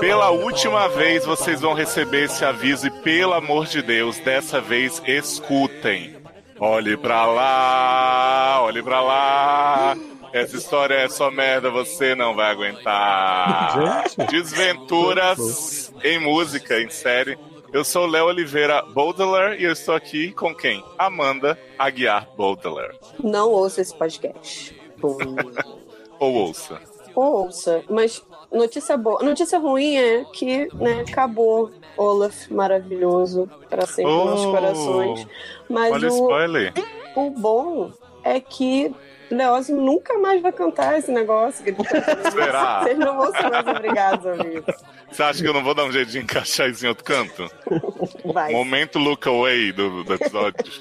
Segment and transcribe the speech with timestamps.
[0.00, 5.02] Pela última vez vocês vão receber esse aviso e pelo amor de Deus, dessa vez
[5.06, 6.16] escutem.
[6.58, 9.96] Olhe pra lá, olhe pra lá.
[10.32, 14.04] Essa história é só merda, você não vai aguentar.
[14.30, 17.38] Desventuras em música, em série.
[17.70, 20.82] Eu sou Léo Oliveira Baudelaire e eu estou aqui com quem?
[20.98, 22.98] Amanda Aguiar Baudelaire.
[23.22, 24.74] Não ouça esse podcast.
[26.18, 26.91] Ou ouça.
[27.14, 29.22] Ou ouça, mas notícia boa.
[29.22, 35.26] Notícia ruim é que né, acabou Olaf maravilhoso para sempre Oh, nos corações.
[35.68, 36.72] Mas Olha o spoiler.
[37.16, 37.90] o bom
[38.24, 38.94] é que
[39.30, 41.64] Leózio nunca mais vai cantar esse negócio.
[41.74, 42.30] tá.
[42.30, 42.82] Será?
[42.84, 44.62] Vocês não vão ser mais obrigados a ouvir.
[45.10, 47.50] Você acha que eu não vou dar um jeito de encaixar isso em outro canto?
[48.32, 48.52] Vai.
[48.52, 50.62] Momento look away do, do episódio.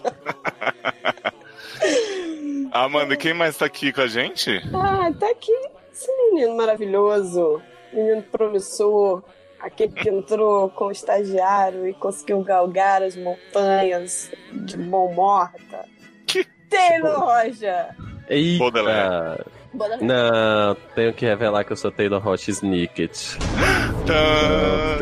[2.71, 4.61] Amanda, quem mais tá aqui com a gente?
[4.73, 5.51] Ah, tá aqui
[5.91, 7.61] esse menino maravilhoso,
[7.93, 9.23] menino promissor,
[9.59, 15.85] aquele que entrou com o estagiário e conseguiu galgar as montanhas de mão morta.
[16.25, 16.45] Que?
[16.69, 17.95] Taylor Roja!
[18.29, 18.59] Eita!
[18.59, 19.45] Baudelaire.
[20.01, 23.37] Não, tenho que revelar que eu sou Taylor Rocha Snicket.
[24.05, 24.97] Tã,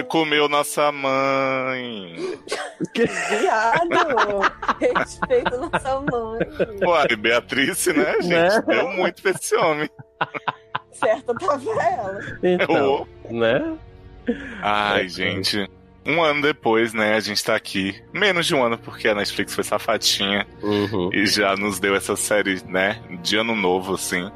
[0.00, 2.14] Você comeu nossa mãe.
[2.94, 4.52] Viado!
[4.80, 6.88] Respeita nossa mãe.
[6.88, 8.28] Uai, Beatrice, né, gente?
[8.28, 8.62] Né?
[8.66, 9.90] Deu muito pra esse homem.
[10.92, 12.18] Certa tava ela.
[12.42, 13.76] Então, né?
[14.62, 15.68] Ai, gente.
[16.06, 18.02] Um ano depois, né, a gente tá aqui.
[18.12, 21.10] Menos de um ano, porque a Netflix foi safadinha Uhum.
[21.12, 24.30] e já nos deu essa série, né, de ano novo, assim.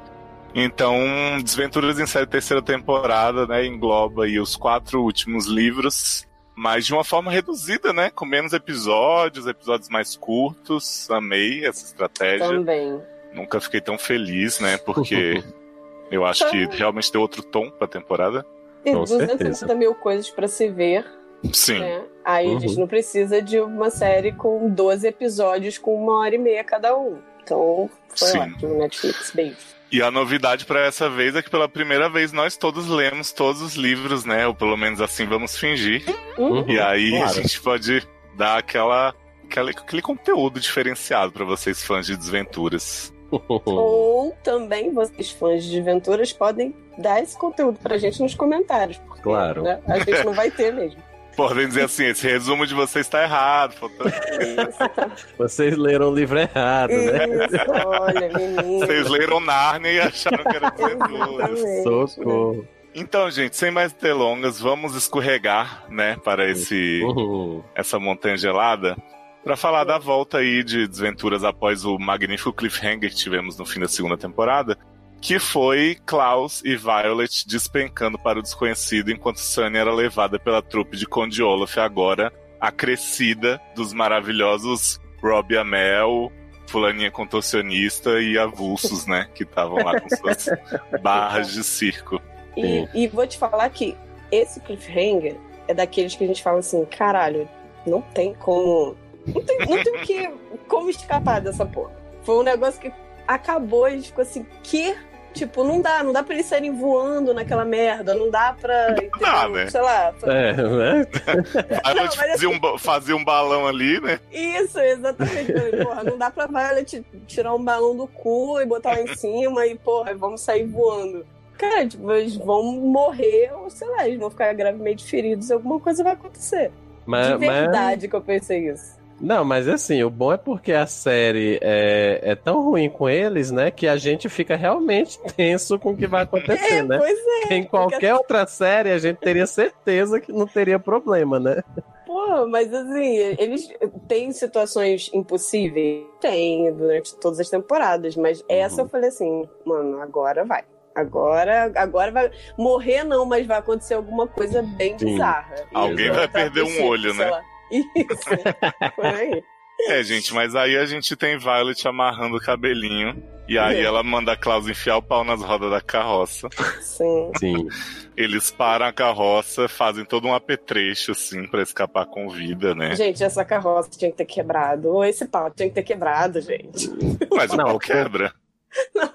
[0.54, 0.96] Então,
[1.42, 7.02] Desventuras em Série terceira temporada, né, engloba aí os quatro últimos livros, mas de uma
[7.02, 11.10] forma reduzida, né, com menos episódios, episódios mais curtos.
[11.10, 12.46] Amei essa estratégia.
[12.46, 13.00] Também.
[13.32, 15.42] Nunca fiquei tão feliz, né, porque
[16.10, 18.46] eu acho que realmente deu outro tom pra temporada.
[18.84, 19.74] E Com 250 certeza.
[19.74, 21.04] mil coisas pra se ver.
[21.52, 21.78] Sim.
[21.80, 22.02] né?
[22.24, 22.80] Aí a gente Uhum.
[22.80, 27.18] não precisa de uma série com 12 episódios com uma hora e meia cada um.
[27.42, 28.38] Então, foi Sim.
[28.38, 29.56] ótimo, Netflix, beijo.
[29.94, 33.62] E a novidade pra essa vez é que pela primeira vez nós todos lemos todos
[33.62, 34.44] os livros, né?
[34.44, 36.02] Ou pelo menos assim vamos fingir.
[36.36, 36.68] Uhum.
[36.68, 37.34] E aí a claro.
[37.34, 43.14] gente pode dar aquela, aquela aquele conteúdo diferenciado pra vocês fãs de desventuras.
[43.30, 48.98] Ou também vocês, fãs de aventuras, podem dar esse conteúdo pra gente nos comentários.
[48.98, 49.62] Porque, Claro.
[49.62, 51.00] né, a gente não vai ter mesmo.
[51.36, 53.74] Podem dizer assim, esse resumo de vocês tá errado.
[53.74, 54.06] faltou-.
[55.38, 57.26] Vocês leram o livro errado, né?
[57.46, 58.78] Isso, olha, menino.
[58.80, 61.82] Vocês leram Narnia e acharam que era né?
[61.82, 62.66] Socorro.
[62.94, 67.62] Então, gente, sem mais delongas, vamos escorregar, né, para esse Uhum.
[67.74, 68.96] essa montanha gelada
[69.42, 73.80] para falar da volta aí de desventuras após o magnífico cliffhanger que tivemos no fim
[73.80, 74.78] da segunda temporada,
[75.24, 80.98] que foi Klaus e Violet despencando para o desconhecido enquanto Sunny era levada pela trupe
[80.98, 82.30] de Conde Olaf, agora
[82.60, 86.30] acrescida dos maravilhosos Robbie Amell,
[86.66, 90.46] Fulaninha Contorcionista e Avulsos, né, que estavam lá com suas
[91.00, 92.20] barras de circo.
[92.54, 93.96] E, e vou te falar que
[94.30, 97.48] esse cliffhanger é daqueles que a gente fala assim, caralho,
[97.86, 98.94] não tem como.
[99.26, 100.30] Não tem, não tem que,
[100.68, 101.92] como escapar dessa porra.
[102.24, 102.92] Foi um negócio que
[103.26, 104.94] acabou e a gente ficou assim, que?
[105.34, 108.92] Tipo, não dá, não dá pra eles saírem voando naquela merda, não dá pra.
[108.92, 109.48] entendeu?
[109.50, 109.66] né?
[109.68, 110.14] Sei lá.
[110.22, 111.06] É, né?
[111.84, 114.20] Aí Não, Violet mas fazia um, fazia um balão ali, né?
[114.32, 115.52] Isso, exatamente.
[115.82, 119.66] Porra, não dá pra Violet tirar um balão do cu e botar lá em cima
[119.66, 121.26] e, porra, vamos sair voando.
[121.58, 126.02] Cara, tipo, eles vão morrer ou, sei lá, eles vão ficar gravemente feridos, alguma coisa
[126.04, 126.70] vai acontecer.
[127.06, 129.02] Mas, De mas- verdade que eu pensei isso.
[129.24, 133.50] Não, mas assim, o bom é porque a série é, é tão ruim com eles,
[133.50, 133.70] né?
[133.70, 136.98] Que a gente fica realmente tenso com o que vai acontecer, É, né?
[136.98, 137.18] pois
[137.50, 137.54] é.
[137.54, 141.62] Em qualquer outra série, a gente teria certeza que não teria problema, né?
[142.06, 143.68] Pô, mas assim, eles
[144.06, 146.04] têm situações impossíveis?
[146.20, 150.64] Tem, durante todas as temporadas, mas essa eu falei assim, mano, agora vai.
[150.94, 152.30] Agora, agora vai.
[152.56, 155.06] Morrer não, mas vai acontecer alguma coisa bem Sim.
[155.06, 155.54] bizarra.
[155.72, 157.30] Alguém vai perder um olho, sei né?
[157.30, 157.53] lá.
[157.74, 158.24] Isso,
[158.96, 159.42] por aí.
[159.88, 163.22] É, gente, mas aí a gente tem Violet amarrando o cabelinho.
[163.46, 163.82] E aí É.
[163.82, 166.48] ela manda a Klaus enfiar o pau nas rodas da carroça.
[166.80, 167.30] Sim.
[167.38, 167.68] Sim.
[168.16, 172.94] Eles param a carroça, fazem todo um apetrecho, assim, pra escapar com vida, né?
[172.96, 174.88] Gente, essa carroça tinha que ter quebrado.
[174.88, 176.88] Ou esse pau tinha que ter quebrado, gente.
[177.30, 178.32] Mas o Não, pau quebra.
[178.94, 179.10] Não,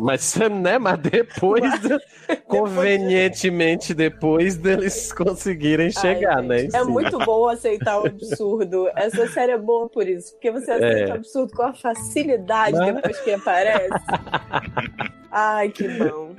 [0.00, 1.62] mas Ah, mas, né, mas depois,
[2.48, 6.58] convenientemente depois deles conseguirem chegar, Ai, né?
[6.60, 6.90] gente, É Sim.
[6.90, 8.88] muito bom aceitar o absurdo.
[8.96, 11.12] Essa série é boa por isso, porque você aceita É.
[11.12, 12.92] o absurdo com a facilidade Né?
[12.92, 13.88] depois que aparece.
[15.30, 16.34] Ai, que bom.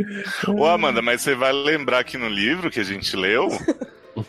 [0.58, 3.50] Ô, Amanda, mas você vai lembrar que no livro que a gente leu,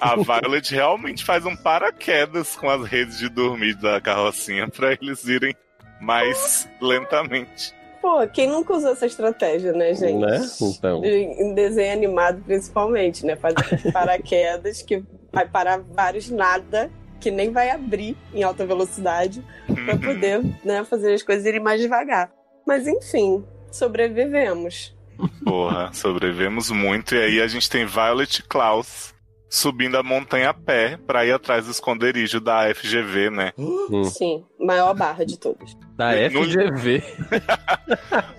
[0.01, 5.25] a Violet realmente faz um paraquedas com as redes de dormir da carrocinha pra eles
[5.29, 5.55] irem
[6.01, 7.73] mais lentamente.
[8.07, 10.21] Pô, quem nunca usou essa estratégia, né, gente?
[10.21, 10.41] Né?
[10.63, 11.05] Então.
[11.05, 13.35] Em desenho animado, principalmente, né?
[13.35, 16.89] Fazer paraquedas que vai parar vários nada,
[17.21, 19.45] que nem vai abrir em alta velocidade,
[19.85, 22.31] pra poder né, fazer as coisas irem mais devagar.
[22.65, 24.97] Mas enfim, sobrevivemos.
[25.45, 27.13] Porra, sobrevivemos muito.
[27.13, 29.13] E aí a gente tem Violet e Klaus
[29.51, 33.53] subindo a montanha a pé pra ir atrás do esconderijo da FGV, né?
[33.59, 34.05] Hum.
[34.05, 35.77] Sim, maior barra de todas.
[35.97, 37.03] Da No- FGV.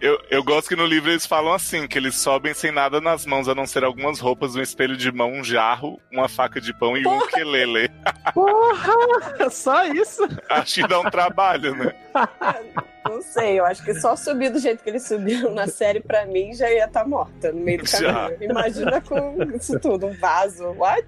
[0.00, 3.24] Eu, eu gosto que no livro eles falam assim, que eles sobem sem nada nas
[3.24, 6.72] mãos, a não ser algumas roupas, um espelho de mão, um jarro, uma faca de
[6.76, 7.88] pão e um quelele.
[8.34, 8.92] Porra!
[9.50, 10.26] Só isso?
[10.50, 11.94] Acho que dá um trabalho, né?
[13.08, 16.26] Não sei, eu acho que só subir do jeito que eles subiram na série, pra
[16.26, 18.28] mim, já ia estar morta no meio do Já.
[18.28, 18.50] caminho.
[18.50, 21.06] Imagina com isso tudo, um vaso, what?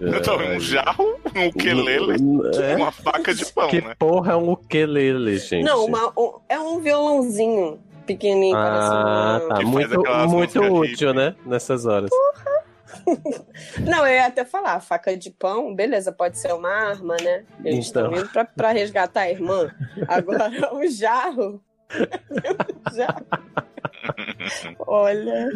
[0.00, 2.16] Então, um jarro, um quelele
[2.58, 2.72] É.
[2.72, 3.94] e uma faca de pão, Que né?
[3.98, 5.64] porra é um ukulele, gente?
[5.64, 9.66] Não, uma- um- é um violãozinho pequenininho, Ah, parece tá.
[9.68, 11.34] Muito, muito útil, né?
[11.46, 12.10] Nessas horas.
[12.12, 12.56] uma...
[13.84, 17.44] Não, eu ia até falar, faca de pão, beleza, pode ser uma arma, né?
[17.64, 18.18] Eles estão Então.
[18.20, 19.70] indo pra, pra resgatar a irmã.
[20.08, 21.60] Agora, um jarro...
[22.94, 23.26] jarro.
[24.86, 25.48] Olha...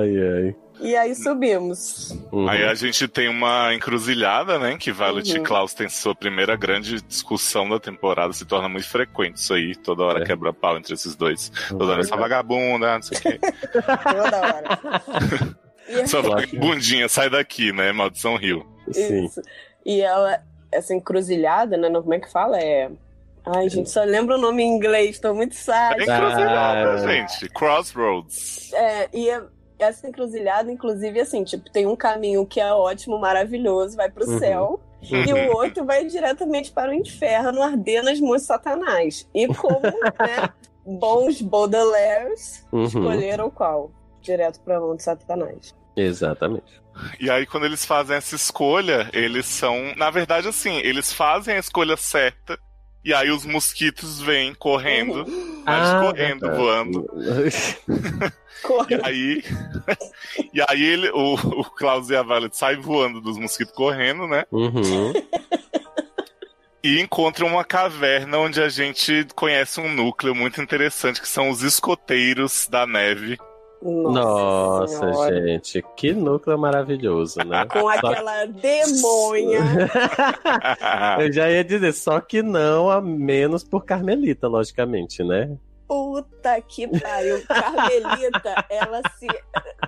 [0.00, 0.56] Ai, ai.
[0.80, 2.10] E aí subimos.
[2.30, 2.48] Uhum.
[2.48, 4.76] Aí a gente tem uma encruzilhada, né?
[4.78, 5.42] Que Violet e Uhum.
[5.44, 8.32] Klaus têm sua primeira grande discussão da temporada.
[8.32, 9.74] Se torna muito frequente isso aí.
[9.74, 10.24] Toda hora É.
[10.26, 11.50] quebra pau entre esses dois.
[11.68, 13.38] Toda hora essa vagabunda, não sei o quê.
[13.82, 15.58] Toda hora.
[15.90, 17.92] E acho- vagabundinha, sai daqui, né?
[17.92, 18.62] Maldição Rio.
[18.92, 19.24] Sim.
[19.24, 19.40] Isso.
[19.86, 20.38] E ela,
[20.70, 21.90] essa encruzilhada, né?
[21.90, 22.60] Como é que fala?
[22.60, 22.90] É.
[23.54, 26.02] Ai, gente, só lembra o nome em inglês, tô muito É sad.
[26.02, 26.96] encruzilhada, Ah.
[26.98, 27.48] gente.
[27.50, 28.72] Crossroads.
[28.74, 29.42] É, e é-
[29.78, 34.38] essa encruzilhada, inclusive, assim, tipo, tem um caminho que é ótimo, maravilhoso, vai pro Uhum.
[34.38, 39.28] céu, e o outro vai diretamente para o inferno, arder nas mãos de Satanás.
[39.34, 39.80] E como,
[40.20, 40.50] né,
[40.84, 42.84] bons Baudelaires Uhum.
[42.84, 43.90] escolheram qual?
[44.20, 45.74] Direto pra mão de Satanás.
[45.96, 46.82] Exatamente.
[47.20, 49.94] E aí, quando eles fazem essa escolha, eles são.
[49.96, 52.58] Na verdade, assim, eles fazem a escolha certa.
[53.04, 55.24] E aí os mosquitos vêm correndo,
[55.64, 57.06] mas Ah, correndo, voando.
[58.62, 58.96] Corre.
[58.98, 59.44] E aí,
[60.52, 64.44] e aí ele, o, o Klaus e a Violet saem voando dos mosquitos correndo, né?
[64.50, 65.12] Uhum.
[66.82, 71.62] E encontram uma caverna onde a gente conhece um núcleo muito interessante, que são os
[71.62, 73.38] escoteiros da neve.
[73.80, 77.64] Nossa, Nossa, gente, que núcleo maravilhoso, né?
[77.66, 79.60] Com Só- aquela demônia.
[81.20, 85.56] Eu já ia dizer, só que não a menos por Carmelita, logicamente, né?
[85.86, 87.42] Puta que pariu.
[87.46, 89.26] Carmelita, ela se.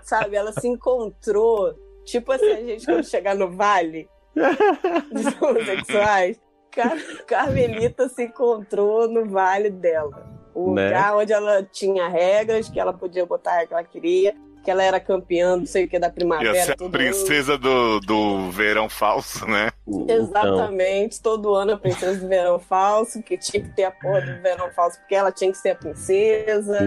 [0.03, 1.75] Sabe, ela se encontrou.
[2.05, 4.09] Tipo assim, a gente quando chegar no vale
[5.13, 6.41] dos homossexuais.
[6.73, 6.97] Car
[7.27, 10.40] Carmelita se encontrou no vale dela.
[10.55, 10.87] O Né?
[10.87, 14.83] lugar onde ela tinha regras, que ela podia botar o que ela queria, que ela
[14.83, 16.55] era campeã, não sei o que, da Ia primavera.
[16.65, 16.91] ser a ano.
[16.91, 19.71] princesa do, do verão falso, né?
[19.89, 24.21] Então, Exatamente, todo ano a princesa do verão falso, que tinha que ter a porra
[24.21, 26.79] do verão falso, porque ela tinha que ser a princesa,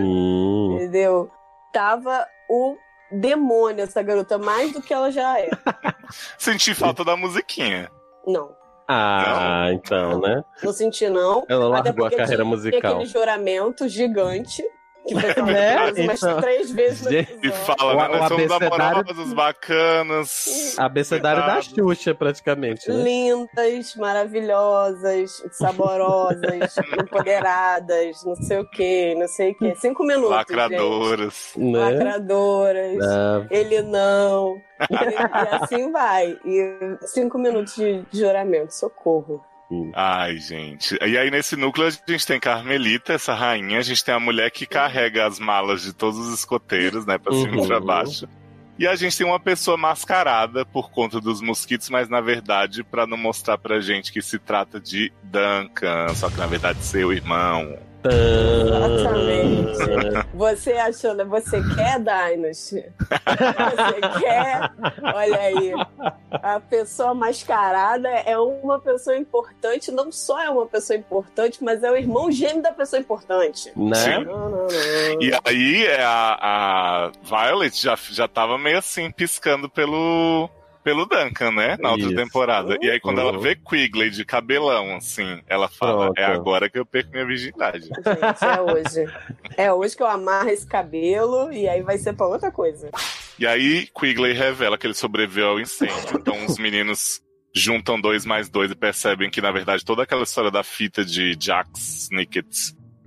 [0.75, 1.31] entendeu?
[1.71, 2.77] Tava o
[3.11, 5.49] demônio, essa garota, mais do que ela já é.
[6.37, 7.89] Senti falta da musiquinha.
[8.27, 8.51] Não,
[8.87, 10.43] Ah, então, né?
[10.63, 11.45] não senti não.
[11.47, 12.95] Ela largou a carreira musical.
[12.95, 14.63] aquele juramento gigante,
[15.05, 15.91] que Né?
[16.03, 18.17] umas Então, três vezes gente, E fala, né?
[18.19, 20.75] Nós somos amorosos, bacanas.
[20.77, 21.61] Abecedário da.
[21.61, 23.03] Xuxa, praticamente, né?
[23.03, 29.75] Lindas, maravilhosas, saborosas, empoderadas, não sei o que, não sei o que.
[29.75, 30.29] Cinco minutos.
[30.37, 30.53] gente.
[30.53, 31.53] Lacradoras.
[31.57, 31.79] Né?
[31.79, 33.05] Lacradoras.
[33.05, 34.55] Ah, Ele não.
[34.89, 36.37] E, assim vai.
[36.45, 39.43] E cinco minutos de juramento, socorro.
[39.95, 40.97] Ai, gente.
[41.01, 43.79] E aí, nesse núcleo, a gente tem Carmelita, essa rainha.
[43.79, 47.17] A gente tem a mulher que carrega as malas de todos os escoteiros, né?
[47.17, 47.67] Pra cima e Uhum.
[47.67, 48.27] pra baixo.
[48.77, 53.05] E a gente tem uma pessoa mascarada por conta dos mosquitos, mas na verdade, pra
[53.05, 57.77] não mostrar pra gente que se trata de Duncan, só que na verdade seu irmão.
[58.05, 59.73] Exatamente.
[60.33, 61.23] Você achou, né?
[61.25, 62.83] Você quer Dynasty?
[62.99, 64.71] Você quer?
[65.01, 65.73] Olha aí.
[66.31, 71.91] A pessoa mascarada é uma pessoa importante, não só é uma pessoa importante, mas é
[71.91, 73.71] o irmão gêmeo da pessoa importante.
[73.75, 73.95] né?
[73.95, 74.25] Sim.
[74.25, 74.67] Não, não, não.
[75.21, 80.49] E aí, é, a, a Violet já, já tava meio assim, piscando pelo,
[80.83, 81.77] pelo Duncan, né?
[81.79, 82.15] Na outra Isso.
[82.15, 82.77] temporada.
[82.81, 83.39] E aí, quando ela Uhum.
[83.39, 86.19] vê Quigley de cabelão, assim, ela fala: Pronto.
[86.19, 87.83] é agora que eu perco minha virgindade.
[87.85, 89.05] Gente, é hoje.
[89.57, 92.89] É hoje que eu amarro esse cabelo e aí vai ser pra outra coisa.
[93.39, 95.95] E aí, Quigley revela que ele sobreviveu ao incêndio.
[96.19, 97.21] Então, os meninos
[97.55, 101.35] juntam dois mais dois e percebem que, na verdade, toda aquela história da fita de
[101.39, 102.47] Jax Snicket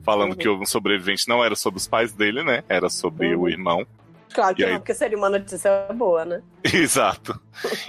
[0.04, 0.36] falando Uhum.
[0.36, 2.62] que um sobrevivente não era sobre os pais dele, né?
[2.68, 3.42] Era sobre Uhum.
[3.42, 3.84] o irmão.
[4.32, 4.72] Claro que E aí?
[4.72, 6.42] não, porque seria uma notícia boa, né?
[6.64, 7.38] Exato.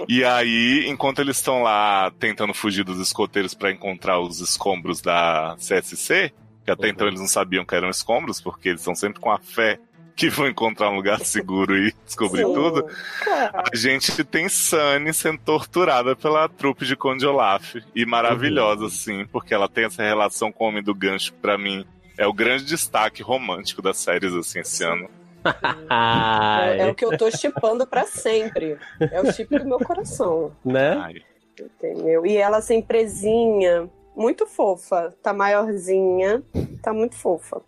[0.08, 5.56] E aí, enquanto eles estão lá tentando fugir dos escoteiros para encontrar os escombros da
[5.58, 6.32] CSC,
[6.64, 6.92] que até Uhum.
[6.92, 9.78] então eles não sabiam que eram escombros, porque eles estão sempre com a fé
[10.16, 12.52] que vão encontrar um lugar seguro e descobrir Sim.
[12.54, 12.84] tudo.
[13.22, 13.62] Claro.
[13.72, 17.76] A gente tem Sunny sendo torturada pela trupe de Conde Olaf.
[17.94, 21.56] E maravilhosa, assim, porque ela tem essa relação com o Homem do Gancho, que pra
[21.56, 21.84] mim
[22.16, 25.08] é o grande destaque romântico das séries, assim, esse ano.
[25.90, 28.78] É, é o que eu tô chipando pra sempre.
[29.00, 30.52] É o chip do meu coração.
[30.64, 31.12] né?
[31.58, 32.24] Entendeu?
[32.26, 35.14] E ela sem presinha, muito fofa.
[35.22, 36.42] Tá maiorzinha,
[36.82, 37.60] tá muito fofa.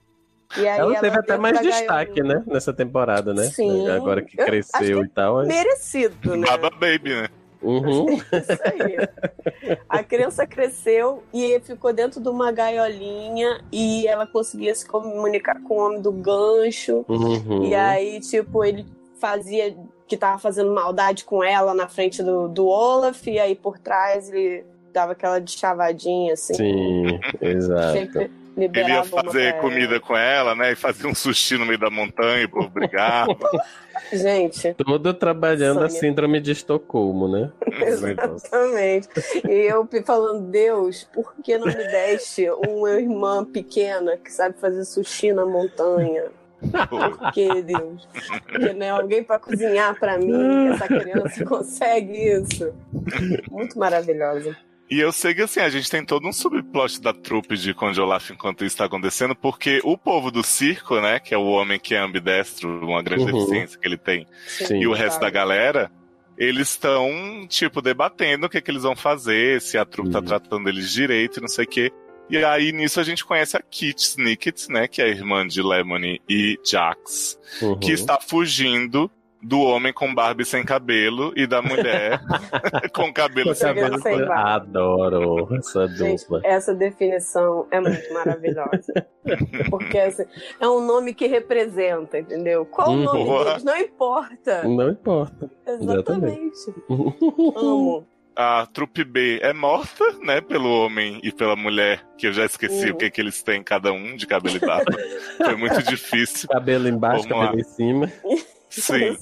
[0.57, 2.45] E aí Ela teve até mais destaque, gaiola- né?
[2.47, 3.45] Nessa temporada, né?
[3.45, 3.89] Sim.
[3.89, 5.47] Agora que Eu acho cresceu que e tal.
[5.47, 6.47] Merecido, né?
[6.47, 7.29] Baba Baby, né?
[7.63, 8.15] Uhum.
[8.33, 9.79] Isso aí.
[9.89, 15.75] A criança cresceu e ficou dentro de uma gaiolinha e ela conseguia se comunicar com
[15.75, 17.05] o homem do gancho.
[17.09, 17.65] Uhum.
[17.65, 18.87] E aí, tipo, ele
[19.19, 19.77] fazia
[20.07, 24.29] que tava fazendo maldade com ela na frente do, do Olaf, e aí por trás
[24.29, 26.55] ele dava aquela de chavadinha, assim.
[26.55, 27.93] Sim, exato.
[27.93, 30.73] Sempre Ele ia fazer comida com ela, né?
[30.73, 33.27] E fazia um sushi no meio da montanha por brigar.
[34.13, 36.01] Gente, Todo trabalhando a Sônia.
[36.01, 37.53] síndrome de Estocolmo, né?
[37.87, 39.09] exatamente.
[39.49, 44.85] E eu falando, Deus, por que não me deste uma irmã pequena que sabe fazer
[44.85, 46.25] sushi na montanha?
[46.89, 48.07] Por que, Deus?
[48.51, 52.73] Porque não é alguém pra cozinhar pra mim, essa criança consegue isso.
[53.51, 54.57] Muito maravilhosa.
[54.91, 58.01] E eu sei que assim, a gente tem todo um subplot da trupe de Conde
[58.01, 61.79] Olaf enquanto isso está acontecendo, porque o povo do circo, né, que é o homem
[61.79, 63.33] que é ambidestro, uma grande Uhum.
[63.39, 64.81] deficiência que ele tem, Sim.
[64.81, 65.93] e o resto da galera,
[66.37, 70.25] eles estão, tipo, debatendo o que, que eles vão fazer, se a trupe tá Uhum.
[70.25, 71.93] tratando eles direito e não sei o quê.
[72.29, 75.63] E aí, nisso, a gente conhece a Kit Snicket, né, que é a irmã de
[75.63, 77.79] Lemony e Jax, Uhum.
[77.79, 79.11] que está fugindo
[79.43, 82.21] do homem com barba e sem cabelo e da mulher
[82.95, 84.21] com cabelo sem cabelo sem.
[84.23, 86.41] Adoro essa Gente, dupla.
[86.45, 89.07] essa definição é muito maravilhosa.
[89.71, 90.25] Porque assim,
[90.61, 92.65] é um nome que representa, entendeu?
[92.67, 93.45] Qual o Hum, nome boa.
[93.45, 93.65] deles?
[93.65, 94.63] Não importa.
[94.65, 95.51] Não importa.
[95.67, 96.75] Exatamente.
[97.57, 98.07] Amo.
[98.37, 102.87] a trupe B é morta, né, pelo homem e pela mulher, que eu já esqueci
[102.87, 102.95] Uhum.
[102.95, 104.97] o que, que eles têm, cada um de cabelo e barba.
[105.37, 106.49] Foi muito difícil.
[106.49, 107.45] Cabelo embaixo, Vamos lá.
[107.47, 108.13] cabelo em cima.
[108.71, 109.17] Sim.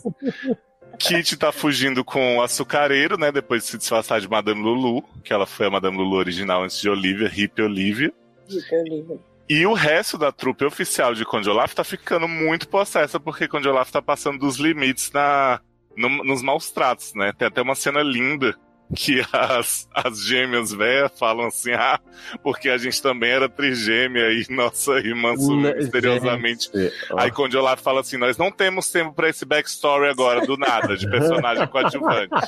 [0.98, 5.32] Kit tá fugindo com o açucareiro, né, depois de se disfarçar de Madame Lulu, que
[5.32, 8.12] ela foi a Madame Lulu original antes de Olivia, hippie Olivia.
[8.48, 9.18] Fica livre.
[9.48, 13.68] E o resto da trupe oficial de Conde Olaf tá ficando muito possessa, porque Conde
[13.68, 15.60] Olaf tá passando dos limites na,
[15.96, 17.32] no- nos maus tratos, né?
[17.38, 18.54] Tem até uma cena linda
[18.96, 22.00] que as, as gêmeas velhas falam assim, ah,
[22.42, 26.70] porque a gente também era trigêmea e nossa irmã sumiu Né, misteriosamente.
[27.10, 27.18] ó.
[27.20, 30.96] Aí Conde Olaf fala assim, nós não temos tempo pra esse backstory agora, do nada,
[30.96, 32.30] de personagem coadjuvante.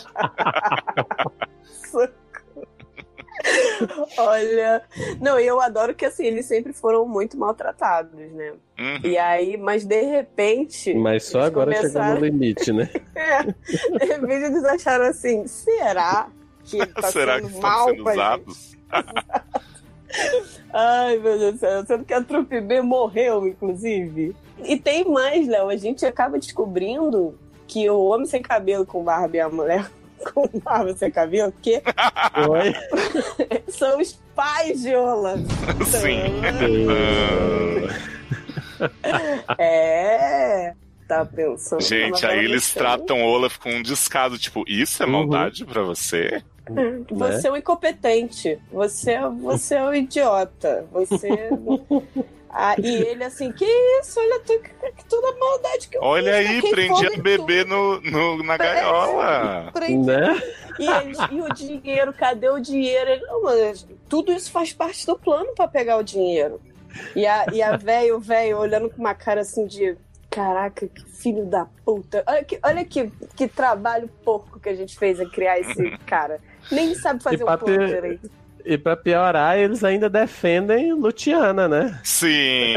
[4.18, 4.82] Olha.
[5.20, 8.52] Não, e eu adoro que assim, eles sempre foram muito maltratados, né?
[8.78, 9.00] Uhum.
[9.04, 10.94] E aí, mas de repente.
[10.94, 12.88] Mas só agora chegou começaram- no limite, né?
[13.14, 16.28] É, de repente eles acharam assim: será
[16.64, 18.76] que tá Será que sendo estão mal sendo usados?
[20.72, 21.86] Ai, meu Deus do céu.
[21.86, 24.34] Sendo que a trupe B morreu, inclusive.
[24.64, 25.68] E tem mais, Léo.
[25.68, 29.88] A gente acaba descobrindo que o homem sem cabelo com barba e a mulher
[30.32, 31.82] com barba sem cabelo, que
[32.48, 32.74] Oi?
[33.72, 35.40] são os pais de Olaf.
[35.86, 36.40] Sim.
[39.58, 40.74] É.
[41.06, 41.82] Tá pensando.
[41.82, 42.82] Gente, aí eles versão.
[42.82, 45.12] tratam Olaf com um descaso, tipo, isso é Uhum.
[45.12, 46.42] maldade pra você?
[47.10, 48.58] Você é um incompetente.
[48.72, 50.86] Você, você é um idiota.
[50.92, 51.28] Você.
[52.52, 53.64] Ah, e ele assim, que
[54.00, 54.18] isso?
[54.18, 58.00] Olha tu, que, toda a maldade que eu Olha fiz, aí, prendi a bebê no,
[58.00, 59.70] no- na gaiola.
[59.72, 60.06] Prendi.
[60.10, 60.42] Né?
[60.78, 63.08] E, eles, e o dinheiro, cadê o dinheiro?
[63.10, 66.60] Ele, não, mas tudo isso faz parte do plano pra pegar o dinheiro.
[67.14, 69.96] E a, e a velho, velho, olhando com uma cara assim de.
[70.28, 72.22] Caraca, que filho da puta.
[72.26, 76.40] Olha que, olha que, que trabalho porco que a gente fez em criar esse cara.
[76.70, 78.30] Nem sabe fazer E um plano ter- direito.
[78.64, 82.00] E pra piorar, eles ainda defendem Luciana, né?
[82.04, 82.74] Sim.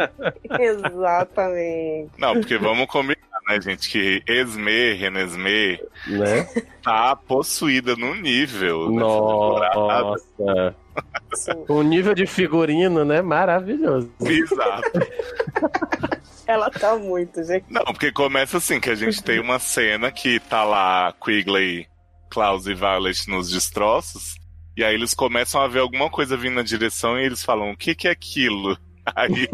[0.58, 2.10] Exatamente.
[2.18, 3.16] Não, porque vamos combinar,
[3.48, 6.48] né, gente, que Esme, Renesme, Né?
[6.82, 8.90] tá possuída no nível.
[8.90, 10.74] Nossa.
[11.68, 13.20] O nível de figurino, né?
[13.20, 14.10] Maravilhoso.
[14.20, 14.90] Exato.
[16.46, 17.66] Ela tá muito, gente.
[17.68, 21.86] Não, porque começa assim, que a gente tem uma cena que tá lá Quigley,
[22.30, 24.36] Klaus e Violet nos destroços,
[24.76, 27.76] e aí eles começam a ver alguma coisa vindo na direção e eles falam, o
[27.76, 28.76] que que é aquilo?
[29.14, 29.48] Aí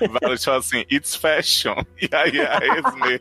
[0.00, 1.74] Violet fala assim, it's fashion.
[2.00, 3.20] E aí a Esme,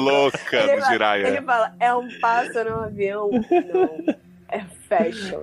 [0.00, 1.28] louca Ele no fala, Jiraiya.
[1.28, 3.30] ele fala, é um pássaro, é um avião.
[3.30, 4.14] Não,
[4.50, 5.40] é fashion.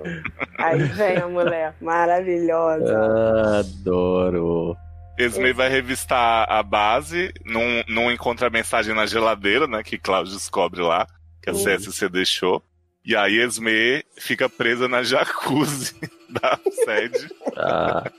[0.58, 3.58] Aí vem a mulher maravilhosa.
[3.58, 4.76] Adoro.
[5.18, 9.82] Esme vai revistar a base, não, não encontra a mensagem na geladeira, né?
[9.82, 11.06] Que Klaus descobre lá,
[11.42, 11.58] que a Uhum.
[11.64, 12.62] CSC deixou.
[13.04, 15.94] E aí Esme fica presa na jacuzzi
[16.30, 17.28] da sede.
[17.56, 18.10] Ah,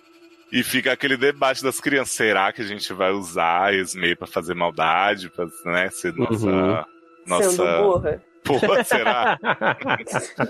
[0.52, 2.14] E fica aquele debate das crianças.
[2.14, 5.30] Será que a gente vai usar a Esme pra fazer maldade?
[5.30, 6.46] Pra né, ser nossa.
[6.48, 6.84] Uhum.
[7.26, 7.50] Nossa.
[7.52, 8.22] Sendo burra.
[8.44, 9.40] Porra, será?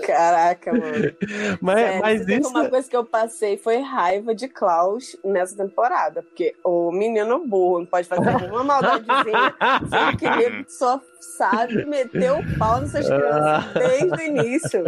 [0.04, 1.14] Caraca, mano.
[1.60, 2.50] mas, Sério, mas isso.
[2.50, 6.22] Uma coisa que eu passei foi raiva de Klaus nessa temporada.
[6.22, 9.54] Porque o menino burro não pode fazer nenhuma maldadezinha,
[9.88, 11.00] sendo que ele só
[11.36, 14.84] sabe meter o pau nessas crianças desde o início.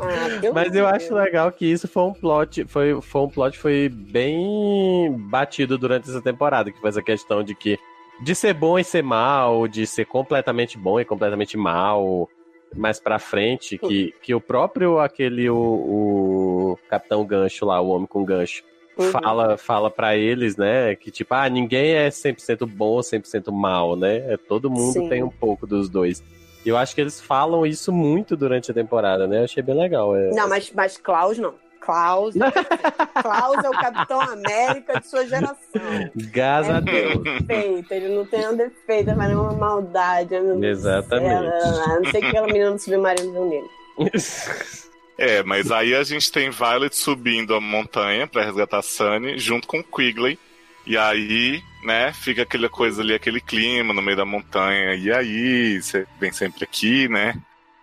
[0.00, 3.88] Ah, Mas eu acho legal que isso foi um plot, foi, foi um plot foi
[3.88, 7.78] bem batido durante essa temporada, que foi essa questão de que
[8.20, 12.28] de ser bom e ser mal, de ser completamente bom e completamente mal,
[12.74, 18.06] mais pra frente, que, que o próprio aquele o, o Capitão Gancho lá, o homem
[18.06, 18.62] com gancho,
[18.98, 19.10] Uhum.
[19.10, 24.32] fala fala para eles, né, que tipo, ah, ninguém é 100% bom, 100% mal, né?
[24.32, 25.08] É, todo mundo Sim.
[25.10, 26.22] tem um pouco dos dois.
[26.64, 29.40] E eu acho que eles falam isso muito durante a temporada, né?
[29.40, 30.16] Eu achei bem legal.
[30.16, 31.54] É, Não, mas, mas Klaus não.
[31.80, 32.34] Klaus.
[33.22, 36.10] Klaus é o Capitão América de sua geração.
[36.14, 37.22] Graças a É Deus.
[37.22, 40.34] perfeito, ele não tem um defeito, mas nenhuma maldade.
[40.34, 41.46] eu não- Exatamente.
[41.46, 43.68] É, não sei que aquela menina do submarino viu nele.
[45.18, 49.82] É, mas aí a gente tem Violet subindo a montanha pra resgatar Sunny, junto com
[49.82, 50.38] Quigley.
[50.86, 54.94] E aí, né, fica aquela coisa ali, aquele clima no meio da montanha.
[54.94, 57.34] E aí, você vem sempre aqui, né?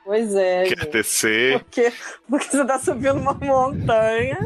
[0.05, 0.91] Pois é, Quer gente.
[0.91, 1.59] tecer.
[1.59, 1.93] Porque,
[2.29, 4.37] porque você tá subindo uma montanha,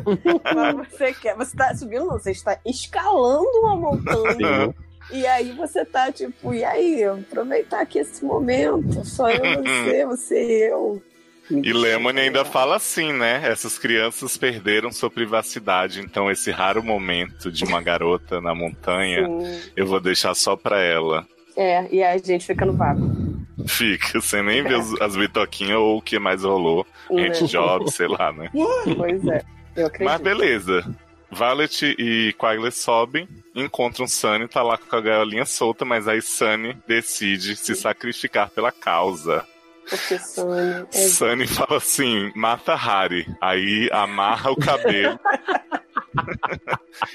[0.54, 1.36] mas você quer.
[1.36, 4.74] Você tá subindo, não, você está escalando uma montanha.
[5.12, 9.06] E aí você tá tipo, e aí, aproveitar aqui esse momento.
[9.06, 11.02] Só eu, você, você e eu.
[11.50, 13.42] E Lemony ainda fala assim, né?
[13.50, 19.72] Essas crianças perderam sua privacidade, então esse raro momento de uma garota na montanha, Sim.
[19.76, 21.26] eu vou deixar só pra ela.
[21.56, 23.27] É, e aí a gente fica no vácuo.
[23.68, 26.86] Fica, você nem vê os- as bitoquinhas ou o que mais rolou.
[27.10, 27.28] Né?
[27.28, 28.50] Anti-job, sei lá, né?
[28.54, 29.44] Pois é,
[29.76, 30.06] eu acredito.
[30.06, 30.96] Mas beleza.
[31.30, 36.78] Violet e Quigley sobem, encontram Sunny, tá lá com a gaiolinha solta, mas aí Sunny
[36.88, 39.46] decide se sacrificar pela causa.
[39.90, 40.88] Porque Sônia.
[40.94, 40.98] É...
[41.08, 43.26] Sunny fala assim: mata Harry.
[43.42, 45.20] Aí amarra o cabelo.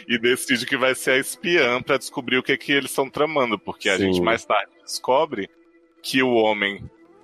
[0.09, 3.59] e decide que vai ser a espiã pra descobrir o que, que eles estão tramando.
[3.59, 4.13] Porque a Sim.
[4.13, 5.49] gente mais tarde descobre
[6.03, 6.83] que o homem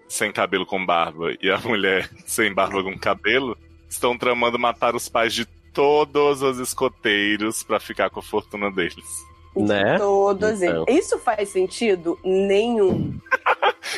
[0.09, 3.57] sem cabelo com barba e a mulher sem barba com cabelo
[3.89, 9.28] estão tramando matar os pais de todos os escoteiros pra ficar com a fortuna deles.
[9.67, 9.99] Né?
[9.99, 10.85] Todos Então.
[10.89, 11.05] eles.
[11.07, 12.19] Isso faz sentido?
[12.25, 13.19] Nenhum.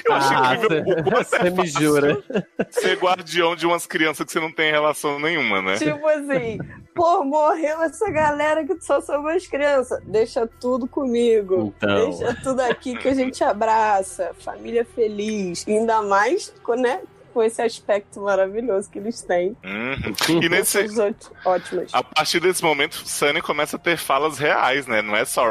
[0.06, 2.22] Eu achei Ah, incrível o quanto Você é me jura.
[2.70, 5.76] ser guardião de umas crianças que você não tem relação nenhuma, né?
[5.78, 6.58] Tipo assim,
[6.94, 10.00] pô, morreu essa galera que só são as crianças.
[10.04, 11.74] Deixa tudo comigo.
[11.76, 12.10] Então.
[12.10, 14.30] Deixa tudo aqui que a gente abraça.
[14.38, 15.66] Família feliz.
[15.66, 17.00] Ainda mais, né?
[17.32, 19.56] Com esse aspecto maravilhoso que eles têm.
[19.64, 20.42] Uhum.
[20.42, 20.86] E nesse,
[21.44, 21.92] ótimas.
[21.92, 25.00] A partir desse momento, Sunny começa a ter falas reais, né?
[25.00, 25.44] Não é só.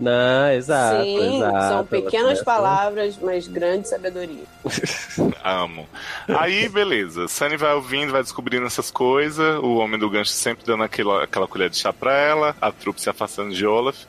[0.00, 1.68] Não, exato, Sim, exato.
[1.68, 4.44] são pequenas palavras, mas grande sabedoria.
[5.44, 5.88] Amo.
[6.26, 7.28] Aí, beleza.
[7.28, 9.58] Sunny vai ouvindo, vai descobrindo essas coisas.
[9.62, 12.56] O homem do gancho sempre dando aquela, aquela colher de chá pra ela.
[12.60, 14.04] A trupe se afastando de Olaf.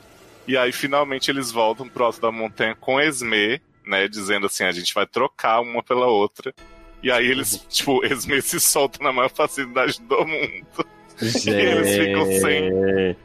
[0.46, 4.08] E aí, finalmente, eles voltam pro alto da montanha com Esme, né?
[4.08, 6.54] Dizendo assim: a gente vai trocar uma pela outra.
[7.02, 10.86] E aí eles, tipo, Esme se solta na maior facilidade do mundo.
[11.18, 13.16] Gente, eles ficam sem.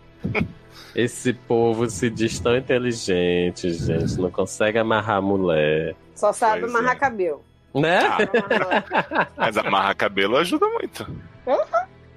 [0.95, 4.19] Esse povo se diz tão inteligente, gente.
[4.19, 5.95] Não consegue amarrar a mulher.
[6.15, 6.99] Só sabe Pois amarrar é.
[6.99, 7.43] cabelo.
[7.73, 7.99] Né?
[7.99, 11.07] Ah, mas amarrar cabelo ajuda muito.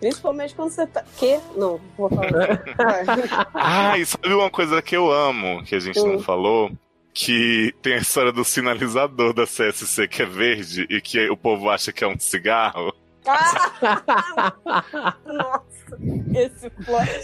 [0.01, 1.05] Principalmente quando você tá.
[1.17, 1.39] Que?
[1.55, 2.63] Não, vou falar.
[3.55, 6.23] Ah, e sabe uma coisa que eu amo, que a gente não Hum.
[6.23, 6.73] falou?
[7.15, 11.69] Que tem a história do sinalizador da CSC que é verde e que o povo
[11.69, 12.95] acha que é um cigarro.
[13.27, 14.53] Ah!
[15.27, 15.99] Nossa,
[16.35, 17.23] esse plot.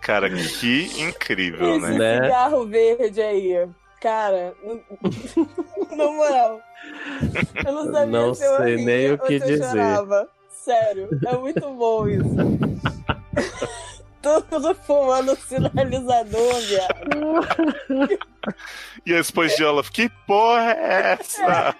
[0.00, 1.98] Cara, que incrível, Esse né?
[1.98, 2.22] Né?
[2.24, 3.68] cigarro verde aí.
[4.00, 4.54] Cara,
[5.94, 6.60] na moral.
[7.64, 9.62] Eu não sabia Não se eu sei nem o que dizer.
[9.62, 10.28] chorava.
[10.48, 12.34] Sério, é muito bom isso.
[14.22, 18.20] Tudo fumando sinalizador, viado.
[19.06, 21.74] E aí depois de Olaf, que porra é essa?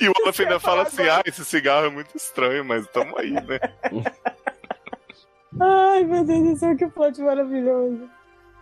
[0.00, 3.32] E o Olaf ainda fala assim: ah, esse cigarro é muito estranho, mas tamo aí,
[3.32, 3.58] né?
[5.60, 8.08] Ai, meu Deus do céu, que plot maravilhoso.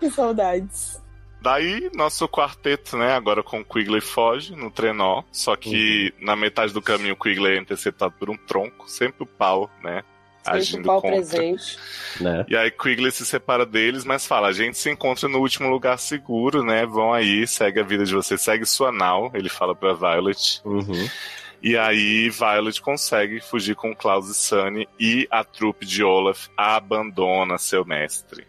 [0.01, 1.03] Que saudades.
[1.41, 3.13] Daí, nosso quarteto, né?
[3.13, 5.23] Agora com o Quigley foge no trenó.
[5.31, 9.27] Só que na metade do caminho o Quigley é interceptado por um tronco, sempre o
[9.27, 10.03] pau, né?
[10.57, 11.11] Agindo contra.
[11.11, 11.79] presente.
[12.21, 12.45] Né?
[12.49, 15.99] E aí Quigley se separa deles, mas fala: a gente se encontra no último lugar
[15.99, 16.87] seguro, né?
[16.87, 20.61] Vão aí, segue a vida de vocês, segue sua nau, ele fala pra Violet.
[20.65, 21.09] Uhum.
[21.63, 27.59] E aí Violet consegue fugir com Klaus e Sunny e a trupe de Olaf abandona
[27.59, 28.47] seu mestre.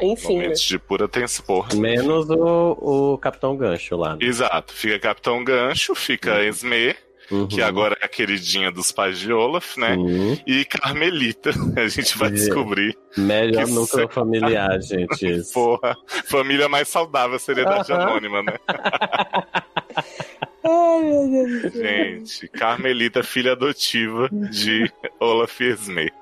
[0.00, 0.42] Enfim, né?
[0.42, 1.64] Momentos de pura tensão.
[1.74, 4.12] Menos o, o Capitão Gancho lá.
[4.12, 4.18] né?
[4.20, 6.94] Exato, fica Capitão Gancho, fica Esme,
[7.30, 7.46] Uhum.
[7.48, 9.94] que agora é a queridinha dos pais de Olaf, né?
[9.96, 10.40] Sim.
[10.46, 12.32] E Carmelita, a gente vai É.
[12.32, 12.96] descobrir.
[13.16, 15.24] Melhor núcleo familiar, gente.
[15.26, 15.52] esse.
[15.52, 18.02] Porra, família mais saudável, seriedade Aham.
[18.02, 18.54] anônima, né?
[20.66, 21.82] Ai, meu Deus do céu.
[21.82, 26.12] Gente, Carmelita, filha adotiva de Olaf e Esme.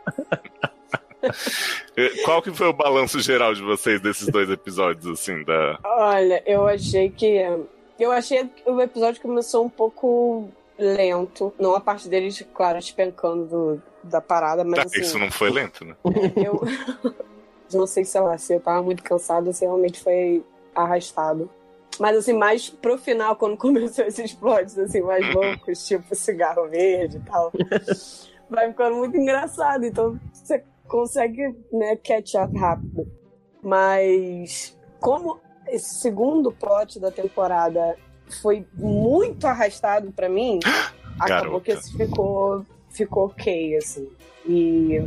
[2.25, 5.79] Qual que foi o balanço geral de vocês desses dois episódios, assim, da...
[5.85, 7.41] Olha, eu achei que.
[8.01, 10.51] Eu achei que o episódio começou um pouco
[10.83, 11.53] lento.
[11.59, 15.01] Não a parte deles, claro, despencando do- da parada, mas assim.
[15.01, 15.97] Isso não foi lento, né?
[16.37, 16.61] Eu
[17.73, 21.49] não sei sei lá, se eu tava muito cansada, se realmente foi arrastado.
[21.99, 27.19] Mas assim, mais pro final, quando começou esses plots assim, mais loucos, tipo cigarro verde
[27.19, 27.53] e tal,
[28.51, 29.85] vai ficando muito engraçado.
[29.85, 33.07] Então você consegue, né, catch up rápido.
[33.63, 37.97] Mas como esse segundo plot da temporada
[38.41, 40.59] foi muito arrastado pra mim,
[41.19, 41.65] acabou Garota.
[41.65, 44.09] que esse ficou, ficou ok, assim.
[44.47, 44.99] E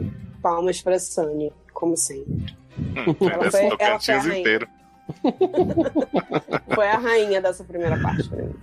[0.41, 2.55] palmas pra Sunny, como sempre.
[2.77, 4.39] Hum, Ela foi- ela foi a rainha.
[4.39, 4.67] inteiro.
[6.73, 8.53] Foi a rainha dessa primeira parte pra mim.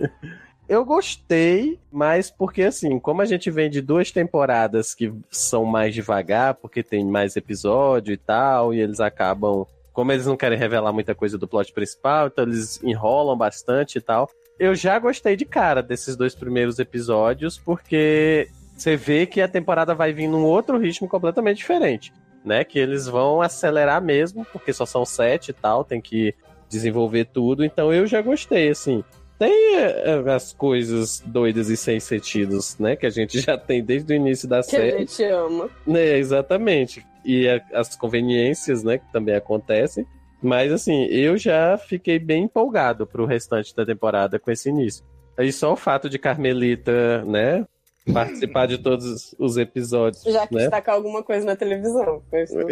[0.67, 5.93] Eu gostei, mas porque assim, como a gente vem de duas temporadas que são mais
[5.93, 9.65] devagar, porque tem mais episódio e tal, e eles acabam.
[9.91, 14.01] Como eles não querem revelar muita coisa do plot principal, então eles enrolam bastante e
[14.01, 14.27] tal.
[14.59, 19.93] Eu já gostei de cara desses dois primeiros episódios, porque você vê que a temporada
[19.95, 22.13] vai vir num outro ritmo completamente diferente.
[22.45, 22.63] Né?
[22.63, 26.33] Que eles vão acelerar mesmo, porque só são sete e tal, tem que
[26.69, 27.63] desenvolver tudo.
[27.63, 29.03] Então eu já gostei, assim
[29.39, 32.95] tem eh, as coisas doidas e sem sentidos, né?
[32.95, 34.99] Que a gente já tem desde o início da Que a série.
[34.99, 35.69] gente ama.
[35.85, 37.05] Né, exatamente.
[37.25, 38.99] E a- as conveniências, né?
[38.99, 40.05] Que também acontecem.
[40.43, 45.03] Mas assim, eu já fiquei bem empolgado pro restante da temporada com esse início.
[45.39, 47.65] E só o fato de Carmelita, né?
[48.11, 50.21] Participar de todos os episódios.
[50.23, 50.63] Já que né?
[50.63, 52.21] destacar alguma coisa na televisão.
[52.29, 52.57] Foi isso.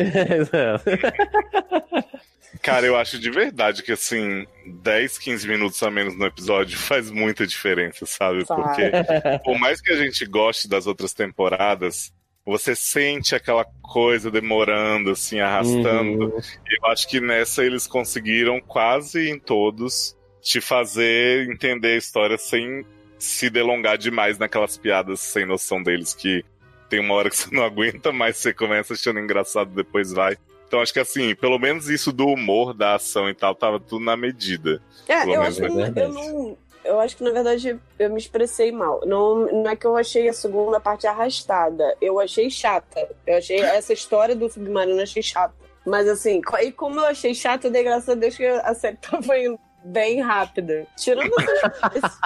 [2.61, 4.45] Cara, eu acho de verdade que, assim,
[4.83, 8.45] 10, 15 minutos a menos no episódio faz muita diferença, sabe?
[8.45, 8.91] Porque,
[9.43, 12.11] por mais que a gente goste das outras temporadas,
[12.45, 16.25] você sente aquela coisa demorando, assim, arrastando.
[16.25, 16.39] Uhum.
[16.81, 22.85] Eu acho que nessa eles conseguiram, quase em todos, te fazer entender a história sem
[23.19, 26.43] se delongar demais naquelas piadas sem noção deles, que
[26.89, 30.35] tem uma hora que você não aguenta, mas você começa achando engraçado, depois vai.
[30.67, 34.05] Então acho que assim, pelo menos isso do humor, da ação e tal, tava tudo
[34.05, 34.81] na medida.
[35.07, 35.99] É, Pelo eu menos acho, que, é verdade.
[35.99, 36.57] eu não.
[36.83, 39.01] Eu acho que, na verdade, eu me expressei mal.
[39.05, 41.95] Não, não é que eu achei a segunda parte arrastada.
[42.01, 43.07] Eu achei chata.
[43.25, 45.53] Eu achei essa história do submarino, achei chata.
[45.85, 48.97] Mas assim, e como eu achei chata, eu dei graças a Deus que a série
[49.01, 50.85] tava indo bem rápida.
[50.95, 51.31] Tirando
[51.95, 52.19] esses,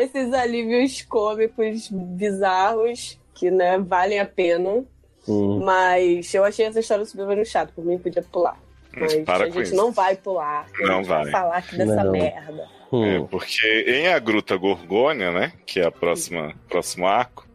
[0.00, 4.84] esses alívios cômicos bizarros, que, né, valem a pena.
[5.28, 5.60] Hum.
[5.64, 7.72] Mas eu achei essa história do submarino chata.
[7.74, 8.58] Por mim, podia pular.
[8.96, 9.76] Mas Para a com gente isso.
[9.76, 10.66] não vai pular.
[10.82, 11.30] A Não gente vai.
[11.30, 12.12] falar aqui dessa Não.
[12.12, 12.62] merda.
[12.62, 12.88] É,
[13.20, 13.26] Hum.
[13.26, 17.46] porque em A Gruta Gorgônia, né, que é a próxima próximo arco,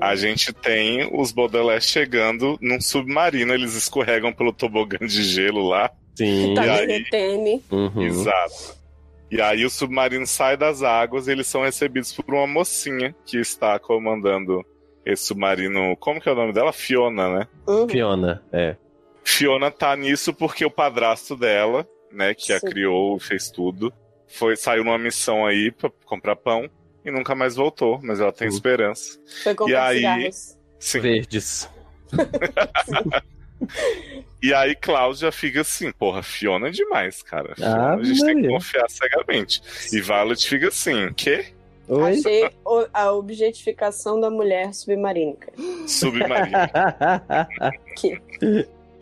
[0.00, 5.90] a gente tem os Baudelaire chegando num submarino, eles escorregam pelo tobogã de gelo lá.
[6.14, 6.54] Sim.
[6.54, 6.86] Tá E aí?
[6.86, 7.62] derretendo.
[7.70, 8.02] Uhum.
[8.02, 8.78] Exato.
[9.30, 13.36] E aí o submarino sai das águas e eles são recebidos por uma mocinha que
[13.38, 14.64] está comandando
[15.04, 15.96] esse submarino.
[15.98, 16.72] Como que é o nome dela?
[16.72, 17.48] Fiona, né?
[17.68, 17.88] Uhum.
[17.88, 18.76] Fiona, é.
[19.24, 22.66] Fiona tá nisso porque o padrasto dela, né, que a Sim.
[22.68, 23.92] criou, fez tudo,
[24.26, 26.68] foi saiu numa missão aí pra comprar pão
[27.04, 28.56] e nunca mais voltou, mas ela tem Sim.
[28.56, 29.18] esperança.
[29.42, 29.96] Foi comprar E aí?
[29.98, 30.58] cigarros.
[30.78, 31.00] Sim.
[31.00, 31.68] Verdes.
[34.42, 37.52] E aí Cláudia fica assim, porra, Fiona é demais, cara.
[37.52, 38.50] Ah, Fiona, a gente tem que Maria.
[38.50, 39.62] confiar cegamente.
[39.92, 41.44] E Violet fica assim, quê?
[41.86, 42.12] Oi?
[42.18, 45.52] Achei o- a objetificação da mulher submarínica.
[45.86, 46.56] Submarino.
[47.96, 48.18] Que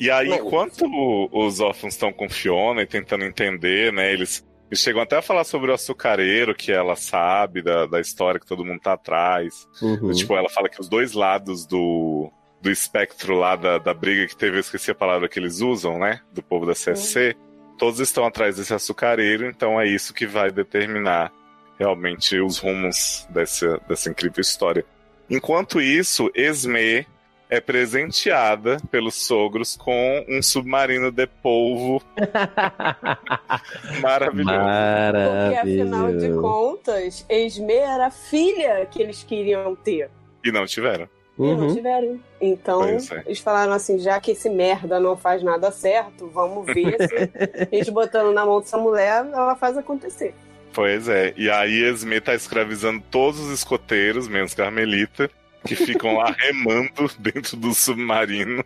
[0.00, 4.80] E aí, enquanto o- os órfãos estão com Fiona e tentando entender, né, eles, eles
[4.80, 8.64] chegam até a falar sobre o açucareiro, que ela sabe da, da história que todo
[8.64, 9.66] mundo tá atrás.
[9.82, 10.12] Uhum.
[10.12, 12.30] Tipo, ela fala que os dois lados do,
[12.62, 15.98] do espectro lá da, da briga que teve, eu esqueci a palavra que eles usam,
[15.98, 17.34] né, do povo da CSC,
[17.76, 21.32] todos estão atrás desse açucareiro, então é isso que vai determinar
[21.78, 24.84] realmente os rumos dessa, dessa incrível história.
[25.30, 27.06] Enquanto isso, Esme
[27.50, 32.02] é presenteada pelos sogros com um submarino de polvo
[34.00, 34.58] maravilhoso.
[34.58, 36.40] Porque afinal de Maravilhoso.
[36.42, 40.10] contas, Esme era a filha que eles queriam ter.
[40.44, 41.08] E não tiveram.
[41.38, 41.74] E não Uhum.
[41.74, 42.20] tiveram.
[42.40, 42.98] Então, é.
[43.26, 47.14] eles falaram assim: já que esse merda não faz nada certo, vamos ver se
[47.72, 50.34] a gente botando na mão dessa mulher, ela faz acontecer.
[50.72, 51.32] Pois é.
[51.36, 55.30] E aí Esme tá escravizando todos os escoteiros, menos Carmelita,
[55.66, 58.64] que ficam lá remando dentro do submarino.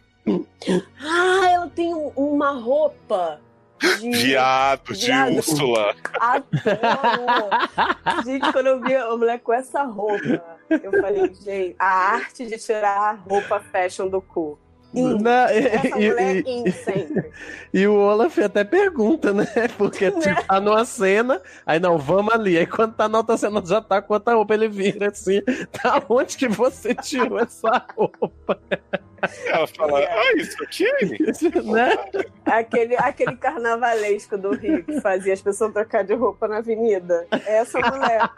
[1.01, 3.41] Ah, ela tem um- uma roupa
[3.99, 4.11] de.
[4.11, 5.37] Viado de Viado.
[5.37, 5.95] Úrsula.
[6.21, 8.25] Adoro!
[8.25, 12.57] gente, quando eu vi a mulher com essa roupa, eu falei, gente, a arte de
[12.59, 14.59] tirar a roupa fashion do cu.
[14.95, 15.19] In.
[15.23, 17.33] Não, e- e- mulher e-.
[17.75, 19.47] E o Olaf até pergunta, né?
[19.79, 22.59] Porque tipo, tá numa cena, aí não, vamos ali.
[22.59, 25.41] Aí quando tá na outra cena, já tá com outra roupa, ele vira assim.
[25.73, 28.59] Tá onde que você tirou essa roupa?
[29.47, 30.85] Ela fala, ah, isso aqui?
[31.63, 31.97] né?
[32.45, 37.27] Aquele, aquele carnavalesco do Rio que fazia as pessoas trocar de roupa na avenida.
[37.47, 38.29] Essa mulher.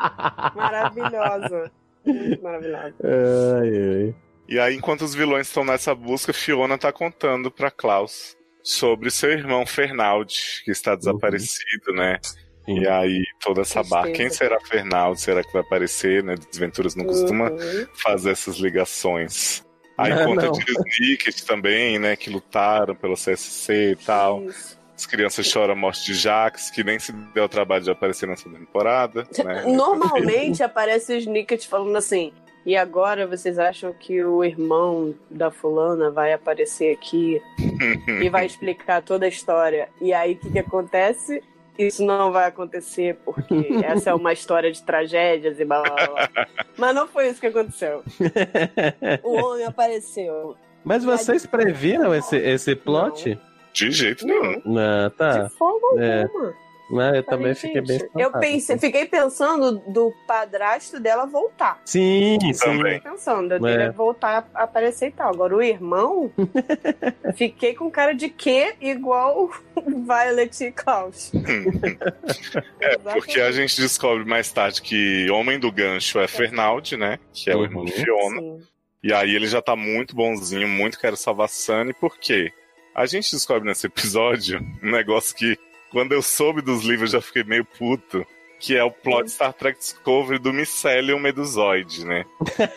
[0.54, 1.70] Maravilhosa.
[2.06, 2.94] Muito maravilhosa.
[3.02, 4.14] Ai, ai.
[4.48, 9.30] E aí, enquanto os vilões estão nessa busca, Fiona tá contando pra Klaus sobre seu
[9.30, 12.18] irmão Fernald, que está desaparecido, né?
[12.66, 14.10] E aí, toda essa barra.
[14.10, 15.20] Quem será Fernald?
[15.20, 16.34] Será que vai aparecer, né?
[16.50, 17.86] Desventuras não costuma Uhum.
[18.02, 19.62] fazer essas ligações.
[19.98, 20.52] Aí Não, conta não.
[20.52, 22.16] de Snicket também, né?
[22.16, 24.42] Que lutaram pelo CSC e tal.
[24.44, 24.78] Isso.
[24.96, 28.26] As crianças choram a morte de Jax, que nem se deu o trabalho de aparecer
[28.28, 29.26] nessa temporada.
[29.44, 29.62] Né?
[29.68, 32.32] Normalmente aparece o Snicket falando assim.
[32.66, 37.40] E agora vocês acham que o irmão da fulana vai aparecer aqui
[38.22, 39.88] e vai explicar toda a história?
[40.00, 41.42] E aí o que, que acontece?
[41.78, 46.46] Isso não vai acontecer porque essa é uma história de tragédias e blá blá blá.
[46.78, 48.02] Mas não foi isso que aconteceu.
[49.22, 50.56] O homem apareceu.
[50.84, 53.38] Mas vocês previram esse, esse plot?
[53.72, 54.62] De jeito nenhum.
[54.64, 55.42] Não, tá.
[55.42, 56.22] De forma É.
[56.22, 56.54] alguma.
[56.90, 58.40] Mas eu Falei, também fiquei bem gente, Eu espantado.
[58.40, 61.80] pensei, fiquei pensando do padrasto dela voltar.
[61.84, 62.52] Sim, sim.
[62.62, 63.00] Também.
[63.00, 63.76] pensando, eu É.
[63.78, 65.30] dele voltar a aparecer e tal.
[65.32, 66.30] Agora o irmão,
[67.36, 71.32] fiquei com cara de quê igual Violet e Klaus.
[72.80, 77.18] É, porque a gente descobre mais tarde que Homem do Gancho é Fernald, né?
[77.32, 77.98] Que é o irmão de Uhum.
[78.04, 78.40] Fiona.
[78.40, 78.62] Sim.
[79.02, 82.52] E aí ele já tá muito bonzinho, muito quero salvar Sunny, por quê?
[82.94, 85.58] A gente descobre nesse episódio um negócio que,
[85.94, 88.26] quando eu soube dos livros, eu já fiquei meio puto.
[88.58, 92.24] Que é o plot Star Trek Discovery do Mycelium Medusoide, né?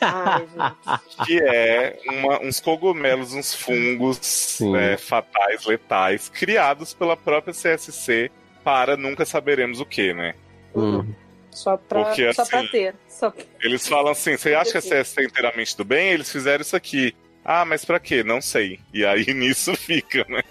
[0.02, 1.26] Ai, gente.
[1.26, 8.30] Que é uma- uns cogumelos, uns fungos né, fatais, letais, criados pela própria CSC
[8.64, 10.34] para nunca saberemos o que, né?
[10.76, 11.06] Hum.
[11.52, 12.96] Só pra, Porque, só pra assim, ter.
[13.08, 16.10] Só pra- Eles falam assim: você acha que a CSC é inteiramente do bem?
[16.10, 17.16] Eles fizeram isso aqui.
[17.46, 18.24] Ah, mas pra quê?
[18.24, 18.80] Não sei.
[18.94, 20.44] E aí nisso fica, né?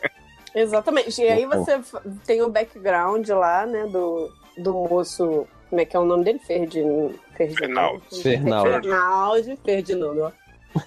[0.56, 1.20] Exatamente.
[1.20, 1.78] E aí você
[2.24, 5.46] tem o background lá, né, do, do moço.
[5.68, 6.38] Como é que é o nome dele?
[6.38, 7.14] Ferdin...
[7.36, 8.22] Fernaldi.
[8.22, 9.58] Fernaldi.
[9.62, 10.32] Ferdinando, ó.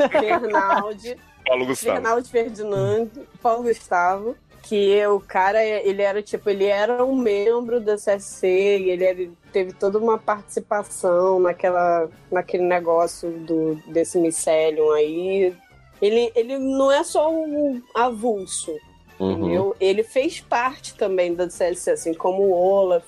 [0.10, 1.18] Fernaldi.
[1.46, 1.96] Paulo Gustavo.
[1.96, 3.08] Fernaldi Ferdinand,
[3.42, 8.90] Paulo Gustavo, que o cara, ele era tipo, ele era um membro da CSC, e
[8.92, 15.56] ele era- teve toda uma participação naquela, naquele negócio do, desse micelium aí.
[16.02, 18.72] Ele, ele não é só um avulso,
[19.20, 19.32] Uhum.
[19.32, 19.76] entendeu?
[19.80, 23.06] Ele fez parte também da CSC, assim, como o Olaf,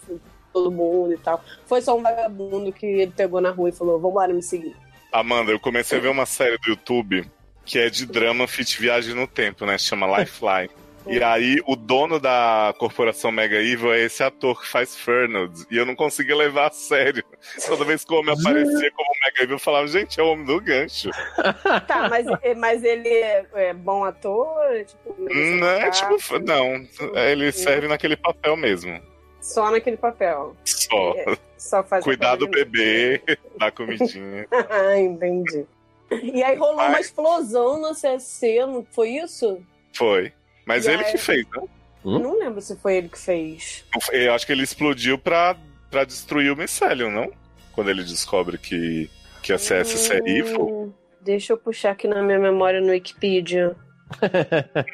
[0.52, 1.44] todo mundo e tal.
[1.66, 4.76] Foi só um vagabundo que ele pegou na rua e falou, vambora me seguir.
[5.12, 7.26] Amanda, eu comecei a ver uma série do YouTube
[7.66, 9.78] que é de drama fit viagem no tempo, né?
[9.78, 10.70] Se chama Lifeline.
[11.08, 15.66] E aí, o dono da corporação Mega Evil é esse ator que faz Fernald.
[15.70, 17.24] E eu não conseguia levar a sério.
[17.68, 20.46] Toda vez que o homem aparecia como Mega Evil, eu falava, gente, é o homem
[20.46, 21.10] do gancho.
[21.88, 22.26] Tá, mas,
[22.58, 24.46] mas ele é, é bom ator?
[24.86, 26.88] Tipo, merece Não é tipo, não.
[27.20, 29.02] Ele serve naquele papel mesmo.
[29.42, 30.56] Só naquele papel.
[30.66, 31.14] Só.
[31.18, 33.22] É, Só faz Cuidar do bebê,
[33.58, 34.48] dar comidinha.
[34.52, 35.66] ah, entendi.
[36.12, 39.62] E aí rolou uma Mas- explosão no CSC, não foi isso?
[39.94, 40.32] Foi.
[40.66, 41.62] Mas E ele aí- que fez, né?
[42.04, 42.18] Hum?
[42.20, 43.86] Não lembro se foi ele que fez.
[44.12, 45.56] Eu acho que ele explodiu pra,
[45.90, 47.32] pra destruir o Mycelium, não?
[47.74, 49.10] Quando ele descobre que,
[49.44, 50.68] que a CSC é evil.
[50.68, 53.76] Hum, Deixa eu puxar aqui na minha memória no Wikipedia.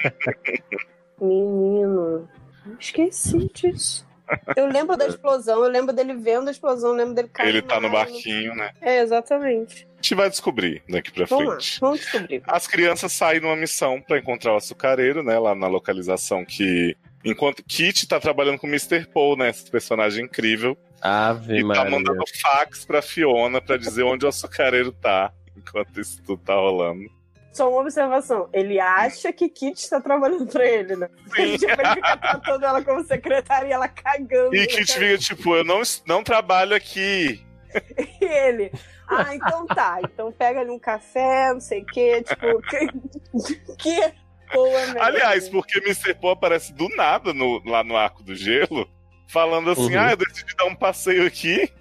[1.19, 2.29] Menino,
[2.79, 4.06] esqueci disso.
[4.55, 7.49] Eu lembro da explosão, eu lembro dele vendo a explosão, eu lembro dele caindo.
[7.49, 8.71] Ele tá no barquinho, né?
[8.81, 9.87] É, exatamente.
[9.93, 11.79] A gente vai descobrir daqui pra Vamos lá, frente.
[11.79, 12.41] vamos descobrir.
[12.47, 15.37] As crianças saem numa missão pra encontrar o açucareiro, né?
[15.39, 16.95] Lá na localização que.
[17.25, 19.05] Enquanto Kit tá trabalhando com o Mr.
[19.07, 19.49] Paul, né?
[19.49, 20.77] Esse personagem incrível.
[21.01, 25.31] Ave E tá mandando fax pra Fiona pra dizer onde o açucareiro tá.
[25.55, 27.16] Enquanto isso tudo tá rolando.
[27.57, 28.47] Só uma observação.
[28.53, 31.09] Ele acha que Kit está trabalhando pra ele, né?
[31.35, 31.57] Sim.
[31.57, 34.55] Tipo, ele fica tratando ela como secretária e ela cagando.
[34.55, 37.43] E Kit fica tipo, eu não, não trabalho aqui.
[38.21, 38.71] E ele.
[39.09, 39.99] Ah, então tá.
[40.03, 42.23] Então pega ali um café, não sei o quê.
[42.23, 42.87] Tipo, que.
[43.77, 44.13] que
[44.53, 44.99] boa, né?
[45.01, 46.13] Aliás, porque Mr.
[46.15, 48.87] Paul aparece do nada no- lá no Arco do Gelo,
[49.27, 49.99] falando assim: Uhum.
[49.99, 51.71] ah, eu decidi dar um passeio aqui.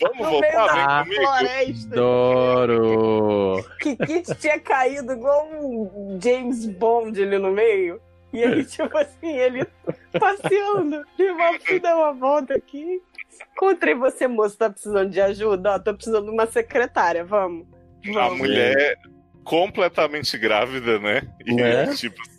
[0.00, 1.22] Vamos No meio voltar, da vem comigo.
[1.22, 1.88] floresta.
[1.94, 3.64] Adoro!
[3.80, 8.00] Que Kit tinha caído igual um James Bond ali no meio.
[8.32, 9.66] E aí, tipo assim, ele
[10.18, 11.02] passeando.
[11.18, 13.00] E uma fui dar uma volta aqui.
[13.56, 15.74] Encontrei você, moço, tá precisando de ajuda?
[15.74, 17.66] Ó, tô precisando de uma secretária, vamos.
[18.08, 18.38] A Vamos.
[18.38, 18.96] mulher
[19.44, 21.22] completamente grávida, né?
[21.44, 21.86] E Né?
[21.94, 22.38] tipo assim.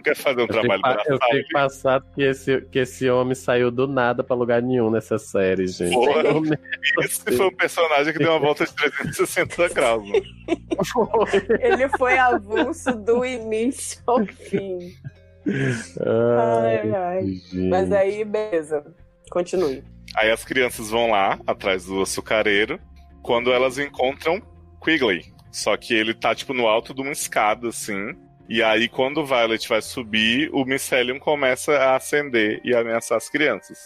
[0.00, 3.34] Não quer fazer um Eu trabalho pa- eu fico passado que esse, que esse homem
[3.34, 5.92] saiu do nada pra lugar nenhum nessa série, gente.
[5.92, 6.22] Porra.
[7.04, 10.08] Esse foi um personagem que deu uma volta de 360 graus.
[10.08, 10.20] Né?
[11.60, 14.78] Ele foi avulso do início ao fim.
[16.00, 17.26] Ai, ai.
[17.26, 17.68] gente.
[17.68, 18.84] Mas aí, beleza.
[19.30, 19.82] Continue.
[20.16, 22.80] Aí as crianças vão lá, atrás do açucareiro,
[23.22, 24.42] quando elas encontram
[24.82, 25.24] Quigley.
[25.52, 28.14] Só que ele tá, tipo, no alto de uma escada, assim.
[28.50, 33.28] E aí, quando o Violet vai subir, o Mycelium começa a acender e ameaçar as
[33.28, 33.78] crianças.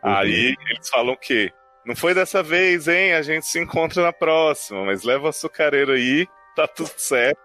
[0.00, 1.52] Aí eles falam que
[1.84, 3.12] não foi dessa vez, hein?
[3.12, 7.40] A gente se encontra na próxima, mas leva o açucareiro aí, tá tudo certo.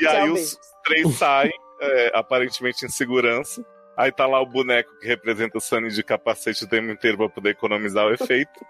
[0.00, 3.60] E aí Tchau, os três saem, é, aparentemente em segurança.
[3.96, 7.28] Aí tá lá o boneco que representa o Sunny de capacete o tempo inteiro pra
[7.28, 8.64] poder economizar o efeito.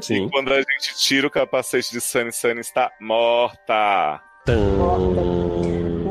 [0.00, 0.24] Sim.
[0.24, 4.22] E quando a gente tira o capacete de Sunny, Sunny está morta.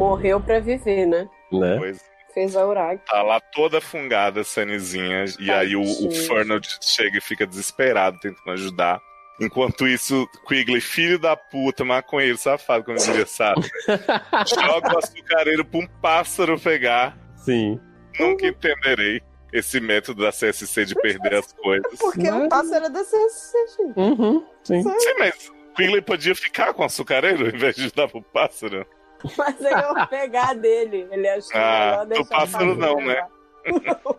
[0.10, 1.30] Morreu pra viver, né?
[1.52, 1.78] Né?
[1.78, 3.00] Pois Fez a Urag.
[3.06, 5.26] tá lá toda fungada, Sunnyzinha.
[5.39, 6.12] E aí o, o.
[6.12, 9.00] Fernald chega e fica desesperado, tentando ajudar.
[9.39, 13.62] Enquanto isso, Quigley, filho da puta, maconheiro, safado, como diria sabe,
[14.48, 17.17] joga o açucareiro pra um pássaro pegar.
[17.38, 17.80] Sim.
[18.19, 19.22] Nunca entenderei
[19.54, 21.98] esse método da CSC de perder as coisas.
[22.00, 24.00] Porque o pássaro é da CSC, gente.
[24.00, 24.84] Uhum, sim.
[24.84, 28.86] Sim, mas Quigley podia ficar com o açucareiro ao invés de dar pro pássaro?
[29.38, 31.08] Mas aí eu vou pegar dele.
[31.12, 33.30] Ele achou Ah, melhor deixar o pássaro não, levar.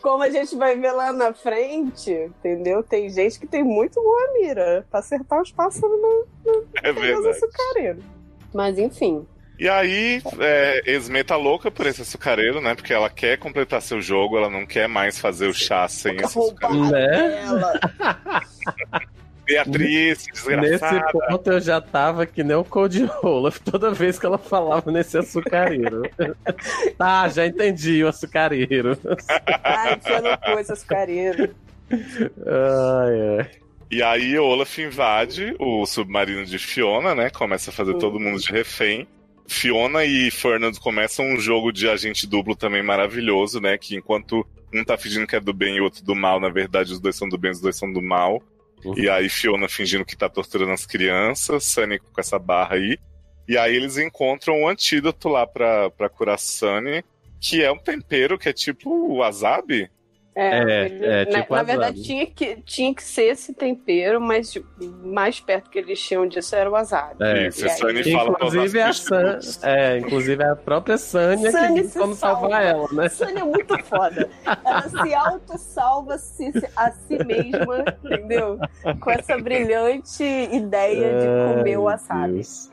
[0.00, 2.82] Como a gente vai ver lá na frente, entendeu?
[2.82, 6.26] Tem gente que tem muito boa mira pra acertar os pássaros no
[6.82, 7.28] É pegar os verdade.
[7.28, 8.04] açucareiros.
[8.54, 9.26] Mas enfim.
[9.58, 12.74] E aí, é, Esme tá louca por esse açucareiro, né?
[12.74, 16.24] Porque ela quer completar seu jogo, ela não quer mais fazer o chá sem esse
[16.24, 16.90] açucareiro.
[16.90, 17.42] Né?
[17.44, 17.72] ela.
[19.44, 21.06] Beatriz, Nesse desgraçada.
[21.12, 25.18] ponto eu já tava que nem o Cold Roller toda vez que ela falava nesse
[25.18, 26.02] açucareiro.
[26.96, 28.96] tá, já entendi o açucareiro.
[29.64, 30.00] Ai,
[30.60, 31.54] esse açucareiro.
[31.90, 33.50] Ai, ai.
[33.90, 37.28] E aí, Olaf invade o submarino de Fiona, né?
[37.28, 39.06] Começa a fazer todo mundo de refém.
[39.46, 43.76] Fiona e Fernand começam um jogo de agente duplo também maravilhoso, né?
[43.76, 46.48] Que enquanto um tá fingindo que é do bem e o outro do mal, na
[46.48, 48.42] verdade os dois são do bem, os dois são do mal.
[48.84, 48.98] Uhum.
[48.98, 52.98] E aí Fiona fingindo que tá torturando as crianças, Sunny com essa barra aí.
[53.46, 57.04] E aí eles encontram um antídoto lá pra, pra curar Sunny,
[57.40, 59.90] que é um tempero que é tipo o wasabi.
[60.34, 61.66] É, ele- é, na, tipo na wasabi.
[61.66, 64.66] verdade, tinha que, tinha que ser esse tempero, mas tipo,
[65.04, 67.16] mais perto que eles tinham disso era o wasabi.
[67.22, 69.38] É, Isso, a Sunny aí- fala Inclusive a, os San...
[69.62, 72.62] é, inclusive a própria Sânia que Sunny se como salvar salva.
[72.64, 73.08] ela, né?
[73.10, 74.30] Sônia é muito foda.
[74.64, 78.58] Ela se auto-salva -se a si mesma, entendeu?
[79.00, 82.32] Com essa brilhante ideia de comer o wasabi.
[82.32, 82.70] Deus.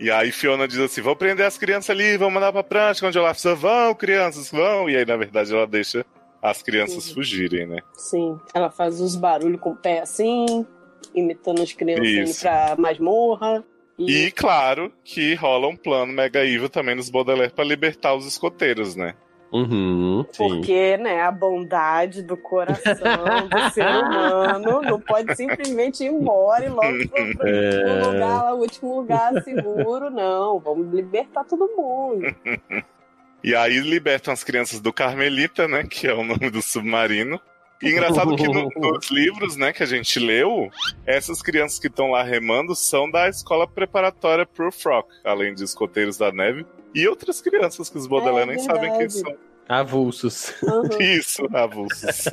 [0.00, 3.16] E aí Fiona diz assim: vou prender as crianças ali, vamos mandar pra prancha, onde
[3.16, 4.90] ela precisa, vão, crianças, vão.
[4.90, 6.04] E aí, na verdade, ela deixa
[6.50, 7.14] as crianças Uhum.
[7.14, 7.78] fugirem, né?
[7.94, 10.66] Sim, ela faz os barulhos com o pé assim,
[11.14, 12.40] imitando as crianças indo Isso.
[12.42, 13.64] pra masmorra.
[13.98, 18.94] E claro que rola um plano mega evil também nos Baudelaire pra libertar os escoteiros,
[18.94, 19.14] né?
[19.52, 20.36] Uhum, sim.
[20.48, 22.82] Porque, né, a bondade do coração
[23.48, 28.02] do ser humano não pode simplesmente ir embora e logo pro, É.
[28.04, 30.58] lugar, o último lugar seguro, não.
[30.58, 32.26] Vamos libertar todo mundo.
[33.44, 35.84] E aí libertam as crianças do Carmelita, né?
[35.84, 37.40] Que é o nome do submarino.
[37.82, 40.70] E engraçado que no- nos livros, né, que a gente leu,
[41.06, 46.16] essas crianças que estão lá remando são da escola preparatória pro Frock, além de escoteiros
[46.16, 46.64] da neve.
[46.94, 49.12] E outras crianças que os Baudelaire nem sabem quem verdade.
[49.20, 49.36] são.
[49.68, 50.54] Avulsos.
[50.62, 50.88] Uhum.
[51.00, 52.24] Isso, avulsos.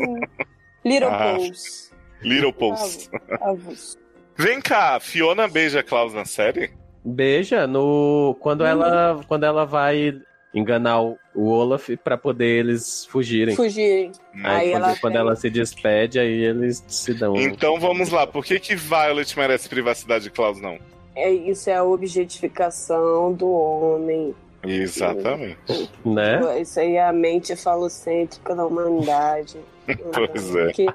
[0.85, 1.35] Little Ah.
[1.35, 1.91] Pose.
[2.21, 3.09] Little Post.
[3.41, 3.97] Avulso.
[4.37, 6.71] Vem cá, Fiona beija Klaus na série?
[7.03, 10.13] Beija no quando ela quando ela vai
[10.53, 13.55] enganar o o Olaf pra poder eles fugirem.
[13.55, 14.11] Fugirem.
[14.43, 17.35] Aí, Aí quando, ela quando ela se despede, aí eles se dão.
[17.35, 20.77] Então vamos lá, por que que Violet merece privacidade e Klaus não?
[21.15, 24.35] É, isso é a objetificação do homem.
[24.63, 25.57] Exatamente.
[26.05, 26.61] Né?
[26.61, 29.57] Isso aí é a mente falocêntrica da humanidade.
[30.13, 30.71] Pois é.
[30.71, 30.87] Que-.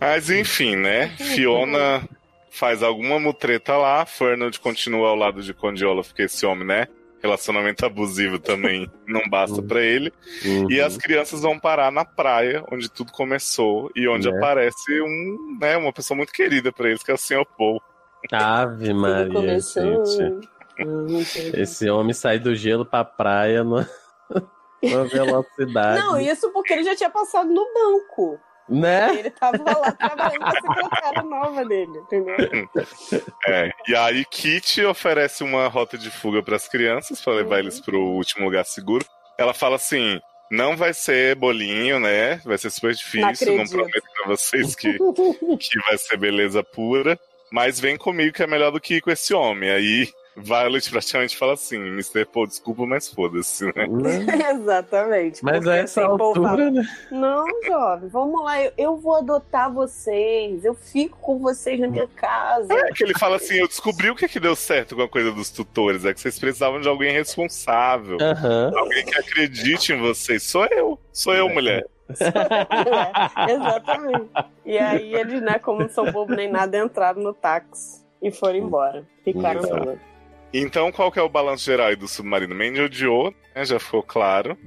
[0.00, 1.08] Mas enfim, né?
[1.08, 2.02] Fiona
[2.50, 6.88] faz alguma mutreta lá, Fernand continua ao lado de Conde Olaf, porque esse homem, né?
[7.22, 10.12] Relacionamento abusivo também não basta pra ele.
[10.44, 10.70] Uhum.
[10.70, 14.36] E as crianças vão parar na praia, onde tudo começou, e onde Né?
[14.36, 17.44] aparece um, né, uma pessoa muito querida pra eles, que é o Sr.
[17.56, 17.82] Paul.
[18.32, 20.48] Ave Maria, gente.
[21.54, 23.88] Esse homem sai do gelo pra praia numa,
[24.82, 26.00] numa velocidade.
[26.00, 28.38] Não, isso porque ele já tinha passado no banco.
[28.68, 29.18] Né?
[29.20, 32.36] Ele tava lá trabalhando com a secretária nova dele, entendeu?
[33.46, 37.60] É, e aí Kitty oferece uma rota de fuga pras crianças pra levar Uhum.
[37.60, 39.04] eles pro último lugar seguro.
[39.38, 42.36] Ela fala assim: não vai ser bolinho, né?
[42.44, 43.20] Vai ser super difícil.
[43.20, 43.70] Não, acredito.
[43.70, 47.18] prometo pra vocês que, que vai ser beleza pura.
[47.52, 49.70] Mas vem comigo que é melhor do que ir com esse homem.
[49.70, 52.26] Aí Violet praticamente fala assim: Mr.
[52.26, 53.86] Paul, desculpa, mas foda-se, né?
[54.52, 55.42] Exatamente.
[55.42, 56.88] Mas a essa assim, o povo fala, altura, né?
[57.10, 62.06] Não, jovem, vamos lá, eu, eu vou adotar vocês, eu fico com vocês na minha
[62.08, 62.72] casa.
[62.72, 65.32] É que ele fala assim: eu descobri o que, que deu certo com a coisa
[65.32, 66.04] dos tutores.
[66.04, 68.18] É que vocês precisavam de alguém responsável.
[68.20, 68.72] Aham.
[68.76, 70.42] Alguém que acredite em vocês.
[70.42, 70.98] Sou eu.
[71.12, 71.86] Sou eu, mulher.
[72.10, 74.30] É, exatamente.
[74.64, 78.56] E aí eles, né, como não são bobo nem nada, entraram no táxi e foram
[78.58, 79.04] embora.
[79.24, 80.15] Ficaram Exato.
[80.54, 82.54] Então, qual que é o balanço geral aí do submarino?
[82.54, 83.64] Mandy odiou, né?
[83.64, 84.56] Já ficou claro.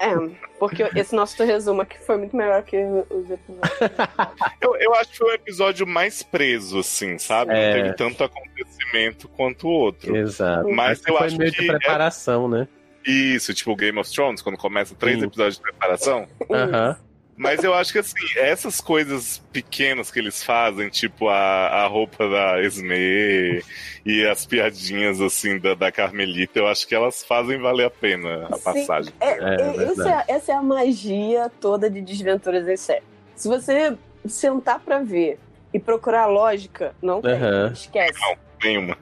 [0.00, 0.14] É,
[0.58, 2.76] porque esse nosso resumo aqui foi muito melhor que
[3.10, 3.78] os episódios.
[4.60, 7.52] Eu, eu acho que foi o episódio mais preso, assim, sabe?
[7.52, 7.66] É.
[7.66, 10.16] Não teve tanto acontecimento quanto o outro.
[10.16, 10.68] Exato.
[10.70, 12.66] Mas eu foi acho meio que de é- preparação, né?
[13.06, 15.26] Isso, tipo Game of Thrones, quando começa três Sim.
[15.26, 16.26] episódios de preparação.
[16.50, 16.96] Aham.
[17.38, 22.28] Mas eu acho que, assim, essas coisas pequenas que eles fazem, tipo a, a roupa
[22.28, 23.62] da Esme
[24.04, 28.48] e as piadinhas, assim, da, da Carmelita, eu acho que elas fazem valer a pena
[28.50, 28.62] a Sim.
[28.64, 29.12] passagem.
[29.20, 29.82] É, É, é, verdade.
[29.92, 33.04] esse é- essa é a magia toda de Desventuras em Série.
[33.36, 35.38] Se você sentar pra ver
[35.72, 37.32] e procurar lógica, não tem.
[37.34, 37.70] Aham.
[37.72, 38.18] Esquece.
[38.20, 38.36] Não.
[38.64, 38.96] Nenhuma.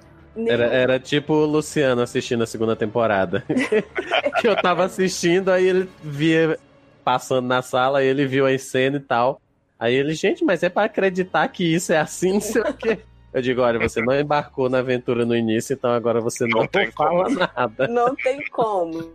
[0.47, 3.43] Era, era tipo o Luciano assistindo a segunda temporada.
[4.41, 6.59] que eu tava assistindo, aí ele via
[7.07, 9.41] passando na sala, ele viu a cena e tal.
[9.79, 12.99] Aí ele, gente, mas é pra acreditar que isso é assim, não sei o quê.
[13.33, 16.67] Eu digo, olha, você não embarcou na aventura no início, então agora você Não não,
[16.67, 17.39] tem fala como.
[17.39, 17.87] nada.
[17.89, 19.13] Não tem como.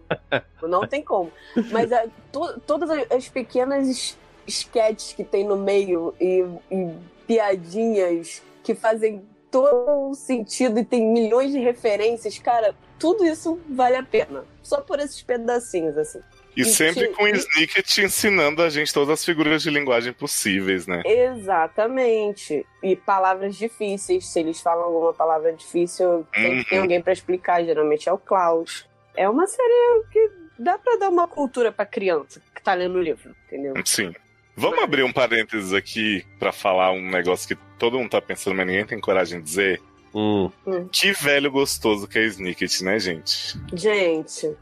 [0.62, 1.32] Não tem como.
[1.72, 4.18] Mas é, to- todas as- as pequenas es-
[4.48, 6.90] sketches que tem no meio e, e
[7.28, 14.04] piadinhas que fazem todo sentido e tem milhões de referências, cara, tudo isso vale a
[14.04, 14.46] pena.
[14.64, 16.22] Só por esses pedacinhos, assim.
[16.56, 20.12] E E sempre te- com o Snicket ensinando a gente todas as figuras de linguagem
[20.14, 21.02] possíveis, né?
[21.06, 22.66] Exatamente.
[22.84, 26.64] E palavras difíceis, se eles falam alguma palavra difícil, Uhum.
[26.70, 28.88] tem alguém pra explicar, geralmente é o Klaus.
[29.16, 30.30] É uma série que
[30.60, 33.74] dá pra dar uma cultura pra criança que tá lendo o livro, entendeu?
[33.86, 34.14] Sim.
[34.56, 38.68] Vamos abrir um parênteses aqui pra falar um negócio que todo mundo tá pensando, mas
[38.68, 39.82] ninguém tem coragem de dizer.
[40.14, 40.52] Hum.
[40.92, 43.58] Que velho gostoso que é Snicket, né, gente?
[43.74, 44.54] Gente,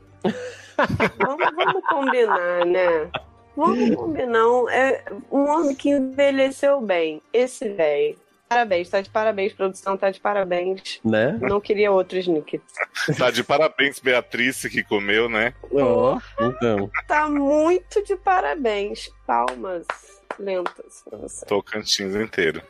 [1.17, 3.09] vamos, vamos combinar, né?
[3.55, 4.47] Vamos combinar.
[4.47, 7.21] um- É um homem que envelheceu bem.
[7.33, 8.17] Esse velho.
[8.47, 10.99] Parabéns, tá de parabéns, produção, tá de parabéns.
[11.05, 11.37] Né?
[11.39, 12.61] Não queria outro Snicket.
[13.15, 15.53] Tá de parabéns, Beatriz, que comeu, né?
[15.71, 16.89] Ó, então.
[17.07, 19.07] Tá muito de parabéns.
[19.27, 19.85] Palmas
[20.39, 21.45] lentas pra você.
[21.45, 22.63] Tocantins inteiro.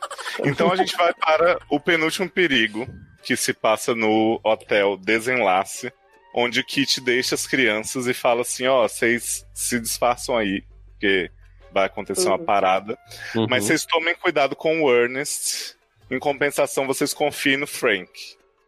[0.44, 2.86] Então a gente vai para o penúltimo perigo,
[3.22, 5.90] que se passa no hotel Desenlace,
[6.34, 10.62] onde o Kit deixa as crianças e fala assim: ó, vocês se disfarçam aí,
[10.92, 11.30] porque
[11.72, 12.44] vai acontecer uma Uhum.
[12.44, 12.98] parada.
[13.34, 13.46] Uhum.
[13.48, 15.76] Mas vocês tomem cuidado com o Ernest.
[16.10, 18.10] Em compensação, vocês confiem no Frank.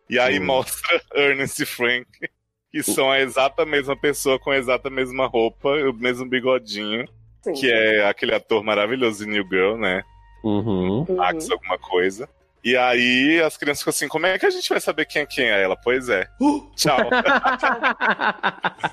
[0.08, 0.44] E aí Hum.
[0.44, 2.06] mostra Ernest e Frank
[2.70, 7.06] que são a exata mesma pessoa com a exata mesma roupa, o mesmo bigodinho,
[7.42, 7.52] Sim.
[7.52, 10.02] que é aquele ator maravilhoso de New Girl, né?
[10.42, 11.00] Uhum.
[11.06, 11.16] Uhum.
[11.16, 12.26] Max alguma coisa.
[12.64, 15.26] E aí as crianças ficam assim, como é que a gente vai saber quem é
[15.26, 15.76] quem é ela?
[15.76, 16.28] Pois é.
[16.76, 16.98] Tchau.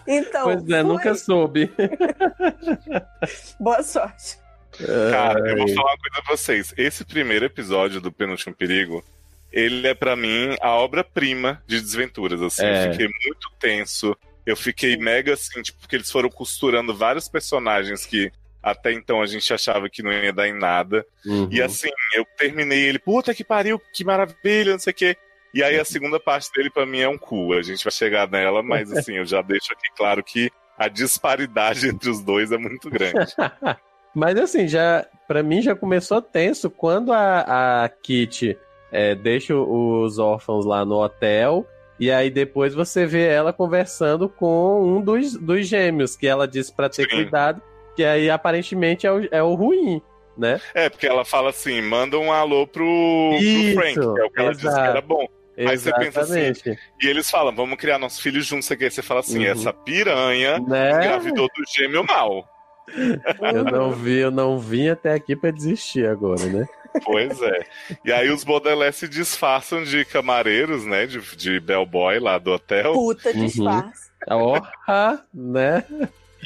[0.08, 0.84] Então, pois é, foi.
[0.84, 1.72] nunca soube.
[3.60, 4.38] Boa sorte.
[5.12, 6.74] Cara, eu vou falar uma coisa pra vocês.
[6.78, 9.04] Esse primeiro episódio do Penúltimo Perigo,
[9.52, 12.66] ele é pra mim a obra-prima de desventuras, assim.
[12.66, 12.88] É.
[12.88, 14.18] Eu fiquei muito tenso.
[14.46, 19.26] Eu fiquei mega assim, tipo, porque eles foram costurando vários personagens que até então a
[19.26, 21.06] gente achava que não ia dar em nada.
[21.26, 21.48] Uhum.
[21.52, 25.18] E assim, eu terminei ele, puta que pariu, que maravilha, não sei o quê.
[25.54, 27.54] E aí a segunda parte dele pra mim é um cu.
[27.54, 31.88] A gente vai chegar nela, mas assim, eu já deixo aqui claro que a disparidade
[31.90, 33.34] entre os dois é muito grande.
[34.14, 38.58] Mas assim, já para mim já começou tenso quando a, a Kitty
[38.92, 41.68] é, deixa os órfãos lá no hotel.
[42.00, 46.74] E aí depois você vê ela conversando com um dos, dos gêmeos, que ela disse
[46.74, 47.10] pra ter Sim.
[47.10, 47.62] cuidado,
[48.00, 50.02] que aí aparentemente é o, é o ruim,
[50.38, 50.62] né?
[50.74, 54.30] É, porque ela fala assim, manda um alô pro, pro Isso, Frank, que é o
[54.32, 54.90] que ela disse que exato.
[54.90, 55.28] era bom.
[55.58, 56.80] Aí você pensa assim, Exatamente.
[57.04, 58.90] E eles falam, vamos criar nossos filhos juntos, você quer?
[58.90, 59.52] Você fala assim, Uhum.
[59.52, 60.92] essa piranha né?
[60.92, 62.48] engravidou do gêmeo mal.
[63.54, 66.66] Eu não vi, eu não vim até aqui pra desistir agora, né?
[67.04, 67.60] Pois é.
[68.06, 71.06] E aí os Baudelaire se disfarçam de camareiros, né?
[71.06, 72.94] De, de bellboy lá do hotel.
[72.94, 73.46] Puta Uhum.
[73.46, 74.10] disfarce.
[74.28, 75.84] Orra, né?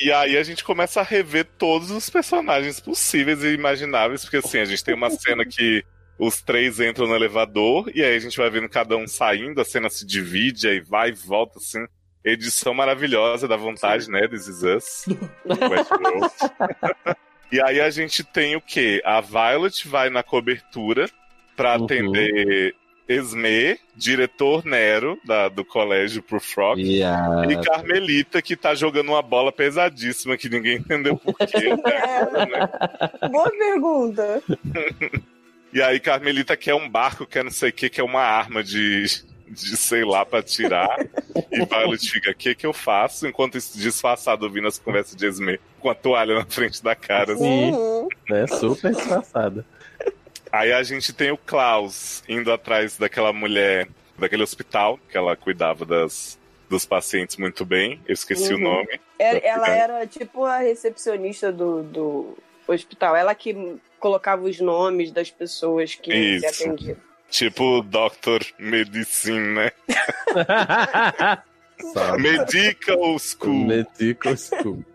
[0.02, 4.60] E aí a gente começa a rever todos os personagens possíveis e imagináveis, porque assim,
[4.60, 5.84] a gente tem uma cena que
[6.18, 9.66] os três entram no elevador e aí a gente vai vendo cada um saindo, a
[9.66, 11.86] cena se divide, aí vai e volta, assim.
[12.24, 14.28] Edição maravilhosa, da vontade, né?
[14.28, 15.06] This is Us.
[17.52, 19.00] E aí a gente tem o quê?
[19.06, 21.08] A Violet vai na cobertura
[21.56, 21.86] pra Uhum.
[23.08, 26.82] Esme, diretor Nero da, do colégio pro Frog.
[26.82, 27.44] E a...
[27.50, 31.70] E Carmelita, que tá jogando uma bola pesadíssima, que ninguém entendeu por quê.
[31.86, 34.42] É, boa pergunta.
[35.74, 39.06] E aí Carmelita quer um barco, quer não sei o que, quer uma arma de,
[39.48, 40.98] de sei lá, pra tirar.
[41.52, 43.28] e Violet fica, o que que eu faço?
[43.28, 47.34] Enquanto isso, disfarçado, ouvindo as conversas de Esme, com a toalha na frente da cara.
[47.34, 47.44] assim.
[47.44, 47.72] Sim.
[47.72, 48.08] Uhum.
[48.30, 48.48] né?
[48.48, 49.66] Super disfarçada.
[50.54, 53.88] Aí a gente tem o Klaus indo atrás daquela mulher,
[54.20, 56.38] daquele hospital, que ela cuidava das,
[56.70, 58.00] dos pacientes muito bem.
[58.08, 58.60] Eu esqueci Uhum.
[58.60, 59.00] o nome.
[59.18, 62.38] É- Ela era tipo a recepcionista do, do
[62.68, 63.16] hospital.
[63.16, 66.48] Ela que colocava os nomes das pessoas que Isso.
[66.54, 66.98] se atendiam.
[67.32, 68.46] Tipo Dr.
[68.60, 69.72] Medicine, né?
[72.20, 73.66] Medical School.
[73.66, 74.86] Medical School.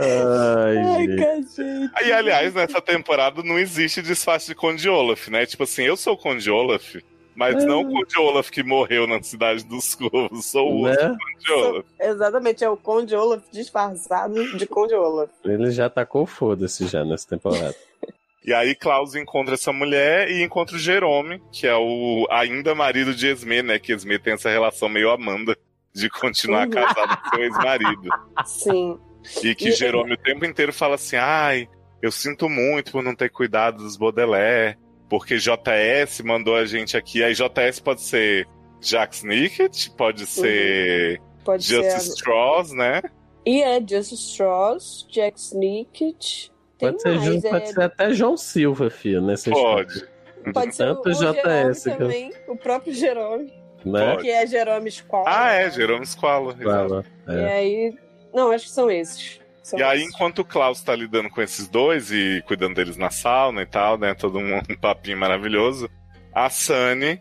[0.00, 1.16] Ai, Ai, gente.
[1.22, 1.90] cacete.
[1.94, 5.46] Aí, aliás, nessa temporada não existe disfarce de Conde Olaf, né?
[5.46, 6.96] Tipo assim, eu sou o Conde Olaf,
[7.34, 7.66] mas É.
[7.66, 11.16] não o Conde Olaf que morreu na Cidade dos Corvos, sou o outro Né?
[11.46, 11.84] Conde Olaf.
[12.00, 15.30] Exatamente, é o Conde Olaf disfarçado de Conde Olaf.
[15.44, 17.74] Ele já tacou foda-se já nessa temporada.
[18.46, 23.14] E aí Klaus encontra essa mulher e encontra o Jerome, que é o ainda marido
[23.14, 23.78] de Esme, né?
[23.78, 25.56] Que Esme tem essa relação meio Amanda
[25.94, 28.10] de continuar casado com seu ex-marido.
[28.44, 28.98] Sim.
[29.42, 31.68] E que E- Jerome o tempo inteiro fala assim: ai,
[32.02, 34.76] eu sinto muito por não ter cuidado dos Baudelaire,
[35.08, 37.22] porque JS mandou a gente aqui.
[37.22, 38.46] Aí JS pode ser
[38.80, 42.14] Jack Snicket, pode ser Pode Justice ser.
[42.14, 43.02] Strauss, né?
[43.46, 46.48] E é Justice Strauss, Jack Snicket.
[46.78, 49.92] Tem Pode ser, mais, Ju- é- pode ser até João Silva, filho, nessa Pode.
[49.92, 50.14] história.
[50.52, 51.38] Pode ser Tanto o, o Jerome
[51.72, 53.52] JS que eu- também, o próprio Jerome,
[53.84, 54.10] Né?
[54.10, 54.22] Pode.
[54.22, 55.24] que é Jerome Squall.
[55.26, 56.54] Ah, é, Jerome Squalo.
[56.56, 57.04] Fala.
[57.28, 57.52] E É.
[57.52, 57.94] aí.
[58.34, 59.40] Não, acho que são esses.
[59.62, 60.12] São E aí, esses.
[60.12, 63.96] enquanto o Klaus tá lidando com esses dois e cuidando deles na sauna e tal,
[63.96, 64.12] né?
[64.12, 65.88] Todo um, um papinho maravilhoso,
[66.34, 67.20] a Sunny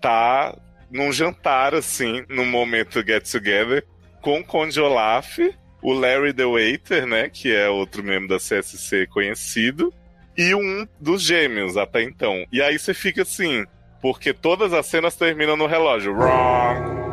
[0.00, 0.56] tá
[0.90, 3.84] num jantar, assim, num momento get together,
[4.22, 5.38] com o Conde Olaf,
[5.82, 7.28] o Larry the Waiter, né?
[7.28, 9.92] Que é outro membro da CSC conhecido,
[10.36, 12.44] e um dos gêmeos até então.
[12.50, 13.64] E aí você fica assim,
[14.00, 16.12] porque todas as cenas terminam no relógio.
[16.12, 17.03] Wrong, wrong.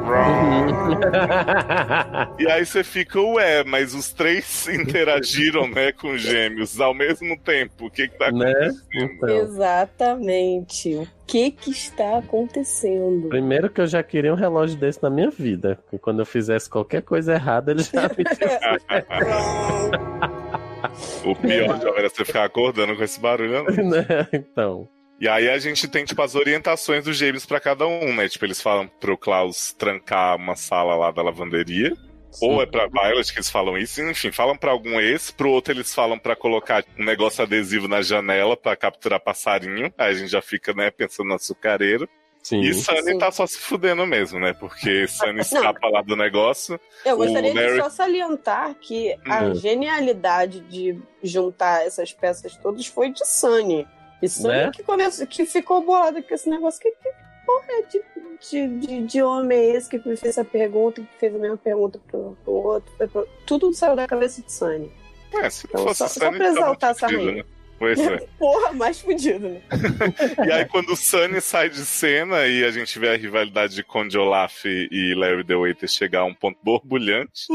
[2.39, 7.86] E aí você fica, ué, mas os três interagiram, né, com gêmeos ao mesmo tempo.
[7.86, 8.51] O que que tá né?
[8.51, 8.82] acontecendo?
[8.93, 10.95] Então, Exatamente.
[10.95, 13.30] O que que está acontecendo?
[13.30, 15.80] primeiro que eu já queria um relógio desse na minha vida.
[15.89, 18.26] Que quando eu fizesse qualquer coisa errada, ele já me
[21.24, 23.64] O pior de era você ficar acordando com esse barulho.
[23.64, 23.72] né?
[23.84, 24.28] né?
[24.34, 24.89] Então.
[25.22, 28.28] E aí a gente tem, tipo, as orientações dos gêmeos pra cada um, né?
[28.28, 31.93] Tipo, eles falam pro Klaus trancar uma sala lá da lavanderia.
[32.41, 35.74] Ou é pra Violet que eles falam isso, enfim, falam pra algum ex, pro outro
[35.74, 39.93] eles falam pra colocar um negócio adesivo na janela pra capturar passarinho.
[39.97, 42.09] Aí a gente já fica, né, pensando no açucareiro.
[42.41, 42.61] Sim.
[42.61, 43.17] E Sunny Sim.
[43.19, 44.53] tá só se fudendo mesmo, né?
[44.53, 46.80] Porque Sunny escapa lá do negócio.
[47.05, 49.53] Eu gostaria Larry- de só salientar que a Hum.
[49.55, 53.86] genialidade de juntar essas peças todas foi de Sunny.
[54.30, 54.72] Sunny Né?
[54.74, 56.82] que, começou, que ficou bolada com esse negócio.
[56.82, 57.09] Que, que
[57.45, 58.01] porra é de,
[58.49, 61.57] de, de, de homem é esse que me fez essa pergunta, que fez a mesma
[61.57, 62.91] pergunta pro, pro outro?
[63.09, 64.91] Pro- Tudo saiu da cabeça de Sunny.
[65.34, 67.32] É, se não Então, fosse só- só Sunny, pra tava exaltar essa rainha.
[67.36, 67.43] né?
[67.80, 68.17] Pois é.
[68.38, 69.61] Porra, mais fudido, né?
[70.47, 73.84] E aí, quando o Sunny sai de cena e a gente vê a rivalidade de
[73.84, 77.47] Conde Olaf e Larry the Waiter chegar a um ponto borbulhante,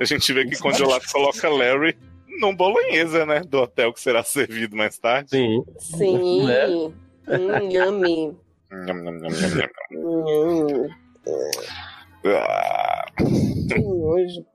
[0.00, 1.94] a gente vê que Conde Olaf coloca Larry
[2.40, 3.40] num bolonhesa, né?
[3.40, 5.30] Do hotel que será servido mais tarde.
[5.30, 5.64] Sim.
[5.78, 6.46] Sim.
[6.46, 6.66] Né?
[6.66, 8.36] Hum, yummy.
[8.70, 9.68] Nham, nham, nham, nham, nham.
[9.92, 10.88] Hum,
[12.26, 13.04] Ah.
[13.68, 14.46] que nojo.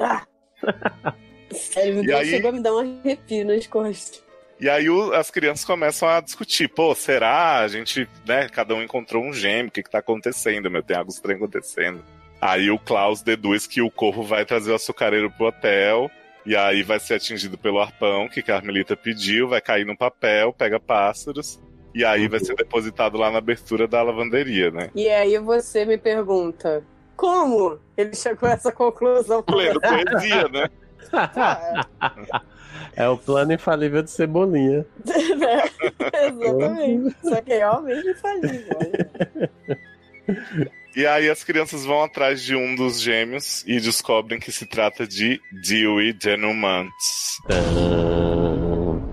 [0.00, 0.26] Ah.
[1.52, 4.22] Sério, E aí- chegou a me dar um arrepio nas costas.
[4.60, 7.58] E aí o- as crianças começam a discutir, pô, será?
[7.58, 10.82] A gente, né, cada um encontrou um gêmeo, o que que tá acontecendo, meu?
[10.82, 12.02] Tem algo estranho acontecendo.
[12.40, 16.10] Aí o Klaus deduz que o corvo vai trazer o açucareiro pro hotel,
[16.44, 20.80] e aí vai ser atingido pelo arpão que Carmelita pediu, vai cair no papel, pega
[20.80, 21.60] pássaros,
[21.94, 24.90] e aí vai ser depositado lá na abertura da lavanderia, né?
[24.94, 26.82] E aí você me pergunta,
[27.16, 29.44] como ele chegou a essa conclusão?
[29.50, 30.68] Lendo poesia, né?
[32.94, 34.84] É o plano infalível de Cebolinha.
[35.38, 35.62] né?
[36.28, 37.16] Exatamente.
[37.22, 38.78] Só que é realmente infalível.
[40.94, 45.06] E aí as crianças vão atrás de um dos gêmeos e descobrem que se trata
[45.06, 47.38] de Dewey Denumants.
[47.48, 47.62] Tã.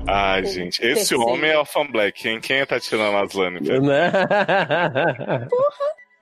[0.07, 0.83] Ai, gente.
[0.83, 2.39] Esse homem é Orphan Black, hein?
[2.41, 3.59] Quem é Tatiana Maslany?
[3.61, 4.11] Né?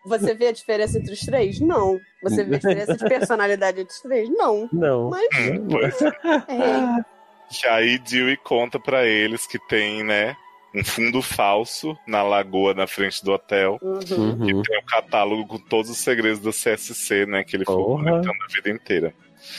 [0.05, 1.59] Você vê a diferença entre os três?
[1.59, 1.99] Não.
[2.23, 4.29] Você vê a diferença de personalidade entre os três?
[4.29, 4.69] Não.
[4.71, 5.09] Não.
[5.09, 6.07] Mas Hum, pois é.
[6.07, 7.05] é.
[7.49, 10.35] Que aí Dewey conta pra eles que tem, né,
[10.77, 13.79] um fundo falso na lagoa na frente do hotel.
[13.81, 13.99] Uhum.
[14.11, 14.61] Uhum.
[14.61, 17.43] Tem um catálogo com todos os segredos do CSC, né?
[17.43, 19.13] Que ele foi comentando a vida inteira.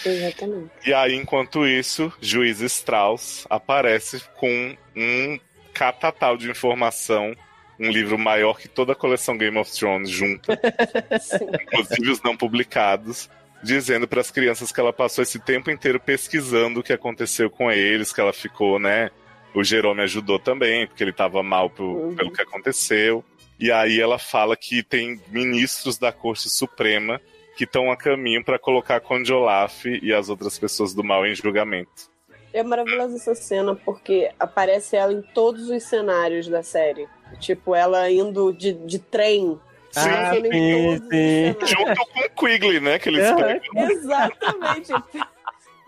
[0.04, 0.70] Exatamente.
[0.86, 5.40] E aí, enquanto isso, Juiz Strauss aparece com um
[5.72, 7.34] catatal de informação,
[7.78, 10.58] um livro maior que toda a coleção Game of Thrones junta,
[11.20, 11.46] Sim.
[11.62, 13.30] inclusive os não publicados,
[13.62, 17.70] dizendo para as crianças que ela passou esse tempo inteiro pesquisando o que aconteceu com
[17.70, 19.10] eles, que ela ficou, né?
[19.54, 22.14] O Jerome ajudou também, porque ele estava mal pro- Uhum.
[22.16, 23.24] pelo que aconteceu.
[23.58, 27.20] E aí ela fala que tem ministros da Corte Suprema
[27.56, 31.34] que estão a caminho para colocar Conde Olaf e as outras pessoas do mal em
[31.34, 32.08] julgamento.
[32.52, 37.08] É maravilhosa essa cena porque aparece ela em todos os cenários da série.
[37.40, 39.58] Tipo, ela indo de, de trem.
[39.96, 41.08] Ah, sim, os sim.
[41.08, 41.70] cenários.
[41.70, 42.98] Junto com o Quigley, né?
[42.98, 43.34] Que eles É.
[43.34, 43.90] pegam.
[43.90, 44.92] Exatamente.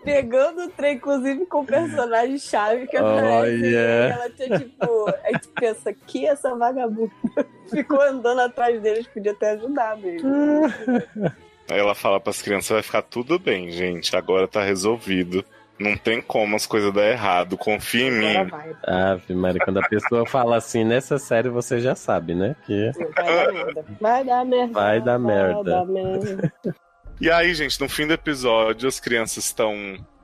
[0.02, 3.32] Pegando o trem, inclusive, com o personagem-chave que aparece.
[3.32, 3.66] Olha.
[3.66, 5.14] E ela tinha, tipo...
[5.24, 7.12] Aí tu pensa, que essa vagabunda
[7.70, 10.22] ficou andando atrás deles, podia ter ajudado ele.
[11.70, 14.16] Aí ela fala para as crianças: vai ficar tudo bem, gente.
[14.16, 15.44] Agora tá resolvido.
[15.78, 17.56] Não tem como as coisas dar errado.
[17.56, 18.44] Confia em mim.
[18.50, 18.76] vai.
[18.84, 22.54] Ave Maria, quando a pessoa fala assim nessa série, você já sabe, né?
[22.66, 23.84] Que Vai dar merda.
[23.98, 24.72] Vai dar merda.
[24.74, 25.54] Vai dar merda.
[25.54, 26.52] Vai dar merda.
[27.20, 29.74] E aí, gente, no fim do episódio, as crianças estão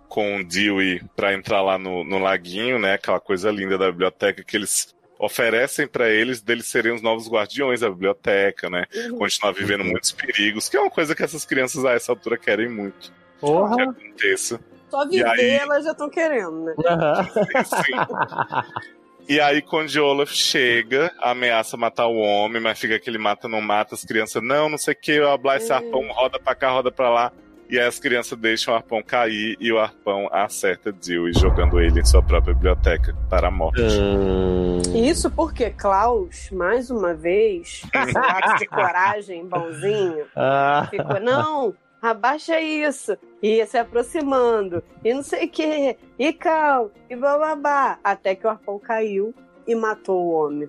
[0.09, 2.95] com o Dewey pra entrar lá no, no laguinho, né?
[2.95, 7.81] Aquela coisa linda da biblioteca que eles oferecem pra eles, deles serem os novos guardiões
[7.81, 8.85] da biblioteca, né?
[8.95, 9.19] Uhum.
[9.19, 12.69] Continuar vivendo muitos perigos, que é uma coisa que essas crianças a essa altura querem
[12.69, 13.75] muito que porra.
[13.83, 14.59] aconteça.
[14.91, 15.51] Só viver aí?
[15.51, 16.75] elas já estão querendo, né?
[16.87, 17.25] Aham.
[17.65, 18.93] Sim.
[19.29, 23.61] E aí, quando Olaf chega, ameaça matar o homem, mas fica que ele mata, não
[23.61, 24.41] mata as crianças.
[24.43, 25.77] Não, não sei o que, o esse Hum.
[25.77, 27.33] arpão roda pra cá, roda pra lá.
[27.69, 31.99] E aí as crianças deixam o arpão cair e o arpão acerta Dewey, jogando ele
[32.01, 33.81] em sua própria biblioteca para a morte.
[33.83, 34.81] Hum.
[34.95, 43.17] Isso porque Klaus, mais uma vez, esse de coragem bonzinho, Ah, ficou, não, abaixa isso,
[43.43, 48.47] e ia se aproximando, e não sei o que, e cal, e bababá, até que
[48.47, 49.35] o arpão caiu
[49.67, 50.69] e matou o homem.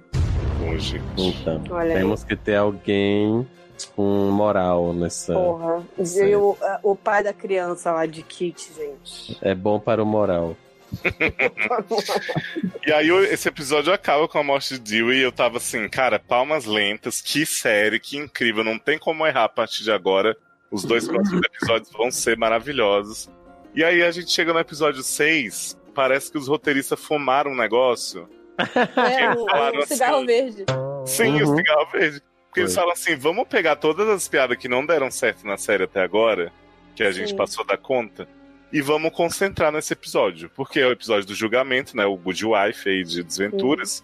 [0.69, 1.01] Hoje.
[1.17, 1.99] então, Olha aí.
[1.99, 3.47] temos que ter alguém
[3.95, 5.34] com moral nessa.
[5.34, 5.84] Porra.
[5.97, 9.38] E o, o pai da criança lá de Kit, gente.
[9.41, 10.57] É bom para o moral.
[12.86, 16.17] E aí esse episódio acaba com a morte de Dewey e eu tava assim, cara,
[16.17, 20.38] palmas lentas, que série, que incrível, não tem como errar a partir de agora.
[20.72, 23.30] Os dois próximos episódios vão ser maravilhosos.
[23.74, 28.28] E aí a gente chega no episódio 6, parece que os roteiristas fumaram um negócio.
[28.57, 30.26] É, um, falaram um cigarro assim.
[30.26, 30.65] verde.
[31.05, 31.55] Sim, o Uhum.
[31.57, 32.22] cigarro verde.
[32.47, 32.82] Porque eles Foi.
[32.82, 36.51] falam assim, vamos pegar todas as piadas que não deram certo na série até agora,
[36.95, 37.36] que a gente Sim.
[37.36, 38.28] passou da conta,
[38.74, 40.49] e vamos concentrar nesse episódio.
[40.55, 42.05] Porque é o episódio do julgamento, né?
[42.05, 44.03] O Good Wife aí de desventuras.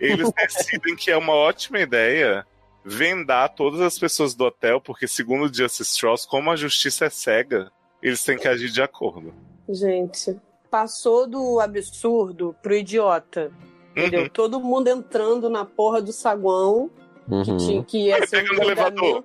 [0.00, 2.44] Eles decidem que é uma ótima ideia
[2.84, 7.10] vendar todas as pessoas do hotel, porque segundo o Justice Strauss, como a justiça é
[7.10, 7.70] cega,
[8.02, 9.32] eles têm que agir de acordo.
[9.68, 10.36] Gente,
[10.70, 13.52] passou do absurdo pro idiota.
[13.94, 14.22] Entendeu?
[14.22, 14.28] Uhum.
[14.30, 16.90] Todo mundo entrando na porra do saguão
[17.28, 17.56] que, Uhum.
[17.58, 19.22] tinha, que ia ser um elevador.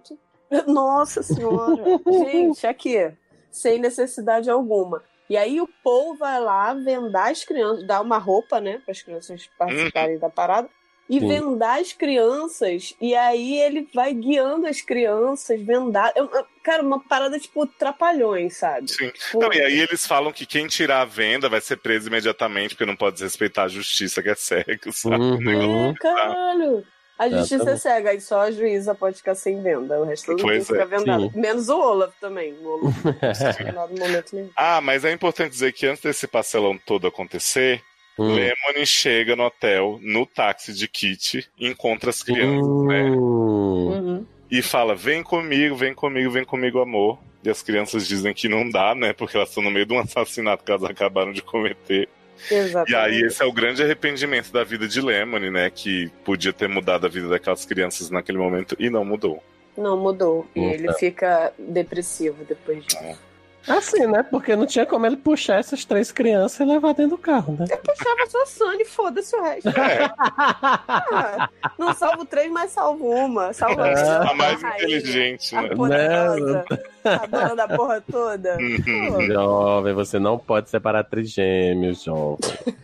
[0.68, 1.84] Nossa senhora!
[2.06, 3.12] Gente, aqui,
[3.50, 5.02] sem necessidade alguma.
[5.30, 9.02] E aí o Paul vai lá vendar as crianças, dar uma roupa, né, para as
[9.02, 10.70] crianças participarem da parada.
[11.10, 11.28] E Sim.
[11.28, 16.12] vendar as crianças, e aí ele vai guiando as crianças, vendar.
[16.16, 18.92] é uma- Cara, uma parada tipo trapalhões, sabe?
[18.92, 19.10] Sim.
[19.12, 22.76] Tipo, Não, e aí eles falam que quem tirar a venda vai ser preso imediatamente,
[22.76, 25.16] porque não pode desrespeitar a justiça que é cego, sabe?
[25.16, 25.92] Uhum.
[25.92, 26.84] É, caralho.
[27.18, 27.82] A justiça é Exatamente.
[27.82, 29.98] cega, e só a juíza pode ficar sem venda.
[30.00, 31.32] O resto todo mundo fica é, vendado.
[31.32, 31.40] sim.
[31.40, 32.54] Menos o Olaf também.
[32.62, 33.14] O Olaf não
[33.56, 34.50] foi vendado no momento nenhum.
[34.56, 37.82] Ah, mas é importante dizer que antes desse parcelão todo acontecer,
[38.18, 38.34] Hum.
[38.34, 43.04] Lemony chega no hotel, no táxi de Kitty, e encontra as crianças, né?
[43.04, 43.88] Hum.
[43.88, 44.26] Uhum.
[44.50, 47.20] E fala: vem comigo, vem comigo, vem comigo, amor.
[47.44, 49.14] E as crianças dizem que não dá, né?
[49.14, 52.10] Porque elas estão no meio de um assassinato que elas acabaram de cometer.
[52.52, 52.92] Exatamente.
[52.92, 55.70] E aí, esse é o grande arrependimento da vida de Lemony, né?
[55.70, 59.44] Que podia ter mudado a vida daquelas crianças naquele momento e não mudou.
[59.78, 60.48] Não, mudou.
[60.56, 63.20] E Hum, ele fica depressivo depois disso.
[63.68, 64.24] Assim, né?
[64.24, 67.66] Porque não tinha como ele puxar essas três crianças e levar dentro do carro, né?
[67.70, 69.70] Eu puxava só a Sunny, foda-se o resto.
[69.70, 73.52] É, Ah, não salvo três, mas salvo uma.
[73.54, 74.18] Salvo a, É.
[74.30, 75.70] a mais rainha, inteligente, A né?
[75.76, 76.66] poderosa,
[77.04, 78.58] a dona da porra toda.
[78.58, 79.14] Uhum.
[79.14, 82.40] Pô, Jovem, você não pode separar trigêmeos, jovem.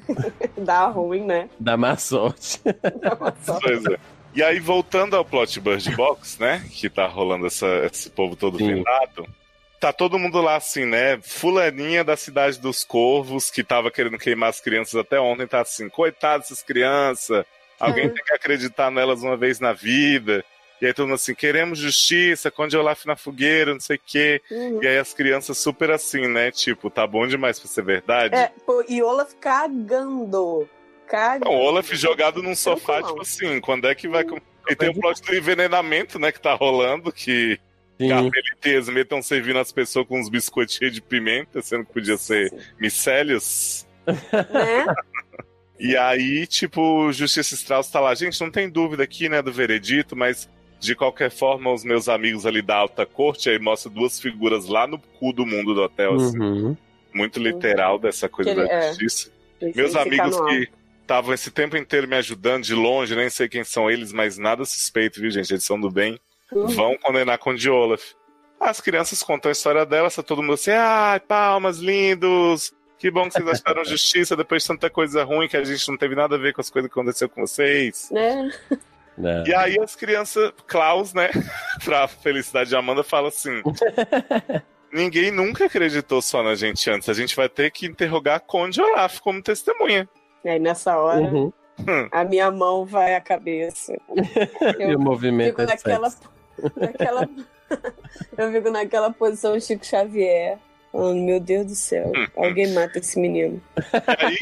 [0.58, 1.50] dá ruim, né?
[1.60, 2.60] Dá má sorte.
[3.02, 3.62] Dá uma sorte.
[3.64, 3.98] Pois é.
[4.36, 6.64] E aí, voltando ao plot Bird Box, né?
[6.72, 8.76] Que tá rolando essa, esse povo todo Sim.
[8.76, 9.28] vendado.
[9.84, 11.20] Tá todo mundo lá assim, né?
[11.22, 15.90] Fulaninha da cidade dos corvos, que tava querendo queimar as crianças até ontem, tá assim,
[15.90, 17.46] coitado dessas crianças.
[17.78, 18.14] Alguém Uhum.
[18.14, 20.42] tem que acreditar nelas uma vez na vida.
[20.82, 24.42] E aí todo mundo assim, queremos justiça, conde Olaf na fogueira, não sei o quê.
[24.50, 24.82] Uhum.
[24.82, 26.50] E aí as crianças super assim, né?
[26.50, 28.34] Tipo, tá bom demais pra ser verdade.
[28.36, 30.70] É, pô, e Olaf cagando.
[31.08, 31.44] Cagando.
[31.52, 34.24] Não, Olaf jogado num sofá, tipo assim, quando é que vai.
[34.24, 37.60] com- E tem o plot do envenenamento, né, que tá rolando, que
[38.00, 38.10] Sim.
[38.10, 42.52] Carmelita e estão servindo as pessoas com uns biscoitinhos de pimenta, sendo que podia ser
[42.80, 43.88] micélios.
[44.54, 44.86] Né?
[45.80, 48.14] E aí, tipo, Justiça Strauss tá lá.
[48.14, 50.48] Gente, não tem dúvida aqui, né, do veredito, mas
[50.80, 54.86] de qualquer forma, os meus amigos ali da alta corte, aí mostra duas figuras lá
[54.86, 56.78] no cu do mundo do hotel, assim, Uhum.
[57.14, 58.90] muito literal dessa coisa ele- da é.
[58.90, 59.32] justiça.
[59.62, 60.70] Ele Meus amigos que
[61.02, 64.64] estavam esse tempo inteiro me ajudando de longe, nem sei quem são eles, mas nada
[64.66, 65.52] suspeito, viu, gente?
[65.52, 66.20] Eles são do bem.
[66.62, 66.74] Alto.
[66.74, 68.02] Vão condenar Conde Olaf.
[68.60, 72.74] As crianças contam a história delas, tá todo mundo assim, ai, palmas, lindos!
[72.98, 75.98] Que bom que vocês acharam justiça depois de tanta coisa ruim que a gente não
[75.98, 78.10] teve nada a ver com as coisas que aconteceu com vocês.
[78.12, 78.52] Né?
[79.16, 79.44] É.
[79.48, 81.30] E aí as crianças, Klaus, né,
[81.86, 83.62] pra felicidade de Amanda, fala assim:
[84.92, 87.08] Ninguém nunca acreditou só na gente antes.
[87.08, 90.10] A gente vai ter que interrogar Conde Olaf como testemunha.
[90.44, 91.52] E aí nessa hora, Uhum.
[92.12, 93.94] a minha mão vai à cabeça.
[94.80, 96.10] E o Eu movimento fico é naquela.
[96.76, 97.30] Naquela.
[98.38, 100.58] eu fico naquela posição Chico Xavier.
[100.92, 103.60] Falando, meu Deus do céu, alguém mata esse menino.
[104.16, 104.38] Aí,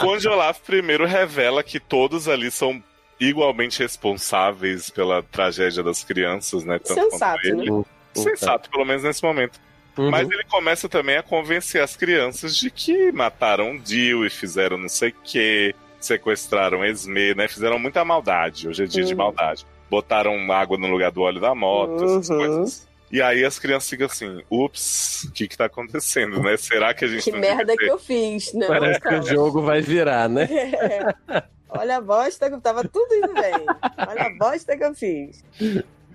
[0.00, 2.82] Conde Olaf primeiro revela que todos ali são
[3.20, 6.80] igualmente responsáveis pela tragédia das crianças, né?
[6.80, 7.70] Tanto Sensato, ele.
[7.70, 7.84] né?
[8.14, 9.60] Sensato, pelo menos nesse momento.
[9.96, 10.10] Uhum.
[10.10, 14.88] Mas ele começa também a convencer as crianças de que mataram Dio e fizeram não
[14.88, 17.46] sei o que, sequestraram Esme, né?
[17.46, 18.66] Fizeram muita maldade.
[18.68, 19.18] Hoje é dia de Uhum.
[19.18, 19.64] maldade.
[19.92, 22.36] Botaram água no lugar do óleo da moto, essas Uhum.
[22.38, 22.88] coisas.
[23.10, 26.56] E aí as crianças ficam assim, ups, o que que tá acontecendo, né?
[26.56, 28.66] Será que a gente Que merda que eu fiz, né?
[28.66, 30.48] Parece que o jogo vai virar, né?
[31.28, 31.42] É.
[31.68, 33.66] Olha a bosta que tava tudo indo bem.
[34.08, 35.44] Olha a bosta que eu fiz.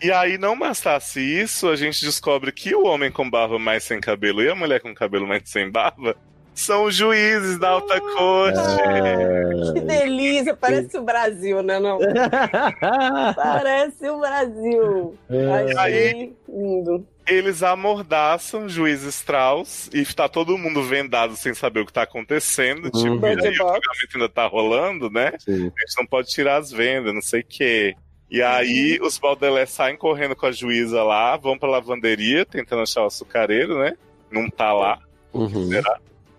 [0.02, 4.00] E aí, não bastasse isso, a gente descobre que o homem com barba mais sem
[4.02, 6.16] cabelo e a mulher com cabelo mais sem barba
[6.60, 8.60] são os juízes da alta corte.
[8.82, 9.74] É.
[9.74, 11.80] Que delícia, parece o Brasil, né?
[11.80, 12.00] Não?
[13.36, 15.16] Parece o Brasil.
[15.30, 17.06] Achei Aí- lindo.
[17.28, 22.04] Eles amordaçam o juiz Strauss e tá todo mundo vendado sem saber o que tá
[22.04, 22.90] acontecendo.
[22.90, 23.20] Tipo, Uhum.
[23.22, 23.84] e aí Bird o julgamento
[24.16, 25.34] ainda tá rolando, né?
[25.40, 25.54] Sim.
[25.78, 27.96] A gente não pode tirar as vendas, não sei o quê.
[28.32, 33.04] E aí os Baldelé saem correndo com a juíza lá, vão pra lavanderia, tentando achar
[33.04, 33.94] o açucareiro, né?
[34.32, 34.98] Não tá lá.
[35.34, 35.70] Uhum.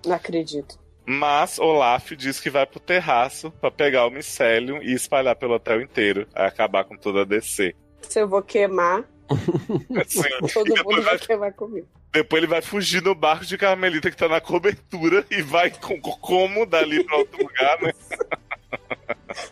[0.06, 0.78] Não acredito.
[1.06, 5.80] Mas Olaf diz que vai pro terraço pra pegar o micélio e espalhar pelo hotel
[5.80, 6.26] inteiro.
[6.34, 7.74] Acabar com toda a DC.
[8.02, 9.04] Se eu vou queimar,
[10.00, 11.86] Assim, todo mundo vai vai queimar comigo.
[12.12, 16.00] Depois ele vai fugir no barco de Carmelita que tá na cobertura e vai com,
[16.00, 17.92] como dali pra outro lugar, né?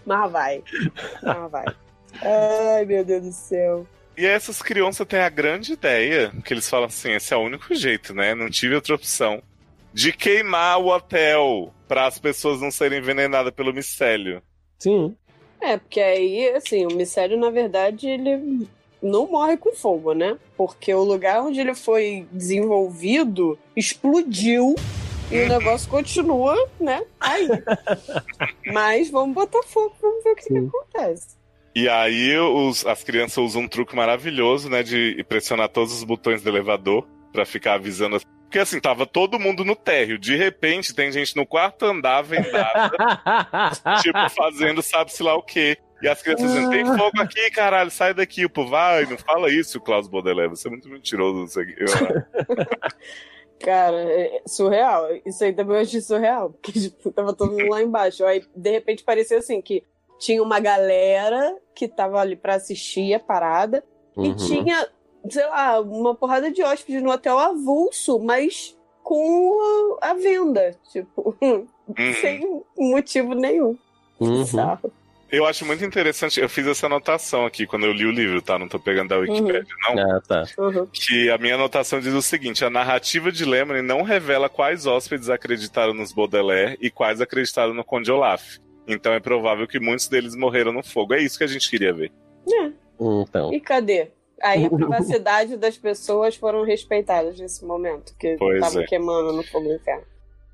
[0.05, 0.65] Mas vai.
[1.23, 1.65] Mas vai.
[2.23, 3.87] Ai, meu Deus do céu.
[4.17, 7.75] E essas crianças têm a grande ideia, que eles falam assim, esse é o único
[7.75, 8.35] jeito, né?
[8.35, 9.43] Não tive outra opção.
[9.97, 14.43] De queimar o hotel para as pessoas não serem envenenadas pelo micélio.
[14.79, 15.17] Sim.
[15.59, 18.69] É, porque aí, assim, o mistério, na verdade, ele
[19.03, 20.37] não morre com fogo, né?
[20.55, 24.75] Porque o lugar onde ele foi desenvolvido explodiu
[25.33, 27.03] e o negócio continua, né?
[27.19, 27.49] Aí.
[28.71, 31.37] Mas vamos botar fogo, vamos ver o que, que acontece.
[31.75, 34.83] E aí os, as crianças usam um truque maravilhoso, né?
[34.83, 38.21] De pressionar todos os botões do elevador para ficar avisando.
[38.57, 40.19] Porque assim, tava todo mundo no térreo.
[40.19, 42.91] De repente, tem gente no quarto andar vendada,
[44.01, 45.77] tipo, fazendo sabe-se lá o quê.
[46.01, 48.47] E as crianças dizendo, tem fogo aqui, caralho, sai daqui.
[48.47, 51.41] O povo, vai, não fala isso, Klaus Baudelaire, você é muito mentiroso.
[51.41, 51.77] Não sei o quê.
[51.81, 52.67] Eu,
[53.61, 55.07] Cara, é surreal.
[55.27, 56.51] Isso aí também eu achei surreal.
[56.51, 58.25] Porque tipo, tava todo mundo lá embaixo.
[58.25, 59.85] Aí, de repente, parecia assim que
[60.19, 63.85] tinha uma galera que tava ali pra assistir a parada.
[64.17, 64.25] Uhum.
[64.25, 64.89] E tinha,
[65.31, 70.77] sei lá, uma porrada de hóspedes no hotel avulso, mas com a, a venda.
[70.91, 71.37] Tipo,
[72.21, 73.79] sem motivo nenhum.
[74.19, 74.39] Uhum.
[74.39, 74.91] Bizarro.
[75.31, 78.59] eu acho muito interessante, eu fiz essa anotação aqui quando eu li o livro, tá?
[78.59, 80.17] Não tô pegando da Wikipedia, não.
[80.17, 80.45] Ah, tá.
[80.59, 80.87] Uhum.
[80.87, 85.29] Que a minha anotação diz o seguinte: a narrativa de Lemony não revela quais hóspedes
[85.29, 88.59] acreditaram nos Baudelaire e quais acreditaram no Conde Olaf.
[88.89, 91.15] Então é provável que muitos deles morreram no fogo.
[91.15, 92.11] É isso que a gente queria ver.
[92.49, 92.73] É.
[93.01, 93.53] Então.
[93.53, 94.11] E cadê?
[94.43, 98.87] Aí a privacidade das pessoas foram respeitadas nesse momento, que estavam é.
[98.87, 100.05] queimando no fogo do inferno.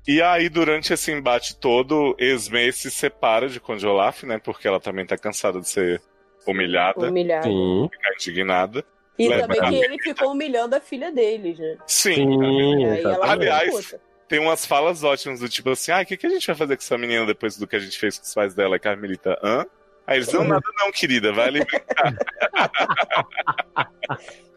[0.07, 4.37] E aí, durante esse embate todo, Esme se separa de Conde Olaf, né?
[4.37, 6.01] Porque ela também tá cansada de ser
[6.45, 7.47] humilhada, Humilhado.
[7.47, 7.89] Sim.
[7.89, 8.85] ficar indignada.
[9.17, 11.77] E Leva também que ele ficou humilhando a filha deles, né?
[11.87, 12.15] Sim.
[12.15, 14.01] Sim, aí ela Aliás, puta.
[14.27, 16.75] Tem umas falas ótimas do tipo assim, ah, o que, que a gente vai fazer
[16.75, 18.75] com essa menina depois do que a gente fez com os pais dela?
[18.75, 19.65] E Carmelita, hã?
[20.05, 22.13] Aí eles, não, nada não, querida, vai ali brincar.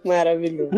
[0.05, 0.71] Maravilhoso.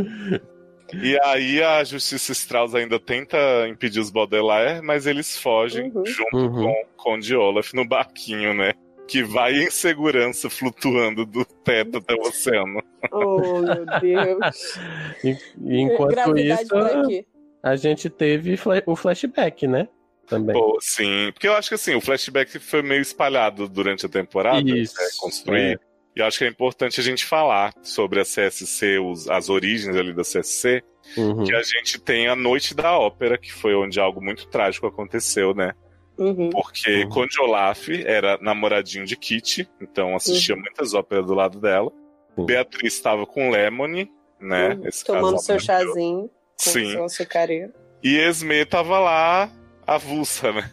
[1.02, 3.36] E aí a Justiça Strauss ainda tenta
[3.68, 6.06] impedir os Baudelaire, mas eles fogem Uhum.
[6.06, 6.64] junto Uhum.
[6.64, 8.72] com o Conde Olaf no barquinho, né?
[9.06, 12.82] Que vai em segurança flutuando do teto até o oceano.
[13.12, 14.78] Oh, meu Deus.
[15.24, 17.24] E- e enquanto Gravidade isso,
[17.62, 19.88] a gente teve o flashback, né?
[20.28, 20.54] Também.
[20.54, 24.60] Pô, sim, porque eu acho que assim, o flashback foi meio espalhado durante a temporada,
[24.68, 25.80] Isso, né, construído.
[26.16, 29.96] E eu acho que é importante a gente falar sobre a CSC, os- as origens
[29.96, 30.82] ali da CSC,
[31.16, 31.44] Uhum.
[31.44, 35.54] que a gente tem a Noite da Ópera, que foi onde algo muito trágico aconteceu,
[35.54, 35.72] né?
[36.18, 36.50] Uhum.
[36.50, 37.08] Porque Uhum.
[37.08, 41.90] Conde Olaf era namoradinho de Kitty, então assistia muitas óperas do lado dela.
[42.36, 42.44] Sim.
[42.44, 44.10] Beatriz estava com Lemony,
[44.40, 44.74] né?
[44.74, 44.86] Uhum.
[44.86, 46.30] Esse Tomando seu chazinho com
[46.70, 46.90] Sim.
[46.90, 47.72] seu açucareiro.
[48.02, 49.50] E Esme tava lá,
[49.88, 50.70] avulsa, né?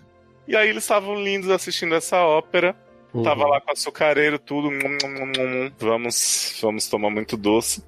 [0.47, 2.76] E aí eles estavam lindos assistindo essa ópera.
[3.13, 3.24] Uhum.
[3.24, 4.70] Tava lá com açucareiro, tudo.
[5.80, 7.84] Vamos, vamos tomar muito doce.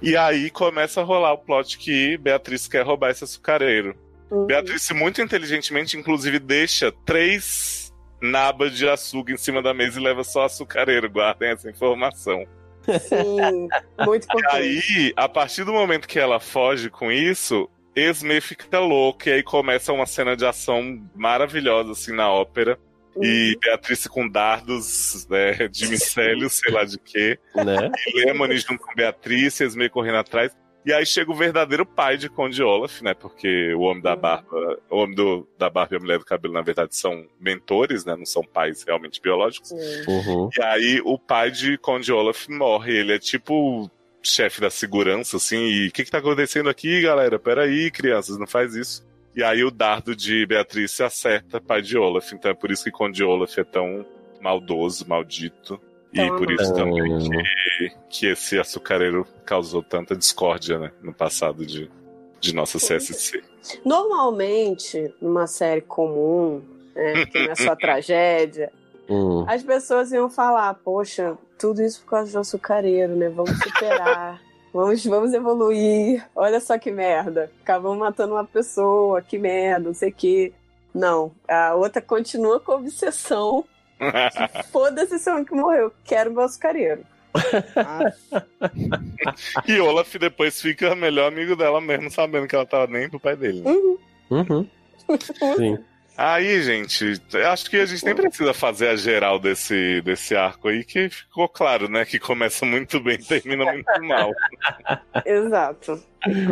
[0.00, 3.96] E aí começa a rolar o plot que Beatriz quer roubar esse açucareiro.
[4.30, 4.46] Uhum.
[4.46, 10.22] Beatriz, muito inteligentemente, inclusive, deixa três nabas de açúcar em cima da mesa e leva
[10.22, 11.10] só açucareiro.
[11.10, 12.44] Guardem essa informação.
[13.00, 13.68] Sim,
[14.04, 14.56] muito E importante.
[14.56, 19.42] aí, a partir do momento que ela foge com isso, Esme fica louca e aí
[19.42, 22.78] começa uma cena de ação maravilhosa, assim, na ópera.
[23.18, 27.38] E Beatriz com dardos né, de micélio, sei lá de quê.
[27.54, 27.90] Né?
[28.08, 30.54] E Lemony junto com Beatriz, Esme correndo atrás.
[30.84, 33.12] E aí chega o verdadeiro pai de Conde Olaf, né?
[33.12, 34.20] Porque o homem da Uhum.
[34.20, 38.04] barba, o homem do, da barba e a mulher do cabelo, na verdade, são mentores,
[38.04, 38.14] né?
[38.14, 39.72] Não são pais realmente biológicos.
[40.06, 40.48] Uhum.
[40.56, 42.98] E aí o pai de Conde Olaf morre.
[42.98, 43.90] Ele é tipo
[44.26, 45.66] chefe da segurança, assim.
[45.66, 47.38] E o que, que tá acontecendo aqui, galera?
[47.38, 49.06] Peraí, crianças, não faz isso.
[49.34, 52.32] E aí o dardo de Beatriz se acerta pai de Olaf.
[52.32, 54.04] Então é por isso que Conde Olaf é tão
[54.40, 55.80] maldoso, maldito.
[56.12, 60.92] E por isso também que, que esse açucareiro causou tanta discórdia, né?
[61.02, 61.90] No passado de,
[62.40, 63.42] de nossa CSC.
[63.84, 66.62] Normalmente, numa série comum,
[66.94, 68.72] né, que não é só tragédia,
[69.08, 69.48] Uhum.
[69.48, 73.28] as pessoas iam falar, poxa, tudo isso por causa do açucareiro, né?
[73.28, 74.40] Vamos superar.
[74.74, 76.22] Vamos, vamos evoluir.
[76.36, 77.50] Olha só que merda.
[77.62, 80.52] Acabamos matando uma pessoa, que merda, não sei o quê.
[80.94, 83.64] Não, a outra continua com a obsessão.
[84.70, 85.90] Foda-se esse homem que morreu.
[86.04, 87.00] Quero meu açucareiro.
[89.66, 93.36] E Olaf depois fica melhor amigo dela mesmo, sabendo que ela tava nem pro pai
[93.36, 93.62] dele.
[93.62, 93.70] né?
[93.70, 93.98] uhum.
[94.30, 94.68] Uhum.
[95.56, 95.78] Sim.
[96.16, 100.82] Aí, gente, acho que a gente nem precisa fazer a geral desse, desse arco aí,
[100.82, 102.04] que ficou claro, né?
[102.06, 104.32] Que começa muito bem e termina muito mal.
[105.24, 106.02] Exato.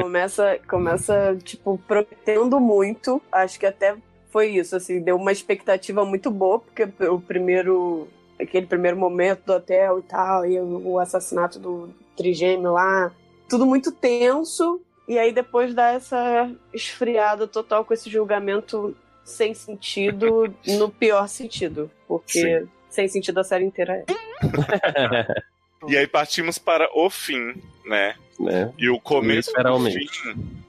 [0.00, 3.22] Começa, começa, tipo, prometendo muito.
[3.32, 3.96] Acho que até
[4.30, 8.08] foi isso, assim, deu uma expectativa muito boa, porque o primeiro
[8.38, 13.12] aquele primeiro momento do hotel e tal, e o assassinato do trigêmeo lá.
[13.48, 14.80] Tudo muito tenso.
[15.06, 21.90] E aí depois dá essa esfriada total com esse julgamento sem sentido, no pior sentido.
[22.06, 22.68] Porque Sim.
[22.90, 25.44] sem sentido a série inteira é.
[25.88, 27.54] e aí partimos para o fim,
[27.86, 28.14] né?
[28.38, 28.72] né?
[28.78, 30.06] E o começo do fim.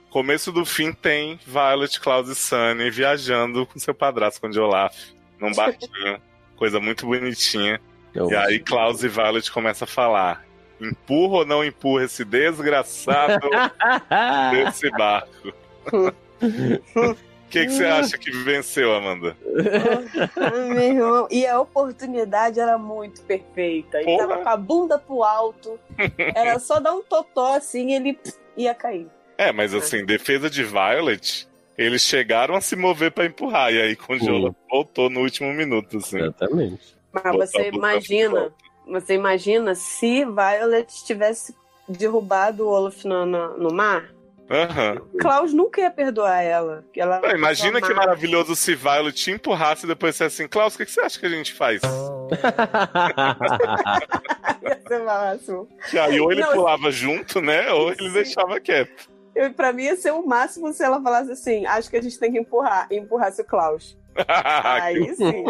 [0.09, 4.95] Começo do fim tem Violet, Klaus e Sunny viajando com seu padrasto, com o Olaf,
[5.39, 6.21] num barquinho.
[6.55, 7.81] coisa muito bonitinha.
[8.13, 10.45] Eu e aí Klaus e Violet começam a falar.
[10.79, 13.49] Empurra ou não empurra esse desgraçado
[14.51, 15.53] desse barco?
[17.55, 19.37] O que, que você acha que venceu, Amanda?
[20.67, 23.97] meu irmão, e a oportunidade era muito perfeita.
[23.99, 24.27] Ele Porra.
[24.27, 25.79] tava com a bunda pro alto.
[26.17, 28.19] Era só dar um totó assim e ele
[28.57, 29.07] ia cair.
[29.37, 31.47] É, mas assim, defesa de Violet,
[31.77, 33.73] eles chegaram a se mover para empurrar.
[33.73, 36.19] E aí congelou, voltou no último minuto, assim.
[36.19, 36.95] Exatamente.
[37.11, 38.53] Mas você imagina,
[38.85, 41.55] você imagina se Violet tivesse
[41.87, 44.14] derrubado o Olaf no, no, no mar?
[44.49, 45.17] Uhum.
[45.19, 46.85] Klaus nunca ia perdoar ela.
[46.95, 50.77] ela Não, imagina que maravilhoso se Violet te empurrasse e depois dissesse assim: Klaus, o
[50.77, 51.81] que, que, você acha que a gente faz?
[54.61, 55.67] ia ser máximo.
[55.89, 57.71] Que aí ou ele Não, pulava junto, né?
[57.71, 58.13] Ou ele sim.
[58.13, 59.09] deixava quieto.
[59.35, 62.19] Eu, pra mim ia ser o máximo se ela falasse assim: acho que a gente
[62.19, 62.87] tem que empurrar.
[62.91, 63.97] E empurrasse o Klaus.
[64.27, 65.43] aí sim.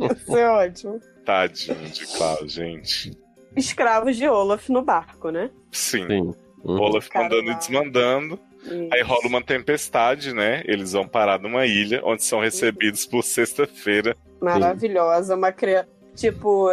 [0.00, 1.00] ia ser ótimo.
[1.24, 3.18] Tadinho de Klaus, gente.
[3.56, 5.50] Escravos de Olaf no barco, né?
[5.72, 6.06] Sim.
[6.06, 6.34] sim.
[6.64, 6.80] Uhum.
[6.80, 8.40] Olaf mandando e desmandando.
[8.62, 8.88] Isso.
[8.92, 10.62] Aí rola uma tempestade, né?
[10.64, 14.16] Eles vão parar numa ilha, onde são recebidos por sexta-feira.
[14.40, 15.88] Maravilhosa, uma criança.
[16.16, 16.68] Tipo,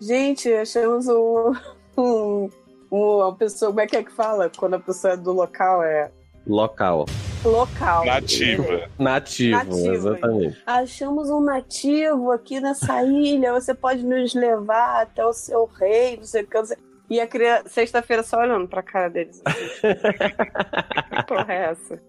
[0.00, 1.52] gente, achamos um,
[1.96, 2.50] um,
[2.90, 3.70] uma pessoa.
[3.70, 4.50] Como é que é que fala?
[4.50, 6.10] Quando a pessoa é do local é.
[6.46, 7.06] Local.
[7.44, 8.04] Local.
[8.04, 8.88] Nativa.
[8.98, 10.62] Nativo, nativo, exatamente.
[10.66, 13.52] Achamos um nativo aqui nessa ilha.
[13.52, 16.58] Você pode nos levar até o seu rei, não sei o que.
[17.10, 19.40] E a criança, sexta-feira, só olhando pra cara deles.
[19.44, 19.66] Assim.
[21.16, 22.00] que porra é essa?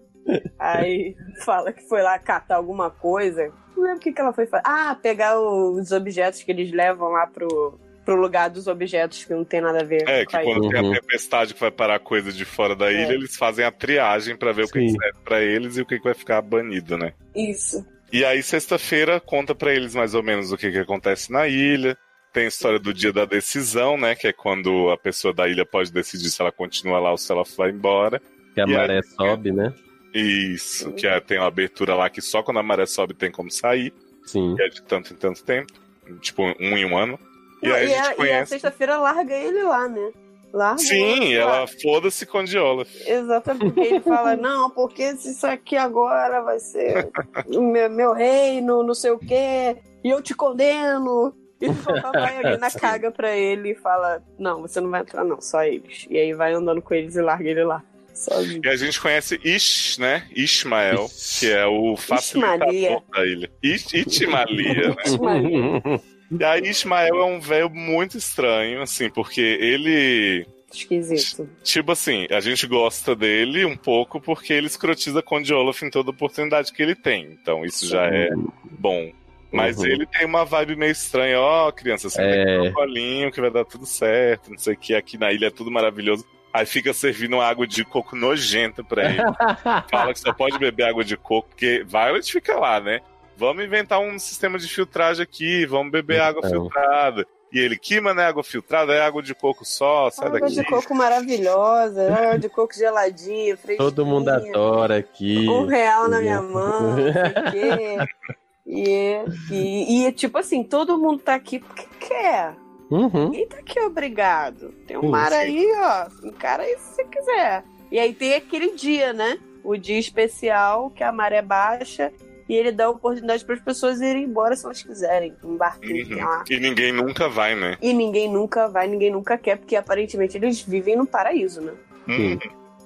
[0.58, 1.14] Aí
[1.44, 3.52] fala que foi lá catar alguma coisa.
[3.76, 4.62] Não lembro o que, que ela foi fazer.
[4.66, 9.44] Ah, pegar os objetos que eles levam lá pro, pro lugar dos objetos que não
[9.44, 10.08] tem nada a ver.
[10.08, 10.92] É, que quando tem a uhum.
[10.92, 13.14] tempestade que vai parar coisa de fora da ilha, é.
[13.14, 14.70] eles fazem a triagem para ver Sim.
[14.70, 17.12] o que serve pra eles e o que vai ficar banido, né?
[17.34, 17.84] Isso.
[18.12, 21.98] E aí, sexta-feira, conta para eles mais ou menos o que, que acontece na ilha.
[22.34, 24.16] Tem a história do dia da decisão, né?
[24.16, 27.30] Que é quando a pessoa da ilha pode decidir se ela continua lá ou se
[27.30, 28.20] ela vai embora.
[28.52, 29.72] Que a e maré aí, sobe, né?
[30.12, 33.52] Isso, que é, tem uma abertura lá que só quando a maré sobe tem como
[33.52, 33.94] sair.
[34.24, 34.56] Sim.
[34.56, 35.72] Que é de tanto em tanto tempo.
[36.20, 37.20] Tipo, um em um ano.
[37.62, 38.42] E, Não, aí a, a, conhece...
[38.42, 40.10] a sexta-feira larga ele lá, né?
[40.52, 42.84] Larga Sim, ela foda-se com Diola.
[43.06, 47.10] Exatamente, porque ele fala, não, porque isso aqui agora vai ser
[47.46, 51.32] o meu, meu reino, não sei o quê, e eu te condeno.
[51.66, 55.24] E o papai ali na caga pra ele e fala: Não, você não vai entrar,
[55.24, 56.06] não, só eles.
[56.10, 57.82] E aí vai andando com eles e larga ele lá.
[58.14, 58.60] Sozinho.
[58.64, 60.28] E a gente conhece Ish, né?
[60.34, 63.50] Ishmael, que é o facilitador da ilha.
[63.60, 66.00] Ish, Itmalia, né?
[66.38, 70.46] E aí Ismael é um velho muito estranho, assim, porque ele.
[70.72, 71.48] Esquisito.
[71.62, 76.10] Tipo assim, a gente gosta dele um pouco porque ele escrotiza Conde Olaf em toda
[76.10, 77.38] oportunidade que ele tem.
[77.40, 78.30] Então isso já é
[78.78, 79.12] bom.
[79.54, 79.86] Mas uhum.
[79.86, 81.40] ele tem uma vibe meio estranha.
[81.40, 82.44] Ó, oh, criança, você é...
[82.44, 84.94] tem um colinho que vai dar tudo certo, não sei o que.
[84.94, 86.26] Aqui na ilha é tudo maravilhoso.
[86.52, 89.18] Aí fica servindo água de coco nojenta pra ele.
[89.90, 93.00] Fala que só pode beber água de coco, porque Violet fica lá, né?
[93.36, 96.62] Vamos inventar um sistema de filtragem aqui, vamos beber água então.
[96.62, 97.26] filtrada.
[97.52, 98.92] E ele, que mano é água filtrada?
[98.92, 100.52] É água de coco só, sai água daqui.
[100.52, 103.78] Água de coco maravilhosa, água de coco geladinha, fresquinha.
[103.78, 105.48] Todo mundo adora aqui.
[105.48, 108.34] Um real na minha mão, não sei o quê.
[108.66, 109.18] E,
[109.50, 112.54] e, e, tipo assim, todo mundo tá aqui porque quer.
[112.90, 113.30] Uhum.
[113.30, 114.72] Ninguém tá aqui obrigado.
[114.86, 116.26] Tem um mar aí, ó.
[116.26, 117.64] Encara aí se você quiser.
[117.90, 119.38] E aí tem aquele dia, né?
[119.62, 122.12] O dia especial que a maré baixa
[122.48, 125.34] e ele dá oportunidade para as pessoas irem embora se elas quiserem.
[125.42, 126.24] Um barquinho uhum.
[126.24, 126.44] lá.
[126.48, 127.76] E ninguém nunca vai, né?
[127.80, 131.72] E ninguém nunca vai, ninguém nunca quer, porque aparentemente eles vivem no paraíso, né?
[132.06, 132.38] Uhum.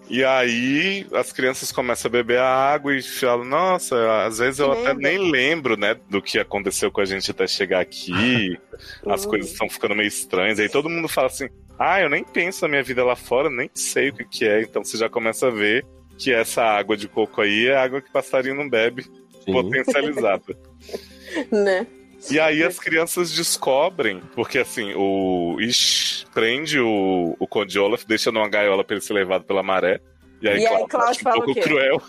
[0.09, 4.73] E aí as crianças começam a beber a água e falam, nossa, às vezes eu
[4.73, 8.59] até nem lembro, né, do que aconteceu com a gente até chegar aqui.
[9.07, 9.31] As uhum.
[9.31, 10.59] coisas estão ficando meio estranhas.
[10.59, 11.49] Aí todo mundo fala assim,
[11.79, 14.63] ah, eu nem penso na minha vida lá fora, nem sei o que, que é.
[14.63, 15.85] Então você já começa a ver
[16.17, 19.05] que essa água de coco aí é água que passarinho não bebe,
[19.45, 19.53] Sim.
[19.53, 20.57] potencializada.
[21.53, 21.87] né?
[22.31, 28.33] E aí as crianças descobrem, porque assim, o Ish prende o, o Conde Olaf, deixa
[28.33, 30.01] numa gaiola pra ele ser levado pela maré.
[30.41, 32.03] E aí, e aí Klaus um fala pouco cruel.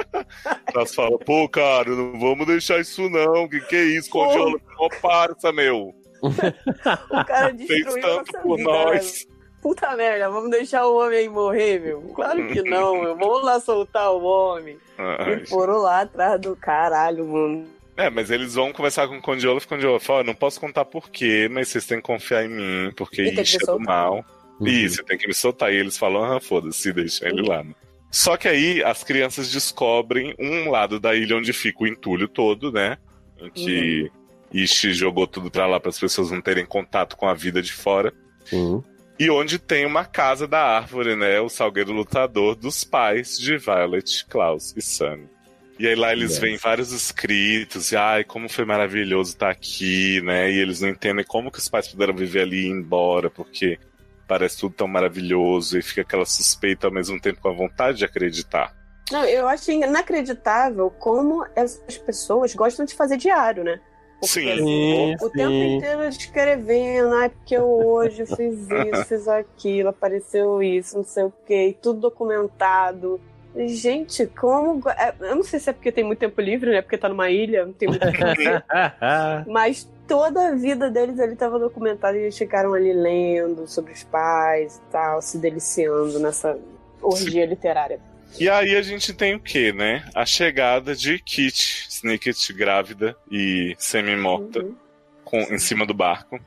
[0.72, 3.48] Klaus fala, pô, cara, não vamos deixar isso não.
[3.48, 4.62] Que que é isso, Conde Olaf?
[4.78, 5.94] Ó, parça, meu.
[6.22, 9.26] o cara Fez destruiu tanto nossa por vida, nós.
[9.26, 9.38] né?
[9.60, 12.00] Puta merda, vamos deixar o homem aí morrer, meu?
[12.14, 13.16] Claro que não, meu.
[13.16, 14.78] Vamos lá soltar o homem.
[14.96, 15.42] Ai.
[15.42, 17.77] E foram lá atrás do caralho, mano.
[17.98, 20.34] É, mas eles vão conversar com o Conde Olaf, o Conde Olaf fala, "Ó, não
[20.34, 23.80] posso contar por quê, mas vocês têm que confiar em mim, porque isso é do
[23.80, 24.24] mal.
[24.60, 24.88] Uhum.
[24.88, 25.72] Você tem que me soltar.
[25.72, 27.62] E eles falam, ah, foda-se, deixa ele lá.
[27.64, 27.74] né?
[28.10, 32.72] Só que aí as crianças descobrem um lado da ilha onde fica o entulho todo,
[32.72, 32.98] né?
[33.38, 34.10] Em que
[34.52, 37.72] Ishi jogou tudo pra lá para as pessoas não terem contato com a vida de
[37.72, 38.12] fora.
[38.44, 38.82] Sim.
[39.18, 41.40] E onde tem uma casa da árvore, né?
[41.40, 45.28] O salgueiro lutador dos pais de Violet, Klaus e Sunny.
[45.78, 46.38] E aí lá eles Yes.
[46.40, 50.50] veem vários escritos, e ai, como foi maravilhoso estar aqui, né?
[50.50, 53.78] E eles não entendem como que os pais puderam viver ali e ir embora, porque
[54.26, 58.04] parece tudo tão maravilhoso, e fica aquela suspeita ao mesmo tempo com a vontade de
[58.04, 58.74] acreditar.
[59.10, 63.80] Não, eu acho inacreditável como essas pessoas gostam de fazer diário, né?
[64.20, 64.50] Porque, Sim.
[64.50, 70.60] assim, Sim, o tempo inteiro escrevendo, ai, porque eu hoje fiz isso, fiz aquilo, apareceu
[70.60, 73.20] isso, não sei o quê, tudo documentado.
[73.66, 74.80] Gente, como.
[74.90, 76.82] é, Eu não sei se é porque tem muito tempo livre, né?
[76.82, 78.64] Porque tá numa ilha, não tem muito o que fazer.
[79.46, 84.04] Mas toda a vida deles ali estava documentada e eles ficaram ali lendo sobre os
[84.04, 86.58] pais e tal, se deliciando nessa
[87.00, 88.00] orgia literária.
[88.38, 90.04] E aí a gente tem o quê, né?
[90.14, 94.62] A chegada de Kit, Snicket grávida e semi-morta.
[94.62, 94.74] Uhum.
[95.24, 96.38] com- em cima do barco.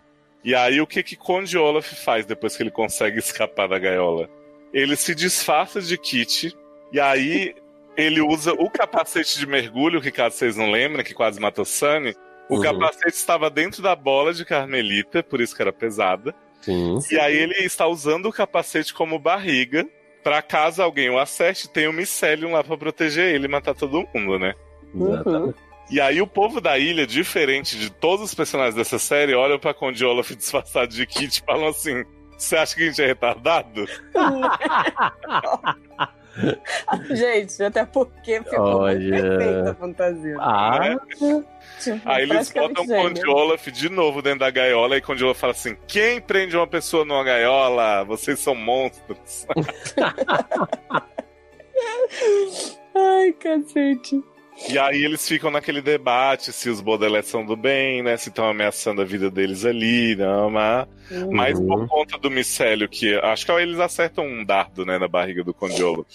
[0.43, 4.27] E aí o que que Conde Olaf faz depois que ele consegue escapar da gaiola?
[4.73, 6.55] Ele se disfarça de Kit
[6.91, 7.55] e aí
[7.97, 12.15] ele usa o capacete de mergulho, que caso vocês não lembrem, que quase matou Sunny.
[12.49, 12.61] O Uhum.
[12.61, 16.33] capacete estava dentro da bola de Carmelita, por isso que era pesada.
[16.61, 16.97] Sim.
[17.11, 19.87] E aí ele está usando o capacete como barriga,
[20.23, 24.07] pra caso alguém o acerte, tem o Mycelium lá pra proteger ele e matar todo
[24.13, 24.53] mundo, né?
[24.93, 25.53] Uhum.
[25.89, 29.73] E aí o povo da ilha, diferente de todos os personagens dessa série, olham pra
[29.73, 32.03] Conde Olaf disfarçado de Kit e falam assim:
[32.37, 33.85] Você acha que a gente é retardado?
[37.11, 39.21] Gente, até porque ficou Olha.
[39.21, 40.37] perfeita a fantasia.
[40.39, 41.45] Ah, Tipo,
[42.05, 43.03] Aí eles botam gêmeo.
[43.03, 46.67] Conde Olaf de novo dentro da gaiola e Conde Olaf fala assim: Quem prende uma
[46.67, 48.03] pessoa numa gaiola?
[48.03, 49.45] Vocês são monstros.
[52.95, 54.23] Ai, cacete.
[54.69, 58.15] E aí eles ficam naquele debate se os Baudelaire são do bem, né?
[58.17, 60.87] Se estão ameaçando a vida deles ali, não, mas.
[61.29, 61.67] Mas Uhum.
[61.67, 65.53] por conta do micélio, que acho que eles acertam um dardo, né, na barriga do
[65.53, 66.07] Conde Olaf.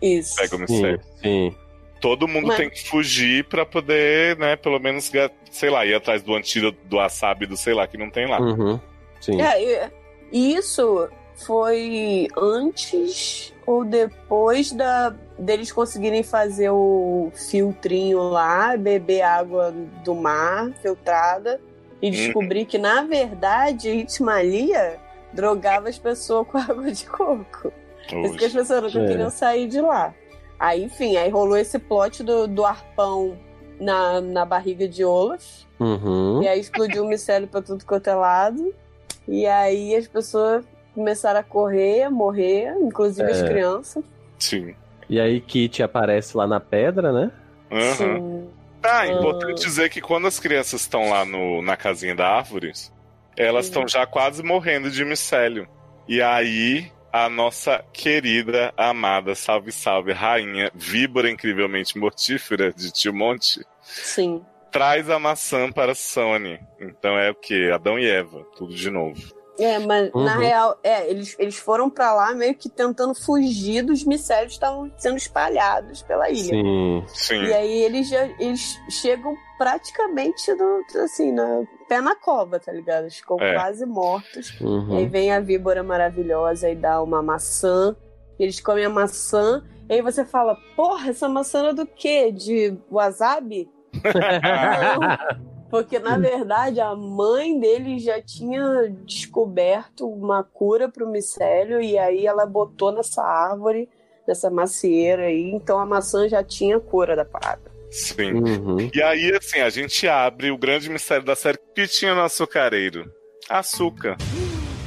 [0.00, 0.36] Isso.
[0.36, 1.00] Pega o sim, micélio.
[1.22, 1.54] sim.
[2.00, 5.10] Todo mundo Mas- tem que fugir pra poder, né, pelo menos,
[5.50, 8.40] sei lá, ir atrás do antídoto do wasabi do sei lá que não tem lá.
[8.40, 8.80] Uhum.
[9.20, 9.40] Sim.
[9.42, 9.90] É,
[10.32, 11.08] e isso
[11.46, 19.72] foi antes ou depois da deles conseguirem fazer o filtrinho lá, beber água
[20.04, 21.60] do mar filtrada
[22.02, 22.12] e Uhum.
[22.12, 24.98] descobrir que na verdade Itmalia
[25.32, 27.72] drogava as pessoas com água de coco.
[28.08, 29.08] Por isso que as pessoas nunca É.
[29.08, 30.12] queriam sair de lá.
[30.58, 33.38] Aí, enfim, aí rolou esse plot do, do arpão
[33.80, 35.42] na, na barriga de Olaf.
[35.78, 36.42] Uhum.
[36.42, 38.74] E aí explodiu o micélio pra tudo quanto é lado.
[39.28, 40.64] E aí as pessoas
[40.94, 43.48] começaram a correr, a morrer, inclusive as É.
[43.48, 44.04] crianças.
[44.38, 44.74] Sim.
[45.08, 47.30] E aí Kit aparece lá na pedra, né?
[47.70, 47.94] Aham.
[47.94, 48.48] Sim.
[48.82, 49.06] Ah, Ah.
[49.08, 52.72] importante dizer que quando as crianças estão lá no, na casinha da árvore,
[53.36, 53.70] elas Uhum.
[53.70, 55.68] estão já quase morrendo de micélio.
[56.08, 63.60] E aí, a nossa querida, amada, salve, salve, rainha, víbora incrivelmente mortífera de Tio Monte,
[63.82, 64.42] Sim.
[64.70, 66.58] traz a maçã para Sony.
[66.80, 67.70] Então é o que?
[67.70, 69.20] Adão e Eva, tudo de novo.
[69.60, 70.40] É, mas na Uhum.
[70.40, 74.90] real, é, eles, eles foram pra lá meio que tentando fugir dos micélios que estavam
[74.96, 76.42] sendo espalhados pela ilha.
[76.42, 77.04] Sim.
[77.08, 77.42] Sim.
[77.44, 83.02] E aí eles já eles chegam praticamente no, assim, na, pé na cova, tá ligado?
[83.02, 83.54] Eles ficam É.
[83.54, 84.56] quase mortos.
[84.60, 85.08] E aí Uhum.
[85.10, 87.94] vem a víbora maravilhosa e dá uma maçã.
[88.38, 89.62] E eles comem a maçã.
[89.88, 92.32] E aí você fala, porra, essa maçã é do quê?
[92.32, 93.68] De wasabi?
[93.92, 94.00] Não.
[95.70, 101.80] Porque, na verdade, a mãe dele já tinha descoberto uma cura pro micélio.
[101.80, 103.88] E aí ela botou nessa árvore,
[104.26, 105.52] nessa macieira aí.
[105.52, 107.70] Então a maçã já tinha cura da parada.
[107.90, 108.32] Sim.
[108.32, 108.90] Uhum.
[108.92, 113.10] E aí, assim, a gente abre o grande mistério da série que tinha no açucareiro.
[113.48, 114.16] Açúcar.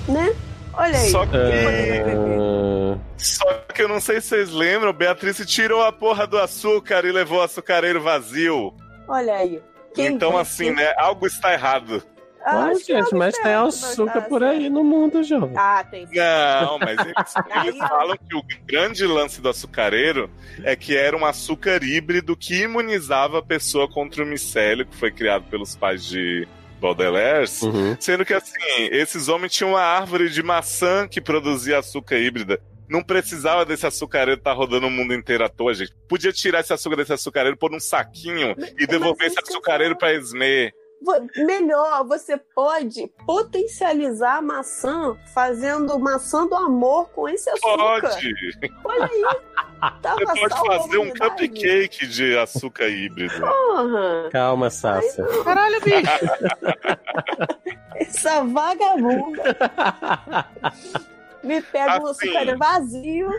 [0.08, 0.36] Né?
[0.74, 1.10] Olha aí.
[1.10, 6.26] Só que, Ah, só que eu não sei se vocês lembram, Beatriz tirou a porra
[6.26, 8.74] do açúcar e levou o açucareiro vazio.
[9.08, 9.62] Olha aí.
[9.94, 10.94] Quem então, assim, né?
[10.98, 12.04] Algo está errado.
[12.46, 15.54] Ah, que gente, mas tem açúcar tá por aí no mundo, jovem.
[15.56, 16.16] Ah, tem sim.
[16.18, 17.16] Não, mas eles,
[17.68, 20.30] eles falam que o grande lance do açucareiro
[20.64, 25.10] é que era um açúcar híbrido que imunizava a pessoa contra o micélio, que foi
[25.10, 26.46] criado pelos pais de
[26.82, 27.96] Baudelaires, Uhum.
[27.98, 28.52] sendo que assim,
[28.92, 32.60] esses homens tinham uma árvore de maçã que produzia açúcar híbrida.
[32.90, 35.94] Não precisava desse açucareiro estar rodando o mundo inteiro à toa, gente.
[36.08, 40.74] Podia tirar esse açúcar desse açucareiro, pôr num saquinho e devolver esse açucareiro pra Esme.
[41.36, 48.02] Melhor, você pode potencializar a maçã fazendo maçã do amor com esse açúcar.
[48.02, 48.72] Pode!
[48.86, 49.24] Olha aí.
[50.02, 53.38] Tava Você pode fazer um cupcake de açúcar híbrido.
[53.38, 55.26] Porra, Calma, Sácia.
[55.44, 56.08] Caralho, bicho.
[57.96, 59.44] essa vagabunda
[61.44, 62.30] me pega um Assim.
[62.38, 63.30] açúcar vazio.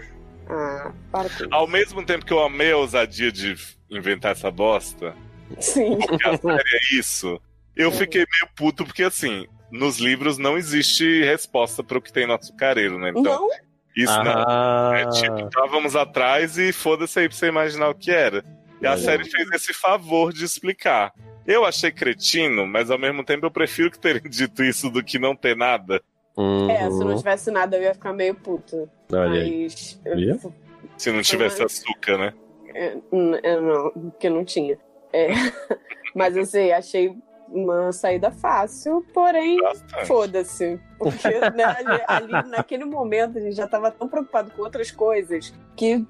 [0.48, 1.48] Ah, para com isso.
[1.50, 3.56] Ao mesmo tempo que eu amei a ousadia de
[3.90, 5.14] inventar essa bosta,
[5.60, 5.98] Sim.
[5.98, 7.40] que a série é isso,
[7.74, 12.26] eu fiquei meio puto porque, assim, nos livros não existe resposta para o que tem
[12.26, 13.10] no açucareiro, né?
[13.10, 13.48] Então, Não,
[13.96, 14.44] isso não.
[14.46, 18.44] Ah, É tipo, estávamos atrás e foda-se aí pra você imaginar o que era.
[18.82, 21.12] E a série fez esse favor de explicar.
[21.46, 25.18] Eu achei cretino, mas ao mesmo tempo eu prefiro que terem dito isso do que
[25.18, 26.02] não ter nada.
[26.36, 26.70] Uhum.
[26.70, 28.88] é, se não tivesse nada eu ia ficar meio puta.
[29.12, 29.62] Olha aí.
[29.64, 30.00] Mas.
[30.16, 30.52] Viu?
[30.96, 31.66] Se não tivesse Uhum.
[31.66, 32.34] açúcar, né?
[32.74, 32.96] É,
[33.42, 34.78] é, não, porque não tinha.
[35.12, 35.28] É,
[36.14, 37.14] mas assim, achei
[37.48, 39.58] uma saída fácil, porém,
[40.06, 40.80] foda-se.
[40.98, 42.02] Porque né, ali,
[42.32, 46.04] ali, naquele momento a gente já tava tão preocupado com outras coisas que,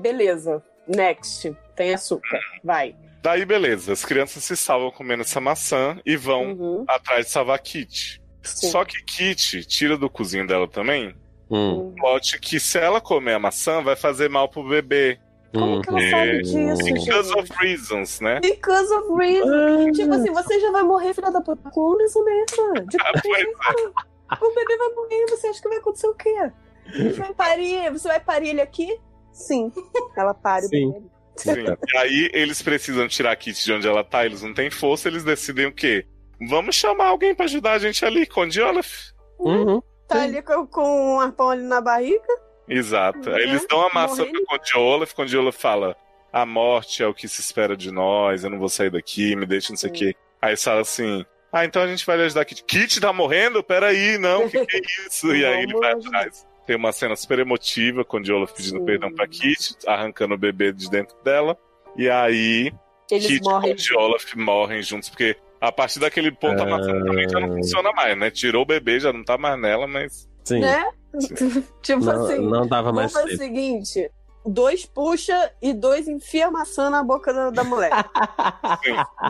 [0.00, 2.96] beleza, next, tem açúcar, vai.
[3.22, 3.92] Daí, beleza.
[3.92, 8.20] As crianças se salvam comendo essa maçã e vão Uhum, atrás de salvar Kit.
[8.48, 8.70] Sim.
[8.70, 11.14] Só que Kit tira do cozinho dela também
[11.50, 15.18] Hum, o plot que se ela comer a maçã vai fazer mal pro bebê.
[15.54, 17.38] Como que ela sabe disso, Because gente?
[17.40, 18.38] of reasons, né?
[18.40, 19.48] Because of reason.
[19.88, 21.70] Ah, Tipo assim, você já vai morrer, filha da puta.
[21.70, 22.84] Com essa merda.
[22.86, 24.44] De Ah, pois é.
[24.44, 26.50] O bebê vai morrer, você acha que vai acontecer o quê?
[26.92, 28.98] Você vai parir, você vai parir ele aqui?
[29.32, 29.72] Sim.
[30.16, 30.92] Ela pare o Sim.
[30.92, 31.06] bebê.
[31.36, 31.64] Sim.
[31.94, 35.08] E aí eles precisam tirar a Kit de onde ela tá, eles não têm força,
[35.08, 36.04] eles decidem o quê?
[36.40, 39.10] Vamos chamar alguém pra ajudar a gente ali, com Olaf.
[39.38, 39.82] Uhum.
[40.06, 42.26] Tá ali com, com um arpão ali na barriga.
[42.68, 43.28] Exato.
[43.30, 43.34] Uhum.
[43.36, 44.32] Aí eles dão a maçã Morrendo.
[44.44, 45.96] pro Conde Olaf, Conde Olaf fala:
[46.32, 49.46] A morte é o que se espera de nós, eu não vou sair daqui, me
[49.46, 50.14] deixa não sei o quê.
[50.40, 52.62] Aí eles falam assim: Ah, então a gente vai lhe ajudar a Kit.
[52.64, 53.62] Kit tá morrendo?
[53.62, 55.34] Peraí, não, o que, que é isso?
[55.34, 56.46] E aí ele vai atrás.
[56.66, 58.84] Tem uma cena super emotiva, Conde Olaf pedindo Sim.
[58.84, 61.56] perdão pra Kit, arrancando o bebê de dentro dela.
[61.96, 62.70] E aí
[63.10, 63.70] Eles Kit morrem.
[63.70, 67.48] e Conde Olaf morrem juntos, porque a partir daquele ponto a maçã também já não
[67.54, 68.30] funciona mais, né?
[68.30, 70.28] Tirou o bebê, já não tá mais nela, mas.
[70.44, 70.60] Sim.
[70.60, 70.88] Né?
[71.82, 72.38] tipo Não, assim.
[72.38, 74.10] não dava mais fazer o seguinte:
[74.46, 77.90] dois puxa e dois enfia a maçã na boca da, da mulher.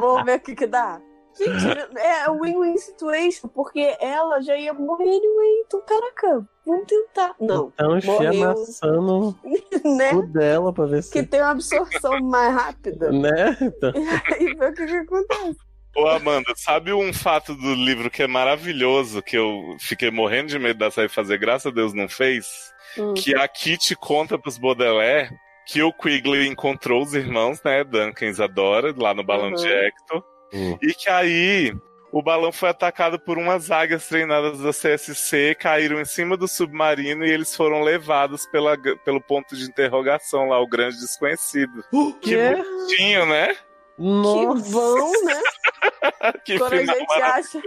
[0.01, 1.01] Vamos ver o que, que dá.
[1.37, 1.69] Gente,
[1.99, 7.33] é win-win situation, porque ela já ia morrer anyway, então, caraca, vamos tentar.
[7.39, 9.37] Não, Então enfia a maçã no
[9.97, 10.21] né?
[10.33, 11.27] dela pra ver Que se.
[11.27, 13.13] tem uma absorção mais rápida.
[13.13, 13.57] Né?
[13.61, 13.93] Então,
[14.41, 15.59] E ver o que, que acontece.
[15.97, 20.59] Ô, Amanda, sabe um fato do livro que é maravilhoso, que eu fiquei morrendo de
[20.59, 22.73] medo da série fazer, graças a Deus não fez?
[22.97, 23.15] Hum.
[23.15, 25.31] Que a Kitty conta pros Baudelaire
[25.67, 29.55] que o Quigley encontrou os irmãos, né, Duncan e Isadora, lá no balão Uhum.
[29.55, 30.79] de Hector, Hum.
[30.81, 31.75] e que aí
[32.11, 37.23] o balão foi atacado por umas águias treinadas da CSC, caíram em cima do submarino
[37.23, 41.85] e eles foram levados pela, pelo ponto de interrogação lá, o grande desconhecido.
[42.23, 42.55] Que quê?
[42.57, 43.55] bonitinho, né?
[43.99, 45.41] Que bom, né?
[46.45, 47.61] Que Quando a gente acha.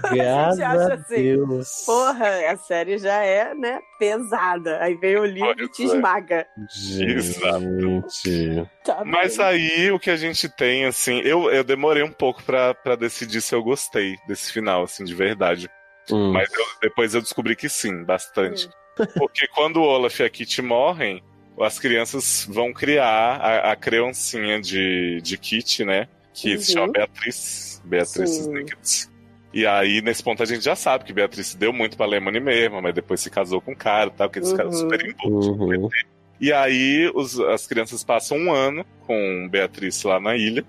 [0.00, 1.14] Quando a gente acha assim.
[1.14, 1.82] Deus.
[1.86, 4.78] Porra, a série já é, né, pesada.
[4.82, 5.86] Aí vem o livro e te é.
[5.86, 6.46] esmaga.
[6.74, 8.68] Gente.
[8.84, 9.46] Tá Mas bem.
[9.46, 13.40] aí o que a gente tem, assim, eu, eu demorei um pouco pra, pra decidir
[13.40, 15.68] se eu gostei desse final, assim, de verdade.
[16.10, 16.32] Hum.
[16.32, 18.68] Mas eu- depois eu descobri que sim, bastante.
[19.16, 21.22] Porque quando o Olaf e a Kitty morrem,
[21.60, 26.08] as crianças vão criar a, a creoncinha de, de Kitty, né?
[26.34, 26.80] Que se Uhum.
[26.86, 27.82] chama Beatriz.
[27.84, 28.40] Beatriz Sim.
[28.42, 29.10] Snickets.
[29.52, 32.82] E aí, nesse ponto, a gente já sabe que Beatriz deu muito pra Lemony mesmo,
[32.82, 34.76] mas depois se casou com o cara e tal, que eles ficaram Uhum.
[34.76, 35.46] super envolvidos.
[35.48, 35.88] Uhum.
[36.38, 40.62] E aí os- as crianças passam um ano com Beatriz lá na ilha.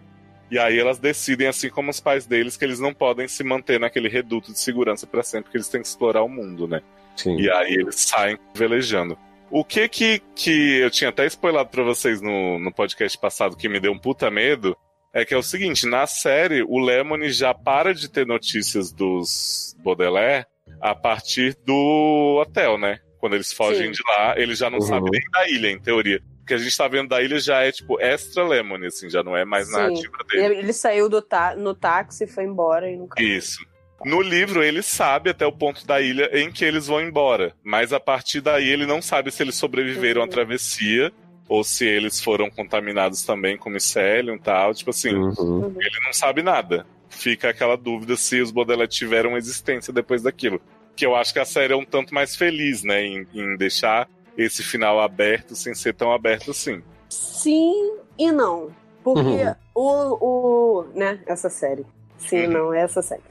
[0.50, 3.78] E aí elas decidem, assim como os pais deles, que eles não podem se manter
[3.78, 6.80] naquele reduto de segurança para sempre, que eles têm que explorar o mundo, né?
[7.18, 7.36] Sim.
[7.38, 9.18] E aí eles saem velejando.
[9.50, 13.70] O que que, que eu tinha até spoilado pra vocês no, no podcast passado que
[13.70, 14.76] me deu um puta medo
[15.14, 19.76] é que é o seguinte, na série o Lemony já para de ter notícias dos
[19.80, 20.46] Baudelaire
[20.82, 23.00] a partir do hotel, né?
[23.20, 23.92] Quando eles fogem Sim.
[23.92, 24.86] de lá, ele já não Uhum.
[24.86, 26.22] sabe nem da ilha, em teoria.
[26.42, 29.24] O que a gente tá vendo da ilha já é tipo extra Lemony, assim, já
[29.24, 29.74] não é mais Sim.
[29.74, 30.46] narrativa dele.
[30.46, 33.22] Ele, ele saiu do tá, no táxi, foi embora e nunca.
[33.22, 33.58] Isso.
[34.06, 37.54] No livro, ele sabe até o ponto da ilha em que eles vão embora.
[37.64, 40.30] Mas a partir daí, ele não sabe se eles sobreviveram à Uhum.
[40.30, 41.12] travessia
[41.50, 44.74] ou se eles foram contaminados também com micelium e tal.
[44.74, 45.74] Tipo assim, Uhum.
[45.80, 46.86] ele não sabe nada.
[47.10, 50.62] fica aquela dúvida se os Baudelaire tiveram existência depois daquilo.
[50.96, 54.08] Que eu acho que a série é um tanto mais feliz, né, em, em deixar
[54.38, 56.84] esse final aberto sem ser tão aberto assim.
[57.10, 58.70] Sim e não.
[59.04, 59.56] Porque uhum.
[59.74, 60.88] o, o.
[60.94, 61.86] né, essa série.
[62.18, 62.52] Sim, uhum.
[62.52, 63.22] não, é essa série.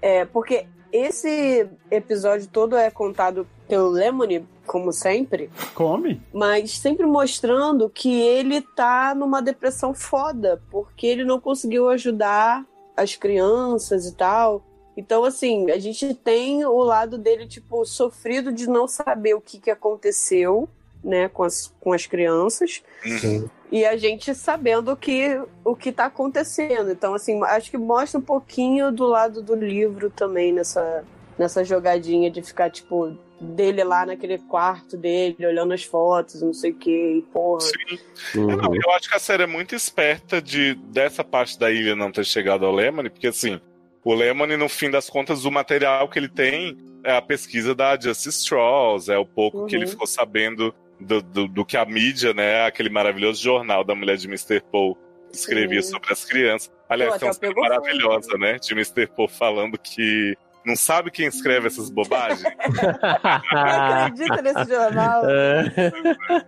[0.00, 5.50] É, porque esse episódio todo é contado pelo Lemony, como sempre.
[5.74, 6.20] Come?
[6.32, 12.64] Mas sempre mostrando que ele tá numa depressão foda, porque ele não conseguiu ajudar
[12.96, 14.62] as crianças e tal.
[14.96, 19.58] Então, assim, a gente tem o lado dele, tipo, sofrido de não saber o que,
[19.58, 20.68] que aconteceu,
[21.02, 22.82] né, com as, com as crianças.
[23.06, 23.48] Uhum.
[23.70, 26.90] E a gente sabendo que, o que tá acontecendo.
[26.90, 31.04] Então, assim, acho que mostra um pouquinho do lado do livro também nessa,
[31.38, 36.72] nessa jogadinha de ficar, tipo, dele lá naquele quarto dele, olhando as fotos, não sei
[36.72, 37.60] o que, e porra.
[37.60, 37.98] Sim.
[38.38, 38.56] Uhum.
[38.56, 42.12] Não, eu acho que a série é muito esperta de dessa parte da ilha não
[42.12, 43.60] ter chegado ao Lemony, porque assim,
[44.04, 47.98] o Lemony, no fim das contas, o material que ele tem é a pesquisa da
[47.98, 49.66] Justice Strauss, é o pouco uhum.
[49.66, 49.90] que ele uhum.
[49.90, 54.26] ficou sabendo do, do, do, que a mídia, né, aquele maravilhoso jornal da mulher de
[54.26, 54.60] Mr.
[54.70, 54.96] Paul
[55.32, 55.92] escrevia Sim.
[55.92, 56.70] sobre as crianças.
[56.88, 59.06] Aliás, Pô, tem uma maravilhosa, né, de Mr.
[59.06, 62.42] Paul falando que não sabe quem escreve essas bobagens?
[62.42, 63.60] não
[64.04, 65.22] acredita nesse jornal.
[65.28, 65.92] É.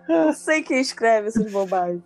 [0.07, 2.03] Não sei quem escreve essas bobagens.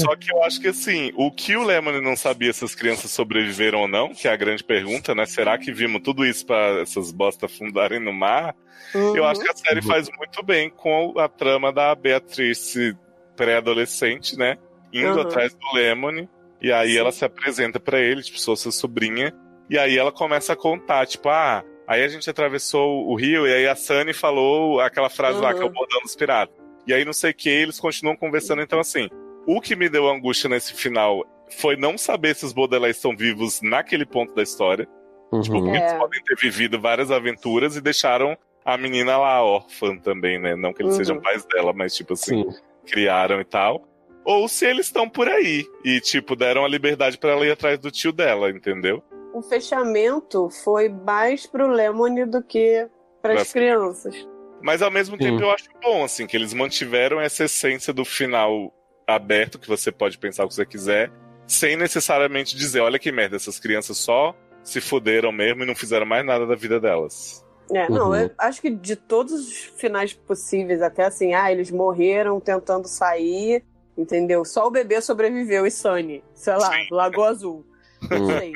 [0.00, 3.10] Só que eu acho que assim, o que o Lemony não sabia se as crianças
[3.10, 5.26] sobreviveram ou não, que é a grande pergunta, né?
[5.26, 8.54] Será que vimos tudo isso para essas bostas fundarem no mar?
[8.94, 9.16] Uhum.
[9.16, 9.86] Eu acho que a série uhum.
[9.86, 12.96] faz muito bem com a trama da Beatrice
[13.36, 14.56] pré-adolescente, né?
[14.92, 15.22] Indo uhum.
[15.22, 16.28] atrás do Lemony.
[16.60, 16.98] E aí Sim.
[16.98, 19.34] ela se apresenta para ele, tipo, sou sua sobrinha.
[19.68, 23.52] E aí ela começa a contar, tipo, ah, aí a gente atravessou o rio e
[23.52, 25.44] aí a Sunny falou aquela frase uhum.
[25.44, 26.54] lá que é o bordão dos piratas.
[26.86, 28.60] E aí não sei o que, eles continuam conversando.
[28.60, 29.08] Então, assim,
[29.46, 31.24] o que me deu angústia nesse final
[31.58, 34.86] foi não saber se os Baudelaire estão vivos naquele ponto da história.
[35.32, 35.40] Uhum.
[35.40, 35.78] Tipo, é.
[35.78, 40.56] eles podem ter vivido várias aventuras e deixaram a menina lá órfã também, né?
[40.56, 40.98] Não que eles uhum.
[40.98, 42.58] sejam pais dela, mas, tipo assim, Sim.
[42.86, 43.86] criaram e tal.
[44.24, 47.78] Ou se eles estão por aí e, tipo, deram a liberdade para ela ir atrás
[47.78, 49.02] do tio dela, entendeu?
[49.34, 52.88] O fechamento foi mais pro Lemony do que
[53.20, 54.14] para as crianças.
[54.62, 58.72] Mas ao mesmo tempo eu acho bom, assim, que eles mantiveram essa essência do final
[59.06, 61.10] aberto, que você pode pensar o que você quiser,
[61.46, 66.06] sem necessariamente dizer, olha que merda, essas crianças só se fuderam mesmo e não fizeram
[66.06, 67.44] mais nada da vida delas.
[67.70, 68.16] É, não, uhum.
[68.16, 73.64] eu acho que de todos os finais possíveis, até assim, ah, eles morreram tentando sair,
[73.98, 74.44] entendeu?
[74.44, 76.86] Só o bebê sobreviveu e Sunny, sei lá, Sim.
[76.90, 77.66] Lagoa Azul.
[78.10, 78.52] Não sei.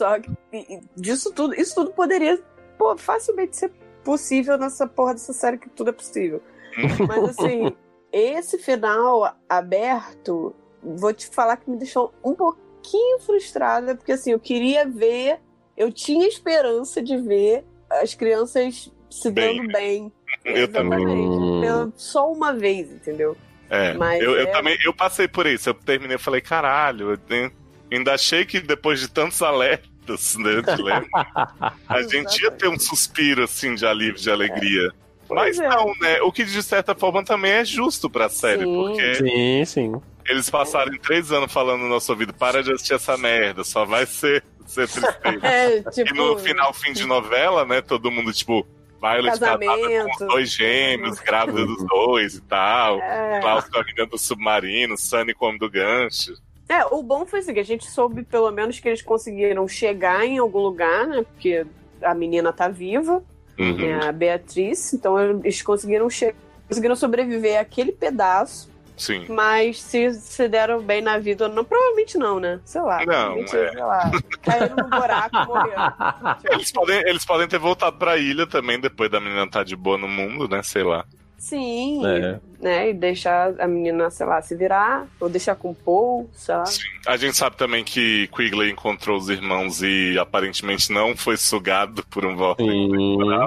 [0.00, 0.30] Só que
[0.96, 2.42] disso tudo, isso tudo poderia
[2.78, 3.70] pô, facilmente ser
[4.02, 6.42] possível nessa porra dessa série que tudo é possível.
[6.78, 7.06] Uhum.
[7.06, 7.70] Mas assim,
[8.10, 14.40] esse final aberto, vou te falar que me deixou um pouquinho frustrada, porque assim, eu
[14.40, 15.38] queria ver,
[15.76, 19.58] eu tinha esperança de ver as crianças se bem.
[19.58, 20.12] dando bem.
[20.46, 21.60] Eu também.
[21.60, 23.36] Pela, só uma vez, entendeu?
[23.68, 24.42] É, Mas eu, é...
[24.44, 25.68] eu também eu passei por isso.
[25.68, 27.50] Eu terminei e falei, caralho, eu
[27.92, 29.89] ainda achei que depois de tantos alertas
[30.38, 30.62] né,
[31.88, 34.88] a gente ia ter um suspiro, assim, de alívio, de alegria.
[34.88, 35.34] É.
[35.34, 35.68] Mas é.
[35.68, 36.20] não, né?
[36.22, 38.74] O que de certa forma também é justo pra série, sim.
[38.74, 39.14] porque.
[39.14, 40.02] Sim, sim.
[40.28, 44.06] Eles passaram três anos falando no nosso ouvido: para de assistir essa merda, só vai
[44.06, 45.40] ser, ser tristeza.
[45.42, 46.14] É, tipo...
[46.14, 47.80] E no final, fim de novela, né?
[47.80, 48.66] Todo mundo, tipo,
[49.00, 53.00] Violet casada com os dois gêmeos, grávida dos dois e tal.
[53.00, 53.40] É.
[53.40, 56.34] Klaus com a menina do submarino, Sunny com o do gancho.
[56.70, 60.24] É, o bom foi assim, que a gente soube pelo menos que eles conseguiram chegar
[60.24, 61.24] em algum lugar, né?
[61.24, 61.66] Porque
[62.00, 63.20] a menina tá viva,
[63.58, 63.76] uhum.
[63.76, 66.36] né, a Beatriz, então eles conseguiram chegar,
[66.68, 68.70] conseguiram sobreviver àquele pedaço.
[68.96, 69.26] Sim.
[69.28, 72.60] Mas se se deram bem na vida ou não, provavelmente não, né?
[72.64, 73.04] Sei lá.
[73.04, 73.46] Não, é.
[73.48, 74.10] sei lá.
[74.40, 76.36] Caíram no buraco e morreram.
[76.52, 79.74] Eles podem, eles podem ter voltado pra ilha também, depois da menina estar tá de
[79.74, 80.62] boa no mundo, né?
[80.62, 81.04] Sei lá.
[81.40, 82.38] Sim, é.
[82.60, 82.90] né?
[82.90, 86.66] E deixar a menina, sei lá, se virar, ou deixar com o Paul, sei lá.
[86.66, 86.82] Sim.
[87.06, 92.26] A gente sabe também que Quigley encontrou os irmãos e aparentemente não foi sugado por
[92.26, 92.62] um voto.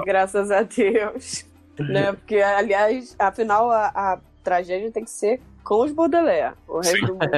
[0.04, 1.46] Graças a Deus.
[1.78, 2.12] né?
[2.12, 6.54] Porque, aliás, afinal, a, a tragédia tem que ser com os Baudelaire.
[6.68, 7.06] O resto Sim.
[7.06, 7.30] do mundo.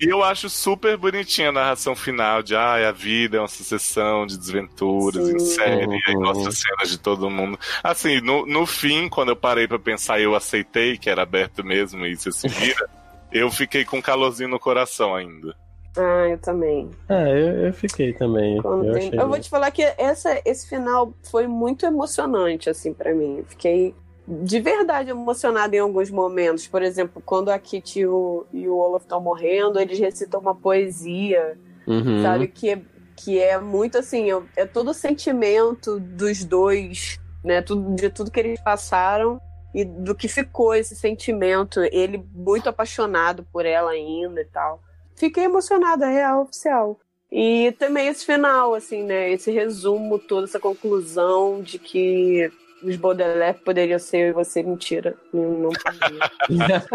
[0.00, 4.26] E eu acho super bonitinha a narração final de ah, a vida é uma sucessão
[4.26, 5.36] de desventuras Sim.
[5.36, 5.98] em série, uhum.
[6.06, 7.58] aí mostra cenas de todo mundo.
[7.84, 12.04] Assim, no, no fim, quando eu parei para pensar, eu aceitei que era aberto mesmo
[12.06, 12.88] e você se vira,
[13.30, 15.54] eu fiquei com um calorzinho no coração ainda.
[15.96, 16.88] Ah, eu também.
[17.08, 18.56] É, eu, eu fiquei também.
[18.56, 19.14] Eu, tem...
[19.14, 23.44] eu, vou te falar que essa, esse final foi muito emocionante, assim, para mim.
[23.48, 23.94] Fiquei
[24.42, 26.66] de verdade emocionada em alguns momentos.
[26.66, 30.54] Por exemplo, quando a Kitty e o, e o Olaf estão morrendo, eles recitam uma
[30.54, 31.58] poesia
[31.90, 32.22] Uhum.
[32.22, 32.46] sabe?
[32.46, 32.82] Que é,
[33.16, 37.60] que é muito assim, é, é todo o sentimento dos dois, né?
[37.60, 39.40] Tudo, de tudo que eles passaram
[39.74, 41.80] e do que ficou esse sentimento.
[41.90, 44.80] Ele muito apaixonado por ela ainda e tal.
[45.16, 46.98] Fiquei emocionada, é real, oficial.
[47.30, 49.30] E também esse final, assim, né?
[49.30, 52.50] Esse resumo, toda essa conclusão de que
[52.82, 55.14] os Baudelaire poderiam ser eu e você mentira.
[55.32, 56.86] Não, não podia.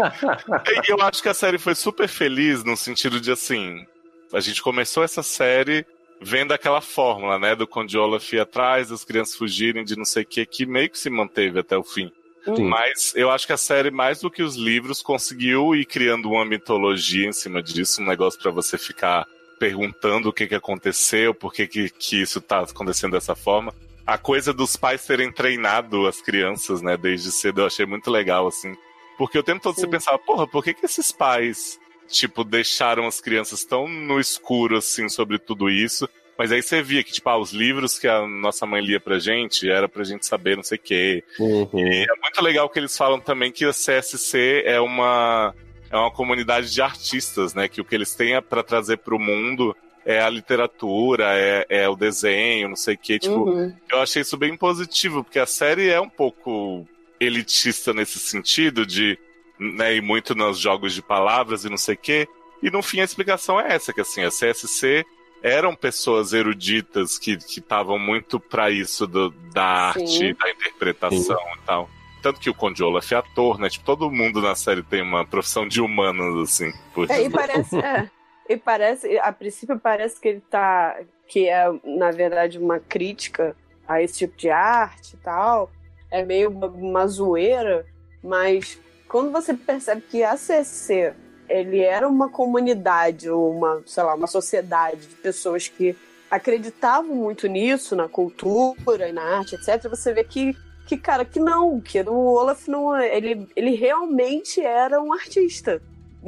[0.88, 3.86] Eu acho que a série foi super feliz no sentido de assim.
[4.32, 5.86] A gente começou essa série
[6.20, 7.54] vendo aquela fórmula, né?
[7.54, 10.90] Do Conde Olaf ir atrás, das crianças fugirem de não sei o que, que meio
[10.90, 12.10] que se manteve até o fim.
[12.44, 12.64] Sim.
[12.64, 16.44] Mas eu acho que a série, mais do que os livros, conseguiu ir criando uma
[16.44, 19.26] mitologia em cima disso, um negócio pra você ficar
[19.58, 23.74] perguntando o que, que aconteceu, por que, que, que isso tá acontecendo dessa forma.
[24.06, 28.46] A coisa dos pais terem treinado as crianças, né, desde cedo, eu achei muito legal,
[28.46, 28.76] assim.
[29.18, 29.90] Porque o tempo todo você Sim.
[29.90, 35.08] pensava, porra, por que, que esses pais, tipo, deixaram as crianças tão no escuro, assim,
[35.08, 36.08] sobre tudo isso?
[36.38, 39.18] Mas aí você via que, tipo, ah, os livros que a nossa mãe lia pra
[39.18, 41.24] gente, era pra gente saber não sei o quê.
[41.38, 41.68] Uhum.
[41.74, 45.54] E é muito legal que eles falam também que a CSC é uma,
[45.90, 47.68] é uma comunidade de artistas, né?
[47.68, 49.74] Que o que eles têm para trazer pro mundo
[50.06, 53.18] é a literatura, é, é o desenho, não sei o quê.
[53.18, 53.74] Tipo, Uhum.
[53.90, 56.86] eu achei isso bem positivo, porque a série é um pouco
[57.20, 59.18] elitista nesse sentido, de
[59.58, 62.28] né, ir muito nos jogos de palavras e não sei o quê.
[62.62, 65.04] E no fim a explicação é essa, que assim, a CSC
[65.42, 70.02] eram pessoas eruditas que estavam muito pra isso do- da Sim.
[70.02, 71.90] arte, da interpretação e tal.
[72.22, 73.68] Tanto que o Conde Olaf é ator, né?
[73.68, 76.72] Tipo, todo mundo na série tem uma profissão de humanos, assim.
[76.94, 78.10] Por É, e parece, é,
[78.48, 83.56] e parece, a princípio parece que ele tá, que é, na verdade, uma crítica
[83.86, 85.70] a esse tipo de arte e tal.
[86.10, 87.84] É meio uma, uma zoeira,
[88.22, 91.14] mas quando você percebe que a CC
[91.48, 95.96] ele era uma comunidade, ou uma, sei lá, uma sociedade de pessoas que
[96.30, 100.56] acreditavam muito nisso, na cultura e na arte, etc., você vê que,
[100.86, 105.80] que cara, que não, que o Olaf não, ele, ele realmente era um artista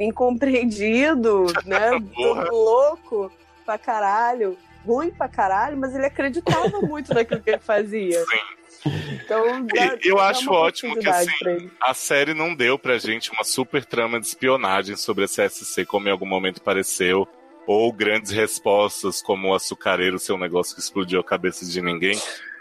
[0.05, 1.91] incompreendido, né?
[2.49, 3.31] Louco
[3.65, 8.23] pra caralho, ruim pra caralho, mas ele acreditava muito naquilo que ele fazia.
[8.85, 13.83] Então, dá, eu acho ótimo que, assim, a série não deu pra gente uma super
[13.85, 17.27] trama de espionagem sobre a CSC, como em algum momento pareceu,
[17.67, 22.19] ou grandes respostas, como o açucareiro ser um negócio que explodiu a cabeça de ninguém.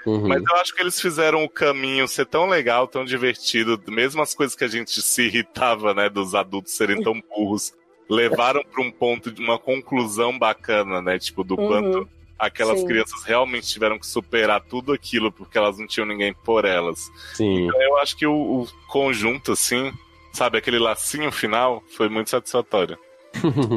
[0.09, 0.26] Uhum.
[0.26, 4.35] Mas eu acho que eles fizeram o caminho ser tão legal, tão divertido, mesmo as
[4.35, 7.74] coisas que a gente se irritava, né, dos adultos serem tão burros,
[8.09, 11.68] levaram pra um ponto de uma conclusão bacana, né, tipo, do Uhum.
[11.68, 12.09] quanto
[12.39, 12.86] aquelas Sim.
[12.86, 17.10] crianças realmente tiveram que superar tudo aquilo porque elas não tinham ninguém por elas.
[17.35, 17.66] Sim.
[17.66, 18.32] Então, Eu acho que o,
[18.62, 19.93] o conjunto, assim,
[20.32, 22.98] sabe, aquele lacinho final, foi muito satisfatório.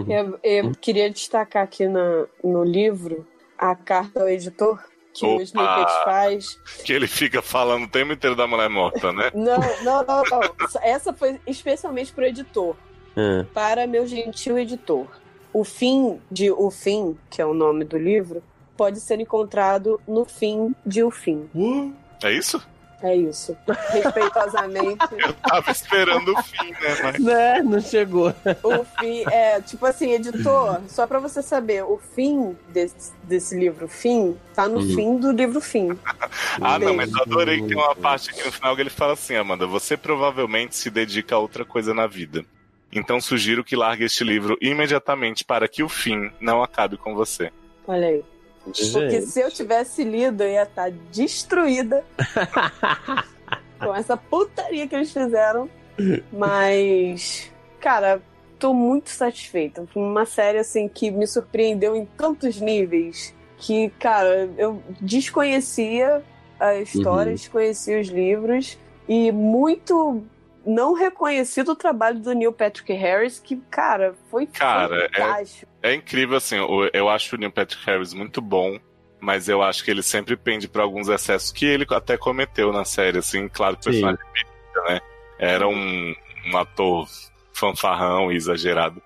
[0.07, 3.27] Eu, eu queria destacar aqui na, no livro
[3.57, 4.79] a carta ao editor
[5.13, 5.35] que Opa!
[5.35, 6.59] o Snippet faz.
[6.85, 9.31] Que ele fica falando o tempo inteiro da mulher morta, né?
[9.35, 10.41] Não, não, não, não.
[10.81, 12.75] Essa foi especialmente pro editor.
[13.15, 13.43] É.
[13.53, 15.07] Para meu gentil editor.
[15.53, 18.41] O fim de O Fim, que é o nome do livro,
[18.77, 21.49] pode ser encontrado no fim de O Fim.
[22.23, 22.65] É isso?
[23.03, 23.57] É isso.
[23.91, 25.05] Respeitosamente.
[25.17, 26.97] Eu tava esperando o fim, né?
[27.03, 27.19] Mas...
[27.19, 27.63] Né?
[27.63, 28.33] Não chegou.
[28.63, 33.87] O fim é, tipo assim, editor, só pra você saber, o fim desse, desse livro
[33.87, 34.95] Fim tá no Uhum.
[34.95, 35.97] fim do livro Fim.
[36.61, 37.21] Ah, não, mas eu Beijo.
[37.31, 40.75] adorei que tem uma parte aqui no final que ele fala assim, Amanda, você provavelmente
[40.75, 42.45] se dedica a outra coisa na vida.
[42.91, 47.51] Então sugiro que largue este livro imediatamente para que o fim não acabe com você.
[47.87, 48.23] Olha aí.
[48.63, 49.21] Porque Gente.
[49.25, 52.03] se eu tivesse lido, eu ia estar destruída
[53.79, 55.69] com essa putaria que eles fizeram.
[56.31, 58.21] Mas, cara,
[58.59, 59.85] tô muito satisfeita.
[59.95, 66.23] Uma série assim que me surpreendeu em tantos níveis que, cara, eu desconhecia
[66.59, 67.35] a história, Uhum.
[67.35, 68.77] desconhecia os livros
[69.07, 70.23] e muito
[70.65, 75.71] não reconhecido o trabalho do Neil Patrick Harris, que, cara, foi Cara, é- fantástico.
[75.81, 78.77] É incrível, assim, o- eu acho o Neil Patrick Harris muito bom,
[79.19, 82.85] mas eu acho que ele sempre pende para alguns excessos que ele até cometeu na
[82.85, 84.19] série, assim, claro que o personagem
[84.87, 84.99] né?
[85.37, 86.15] Era um,
[86.51, 87.07] um ator
[87.53, 89.01] fanfarrão e exagerado.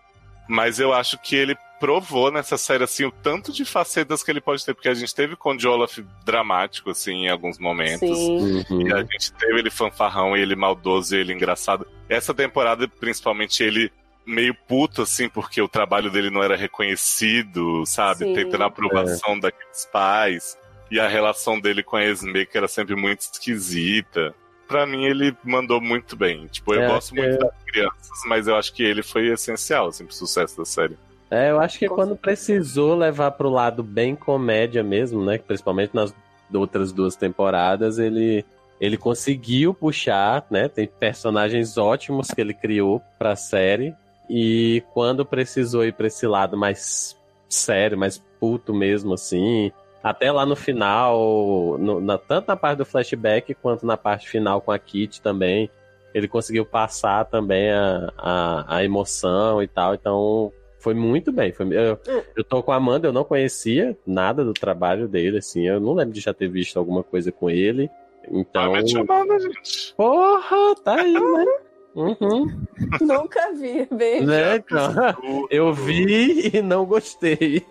[0.48, 1.56] Mas eu acho que ele
[1.86, 5.14] provou nessa série, assim, o tanto de facetas que ele pode ter, porque a gente
[5.14, 8.18] teve Conde Olaf dramático, assim, em alguns momentos.
[8.18, 8.66] Sim.
[8.72, 8.88] Uhum.
[8.88, 11.86] E a gente teve ele fanfarrão e ele maldoso e ele engraçado.
[12.10, 13.92] Essa temporada, principalmente, ele
[14.26, 18.26] meio puto, assim, porque o trabalho dele não era reconhecido, sabe?
[18.26, 18.34] Sim.
[18.34, 20.58] Tentando a aprovação daqueles pais.
[20.90, 24.34] E a relação dele com a Esme, que era sempre muito esquisita.
[24.68, 26.48] Pra mim, ele mandou muito bem.
[26.48, 27.22] Tipo, eu É, gosto é.
[27.22, 30.98] muito das crianças, mas eu acho que ele foi essencial, assim, pro sucesso da série.
[31.30, 35.38] É, eu acho que quando precisou levar pro lado bem comédia mesmo, né?
[35.38, 36.14] Principalmente nas
[36.54, 38.46] outras duas temporadas, ele,
[38.80, 40.68] ele conseguiu puxar, né?
[40.70, 43.94] Tem personagens ótimos que ele criou pra série.
[44.30, 47.18] E quando precisou ir pra esse lado mais
[47.50, 49.72] sério, mais puto mesmo, assim.
[50.04, 54.62] Até lá no final, no, na, tanto na parte do flashback quanto na parte final
[54.62, 55.70] com a Kit também,
[56.14, 59.96] ele conseguiu passar também a, a, a emoção e tal.
[59.96, 60.52] Então,
[60.86, 61.52] foi muito bem.
[61.52, 62.00] Foi, eu,
[62.36, 65.66] eu tô com a Amanda, eu não conhecia nada do trabalho dele, assim.
[65.68, 67.90] Eu não lembro de já ter visto alguma coisa com ele.
[68.30, 68.76] Então.
[68.76, 69.96] Ah, chamada, gente.
[69.98, 71.46] Porra, tá aí, né?
[71.96, 72.62] Uhum.
[73.00, 74.26] Nunca vi, beijo.
[74.26, 77.64] Né, então, eu vi e não gostei.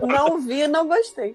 [0.00, 1.34] Não vi e não gostei.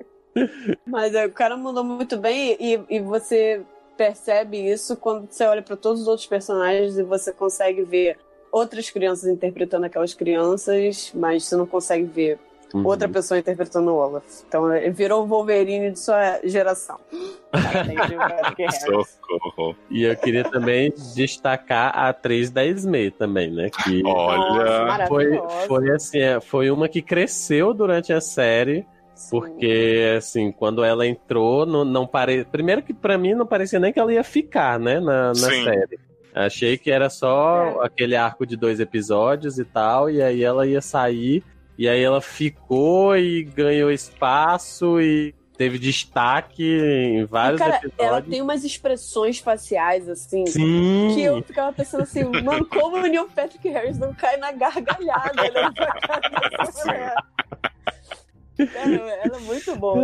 [0.86, 3.60] Mas é, o cara mandou muito bem e, e você
[3.98, 8.16] percebe isso quando você olha para todos os outros personagens e você consegue ver
[8.54, 12.38] outras crianças interpretando aquelas crianças, mas você não consegue ver
[12.72, 12.86] uhum.
[12.86, 14.24] outra pessoa interpretando o Olaf.
[14.46, 17.00] Então ele virou o Wolverine de sua geração.
[18.70, 19.74] Socorro.
[19.90, 23.70] E eu queria também destacar a atriz da Esme também, né?
[23.70, 28.86] Que Olha, foi, foi assim, é, foi uma que cresceu durante a série.
[29.30, 32.44] Porque, assim, quando ela entrou, não, não pare...
[32.44, 36.00] Primeiro que para mim não parecia nem que ela ia ficar, né, na, na série.
[36.34, 37.86] Achei que era só é.
[37.86, 41.44] aquele arco de dois episódios e tal, e aí ela ia sair,
[41.78, 48.06] e aí ela ficou e ganhou espaço e teve destaque em vários e, cara, episódios.
[48.08, 51.12] Ela tem umas expressões faciais, assim, Sim.
[51.14, 55.40] que eu ficava pensando assim, mano, como o Neil Patrick Harris não cai na gargalhada
[55.40, 57.14] olhando pra cara dessa mulher.
[58.58, 59.98] Ela, ela, é muito boa.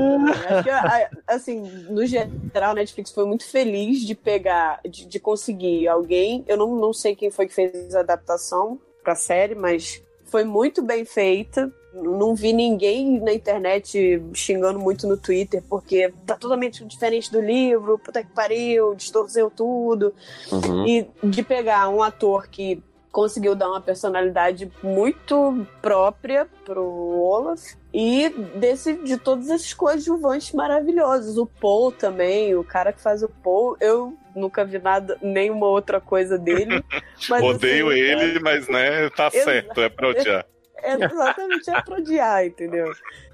[0.49, 5.87] Acho que, assim, no geral, a Netflix foi muito feliz de pegar, de, de, conseguir
[5.87, 6.45] alguém.
[6.49, 10.83] Eu não, não sei quem foi que fez a adaptação pra série, mas foi muito
[10.83, 11.73] bem feita.
[11.95, 17.99] Não vi ninguém na internet xingando muito no Twitter, porque tá totalmente diferente do livro,
[17.99, 20.15] puta que pariu, distorceu tudo.
[20.51, 20.87] Uhum.
[20.87, 22.83] E de pegar um ator que
[23.13, 31.37] conseguiu dar uma personalidade muito própria pro Olaf e desse de todos esses coadjuvantes maravilhosos.
[31.37, 36.01] O Paul também, o cara que faz o Paul, eu nunca vi nada, nenhuma outra
[36.01, 36.85] coisa dele.
[37.29, 38.41] Mas, Odeio assim, ele, é...
[38.41, 40.47] mas né, tá certo, é pra odiar.
[40.79, 42.91] É, exatamente, é pra odiar, entendeu?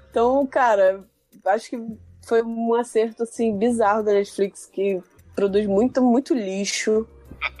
[0.09, 1.05] Então, cara,
[1.45, 1.81] acho que
[2.25, 5.01] foi um acerto assim bizarro da Netflix que
[5.33, 7.07] produz muito, muito lixo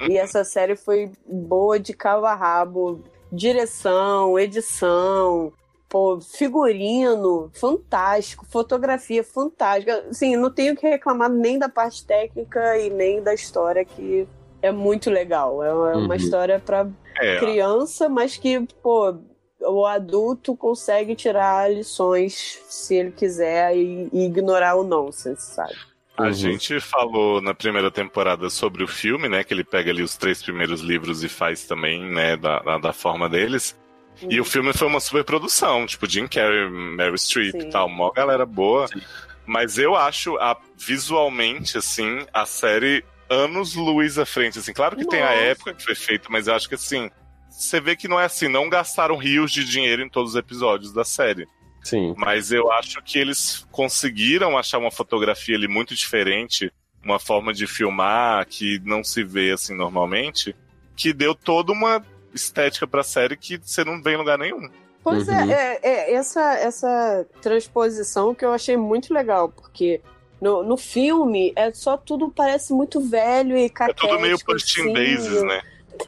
[0.09, 3.03] e essa série foi boa de cabo a rabo.
[3.31, 5.53] Direção, edição,
[5.89, 10.05] pô, figurino, fantástico, fotografia fantástica.
[10.09, 14.27] Assim, não tenho que reclamar nem da parte técnica e nem da história que
[14.61, 15.63] é muito legal.
[15.63, 16.13] É uma uhum.
[16.13, 16.87] história para
[17.19, 17.37] é.
[17.39, 19.15] criança, mas que, pô,
[19.61, 25.75] o adulto consegue tirar lições se ele quiser e, e ignorar o nonsense, sabe?
[26.17, 26.33] A uhum.
[26.33, 29.43] gente falou na primeira temporada sobre o filme, né?
[29.43, 33.29] Que ele pega ali os três primeiros livros e faz também, né, da, da forma
[33.29, 33.77] deles.
[34.21, 34.31] Uhum.
[34.31, 38.11] E o filme foi uma super produção, tipo Jim Carrey, Mary Streep e tal, uma
[38.11, 38.87] galera boa.
[38.87, 39.01] Sim.
[39.45, 44.73] Mas eu acho, a, visualmente, assim, a série anos luz à frente, assim.
[44.73, 45.17] Claro que Nossa.
[45.17, 47.09] tem a época que foi feita, mas eu acho que, assim,
[47.49, 50.93] você vê que não é assim, não gastaram rios de dinheiro em todos os episódios
[50.93, 51.47] da série.
[51.83, 52.13] Sim.
[52.17, 56.71] Mas eu acho que eles conseguiram achar uma fotografia ali muito diferente,
[57.03, 60.53] uma forma de filmar que não se vê assim normalmente,
[60.95, 62.03] que deu toda uma
[62.33, 64.69] estética pra série que você não vê em lugar nenhum.
[65.03, 65.51] Pois é, uhum.
[65.51, 70.01] é, é, é, essa, essa transposição que eu achei muito legal, porque
[70.41, 74.05] no, no filme é só tudo parece muito velho e caquético.
[74.05, 75.61] É tudo meio Pushing assim, Daisies, né?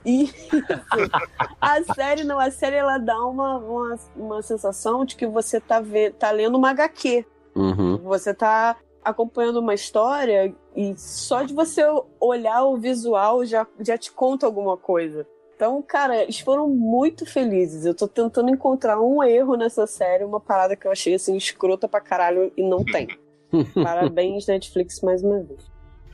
[0.06, 0.30] E
[1.60, 5.80] a série não, a série ela dá uma, uma, uma sensação de que você tá,
[5.80, 7.26] vê, tá lendo uma HQ.
[7.56, 7.98] Uhum.
[8.04, 11.84] Você tá acompanhando uma história e só de você
[12.20, 15.26] olhar o visual já, já te conta alguma coisa.
[15.60, 17.84] Então, cara, eles foram muito felizes.
[17.84, 21.86] Eu tô tentando encontrar um erro nessa série, uma parada que eu achei assim escrota
[21.86, 23.10] pra caralho e não tem.
[23.76, 25.60] Parabéns, Netflix, mais uma vez.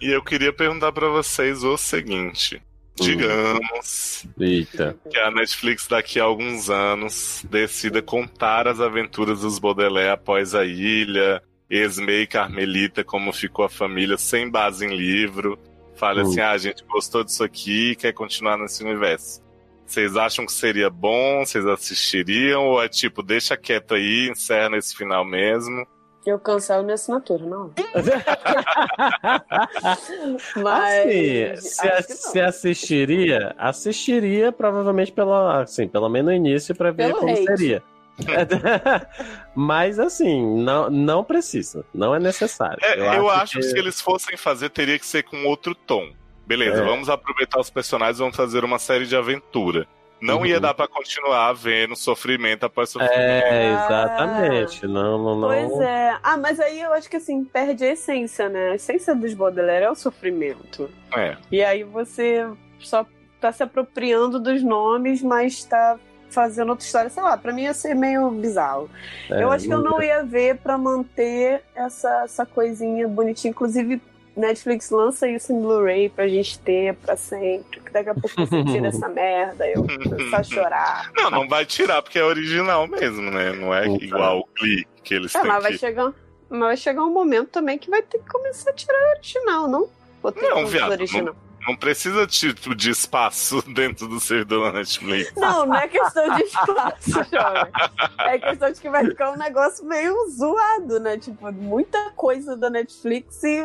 [0.01, 2.59] E eu queria perguntar para vocês o seguinte:
[2.95, 4.97] Digamos Eita.
[5.07, 10.65] que a Netflix daqui a alguns anos decida contar as aventuras dos Baudelaire após a
[10.65, 11.39] ilha,
[11.69, 15.59] Esme e Carmelita, como ficou a família sem base em livro.
[15.95, 19.43] Fala assim: ah, a gente gostou disso aqui e quer continuar nesse universo.
[19.85, 21.45] Vocês acham que seria bom?
[21.45, 22.65] Vocês assistiriam?
[22.65, 25.85] Ou é tipo, deixa quieto aí, encerra nesse final mesmo?
[26.26, 27.72] Eu cancelo minha assinatura, não.
[30.55, 31.51] Mas.
[31.51, 37.19] Assim, se, se assistiria, assistiria provavelmente pela, assim, pelo menos no início pra ver Pelo
[37.19, 37.45] como hate.
[37.45, 37.84] seria.
[39.55, 42.77] Mas assim, não, não precisa, não é necessário.
[42.83, 43.59] É, eu, acho que...
[43.59, 46.09] que se eles fossem fazer, teria que ser com outro tom.
[46.45, 46.85] Beleza, É.
[46.85, 49.87] vamos aproveitar os personagens e vamos fazer uma série de aventura.
[50.21, 50.45] Não Uhum.
[50.45, 53.17] ia dar pra continuar vendo sofrimento após sofrimento.
[53.17, 53.85] É, Ah.
[53.85, 54.87] exatamente.
[54.87, 55.47] Não, não, não.
[55.49, 56.17] Pois é.
[56.23, 58.69] Ah, mas aí eu acho que assim, perde a essência, né?
[58.71, 60.89] A essência dos Baudelaire é o sofrimento.
[61.15, 61.35] É.
[61.51, 62.47] E aí você
[62.79, 63.05] só
[63.41, 65.97] tá se apropriando dos nomes, mas tá
[66.35, 67.09] fazendo outra história.
[67.09, 68.89] Sei lá, pra mim ia ser meio bizarro.
[69.31, 73.49] É, eu acho que eu não ia ver pra manter essa, essa coisinha bonitinha.
[73.51, 74.01] Inclusive,
[74.35, 77.79] Netflix lança isso em Blu-ray pra gente ter pra sempre.
[77.79, 81.11] Que daqui a pouco você tira essa merda, eu começar a chorar.
[81.15, 83.53] Não, não vai tirar, porque é original mesmo, né?
[83.53, 84.05] Não é Então.
[84.05, 85.77] igual o Glee, que eles É, têm mas vai que...
[85.77, 86.11] chegar,
[86.49, 89.67] mas vai chegar um momento também que vai ter que começar a tirar o original,
[89.69, 89.87] não?
[90.21, 91.33] Ou tem Não, viado, original?
[91.33, 95.31] Não precisa tipo, de espaço dentro do servidor da Netflix.
[95.37, 97.71] Não, não é questão de espaço, jovem.
[98.19, 101.17] É questão de que vai ficar um negócio meio zoado, né?
[101.17, 103.61] Tipo, muita coisa da Netflix e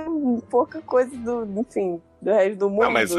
[0.48, 2.82] pouca coisa do, enfim, do resto do mundo.
[2.84, 3.12] Não, mas-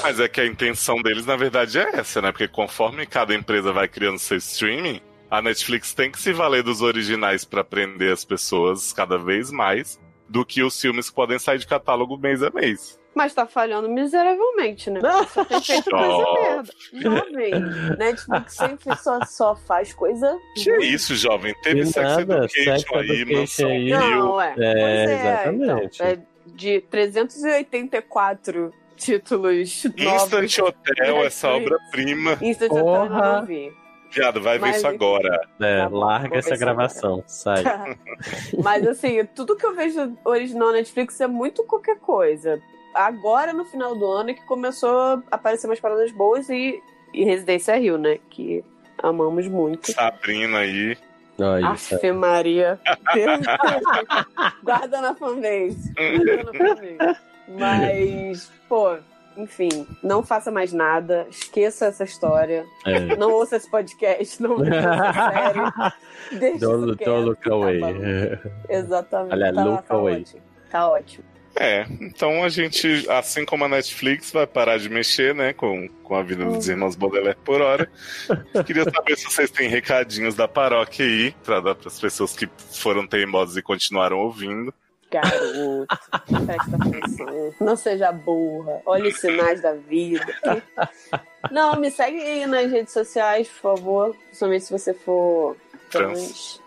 [0.00, 2.30] Mas é que a intenção deles, na verdade, é essa, né?
[2.30, 6.80] Porque conforme cada empresa vai criando seu streaming, a Netflix tem que se valer dos
[6.80, 9.98] originais pra prender as pessoas cada vez mais
[10.28, 12.98] do que os filmes que podem sair de catálogo mês a mês.
[13.14, 15.00] Mas tá falhando miseravelmente, né?
[15.00, 16.42] Porque só tem feito coisa Jovem.
[16.42, 16.72] merda.
[16.92, 17.96] Jovem.
[17.98, 20.36] Netflix sempre só, só faz coisa.
[20.56, 21.54] Que é isso, jovem?
[21.62, 23.90] Teve Que Sex nada, Education Sex aí, Education Mansão aí.
[23.90, 24.48] Não, é.
[24.48, 24.66] É, Pois
[25.10, 25.94] é, exatamente.
[26.02, 30.22] então, é de 384 títulos novos.
[30.22, 32.38] Instant Hotel, essa obra-prima.
[32.40, 33.32] Instant Hotel eu Porra.
[33.40, 33.72] não vi.
[34.10, 35.40] Viado, vai ver Mas- isso agora.
[35.60, 37.64] É, Tá bom, larga essa ver gravação, sai.
[38.62, 42.62] Mas assim, tudo que eu vejo original Netflix é muito qualquer coisa.
[42.94, 46.80] Agora, no final do ano, é que começou a aparecer umas paradas boas e,
[47.12, 48.18] e Residência Rio, né?
[48.30, 48.64] Que
[49.02, 49.92] amamos muito.
[49.92, 50.96] Sabrina aí.
[51.74, 51.96] Isso.
[51.96, 52.78] Afe Maria.
[53.12, 53.40] Deus.
[54.62, 55.92] Guarda na fanbase.
[55.98, 57.20] Guarda na fanbase.
[57.48, 58.96] Mas, pô,
[59.36, 61.26] enfim, não faça mais nada.
[61.28, 62.64] Esqueça essa história.
[62.86, 63.16] É.
[63.16, 64.40] Não ouça esse podcast.
[64.40, 65.60] Não veja essa série.
[66.38, 67.80] Deixa isso Don't, look tá away.
[67.80, 67.92] bom.
[68.68, 69.32] Exatamente.
[69.32, 70.20] Olha, tá, look tá away.
[70.20, 70.42] ótimo.
[70.70, 71.33] Tá ótimo.
[71.56, 76.16] É, então a gente, assim como a Netflix, vai parar de mexer, né, com, com
[76.16, 77.88] a vida dos irmãos Baudelaire por hora.
[78.66, 83.06] Queria saber se vocês têm recadinhos da paróquia aí, pra dar pras pessoas que foram
[83.06, 84.74] teimosas e continuaram ouvindo.
[85.10, 85.86] Garoto.
[87.60, 88.82] Não seja burra.
[88.84, 90.26] Olha os sinais da vida.
[91.52, 94.16] Não, me segue aí nas redes sociais, por favor.
[94.26, 95.56] Principalmente se você for
[95.88, 96.60] trans.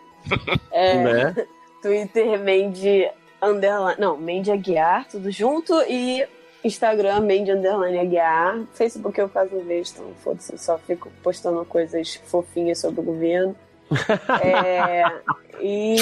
[0.71, 1.47] É, Né?
[1.81, 3.09] Twitter, Mandy
[3.41, 3.99] Underline.
[3.99, 5.73] Não, Mandy Aguiar, tudo junto.
[5.87, 6.27] E
[6.63, 8.65] Instagram, Mandy Underline Aguiar.
[8.73, 13.03] Facebook eu quase não vejo, então foda-se, eu só fico postando coisas fofinhas sobre o
[13.03, 13.55] governo.
[14.43, 15.03] É,
[15.61, 15.95] e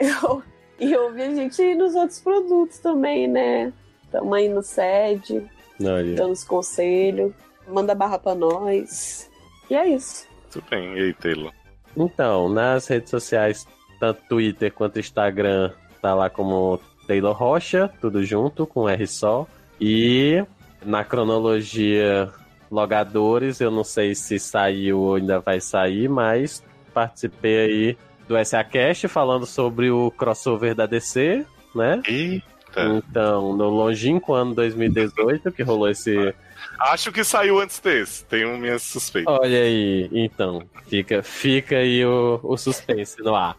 [0.00, 0.42] eu,
[0.78, 3.72] e eu vi a gente nos outros produtos também, né?
[4.10, 5.48] Tamo aí no SED,
[5.80, 6.14] Olha.
[6.14, 7.32] dando os conselhos.
[7.66, 9.30] Manda barra pra nós.
[9.70, 10.26] E é isso.
[10.50, 11.52] Tudo bem, e aí, Taylor?
[11.96, 13.66] Então, nas redes sociais,
[13.98, 19.46] tanto Twitter quanto Instagram, tá lá como Taylor Rocha, tudo junto, com R só.
[19.80, 20.44] E
[20.84, 22.30] na cronologia
[22.70, 26.62] logadores, eu não sei se saiu ou ainda vai sair, mas
[26.94, 27.98] participei aí
[28.28, 31.44] do SA Cast falando sobre o crossover da DC,
[31.74, 32.00] né?
[32.06, 32.50] Eita.
[32.76, 36.32] Então, no longínquo ano 2018, que rolou esse.
[36.78, 39.34] Acho que saiu antes desse, tenho minhas suspeitas.
[39.34, 43.56] Olha aí, então, fica, fica aí o, o suspense no ar,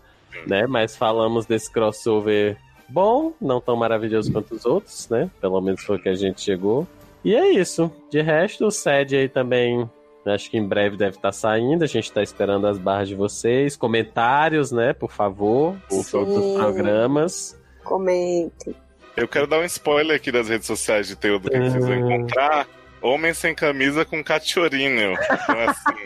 [0.47, 0.65] né?
[0.67, 2.57] Mas falamos desse crossover
[2.89, 5.29] bom, não tão maravilhoso quanto os outros, né?
[5.39, 6.87] Pelo menos foi o que a gente chegou.
[7.23, 7.91] E é isso.
[8.09, 9.89] De resto, o SED aí também,
[10.25, 11.83] acho que em breve deve estar saindo.
[11.83, 13.77] A gente está esperando as barras de vocês.
[13.77, 14.91] Comentários, né?
[14.93, 16.11] Por favor, por Sim.
[16.11, 17.61] todos os programas.
[17.83, 18.75] Comentem.
[19.15, 21.97] Eu quero dar um spoiler aqui das redes sociais de Taylor do que vocês vão
[21.99, 22.11] Uhum.
[22.11, 22.67] encontrar.
[23.01, 25.13] Homem sem camisa com cachorrinho.
[25.13, 26.03] Então, assim,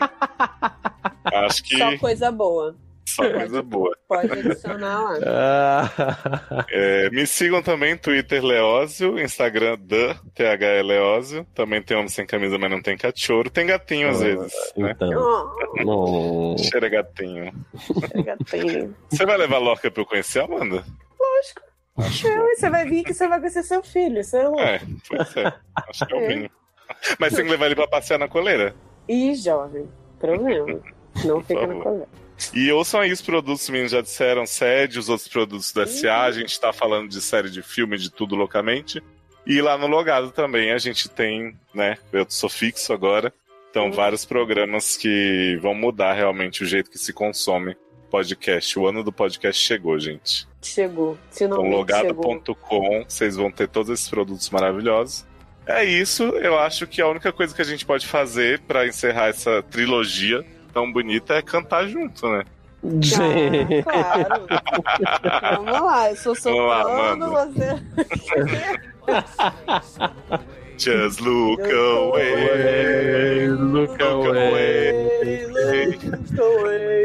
[1.24, 2.74] acho que Só coisa boa.
[3.06, 3.96] Só coisa boa.
[4.08, 5.18] Pode adicionar lá.
[5.26, 11.46] Ah, É, me sigam também, Twitter Leózio, Instagram da TH Leózio.
[11.54, 13.48] Também tem homem sem camisa, mas não tem cachorro.
[13.50, 14.90] Tem gatinho às Ah, vezes, né?
[14.94, 15.10] então.
[15.84, 16.58] Oh, não.
[16.58, 17.52] Cheira gatinho.
[18.24, 18.94] gatinho.
[19.10, 20.84] Você vai levar a Lorca pra eu conhecer, Amanda?
[21.18, 21.62] Lógico.
[21.98, 24.60] Acho É, Você vai vir que você vai conhecer seu filho, você é louco.
[24.60, 25.52] É, pois é.
[25.88, 26.28] Acho que é o É.
[26.28, 26.50] mínimo.
[27.18, 28.74] Mas tem que levar ele pra passear na coleira.
[29.08, 29.88] Ih, jovem.
[30.18, 30.80] Problema.
[31.24, 32.08] Não fica na coleira.
[32.54, 36.22] E ouçam aí os produtos, os meninos já disseram, SED, os outros produtos do SA,
[36.22, 39.02] a gente tá falando de série de filme, de tudo loucamente.
[39.46, 43.32] E lá no Logado também a gente tem, né, eu sou fixo agora,
[43.70, 47.76] então vários programas que vão mudar realmente o jeito que se consome
[48.10, 48.78] podcast.
[48.78, 50.46] O ano do podcast chegou, gente.
[50.62, 52.32] Chegou, Então, finalmente chegou.
[52.32, 55.24] logado.com, vocês vão ter todos esses produtos maravilhosos.
[55.66, 59.28] É isso, eu acho que a única coisa que a gente pode fazer pra encerrar
[59.28, 60.44] essa trilogia
[60.76, 62.44] tão bonita é cantar junto, né?
[63.00, 63.82] Gente.
[63.88, 64.26] Ah,
[65.22, 65.64] claro.
[65.64, 67.82] Vamos lá, eu sou soprano, você.
[70.76, 73.48] Just look away.
[73.48, 75.08] Look away.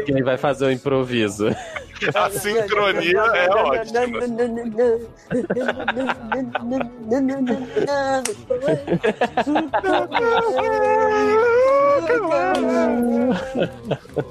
[0.04, 1.48] Quem vai fazer o improviso?
[2.14, 4.20] A sincronia é ótima.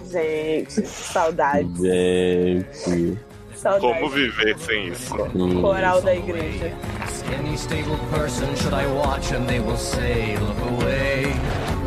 [0.10, 1.70] Gente, saudade.
[1.78, 3.18] Gente.
[3.56, 3.94] Saudade.
[3.94, 5.16] Como viver sem isso?
[5.62, 6.74] Coral da igreja.
[7.00, 9.32] Ask any stable person, should I watch?
[9.32, 11.26] And they will say, Look away,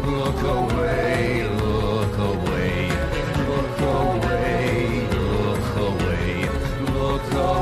[0.04, 1.33] look away,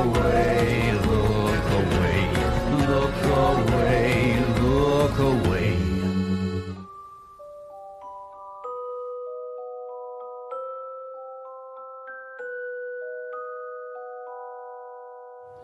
[0.01, 2.19] away, look away,
[2.89, 5.77] look away, look away.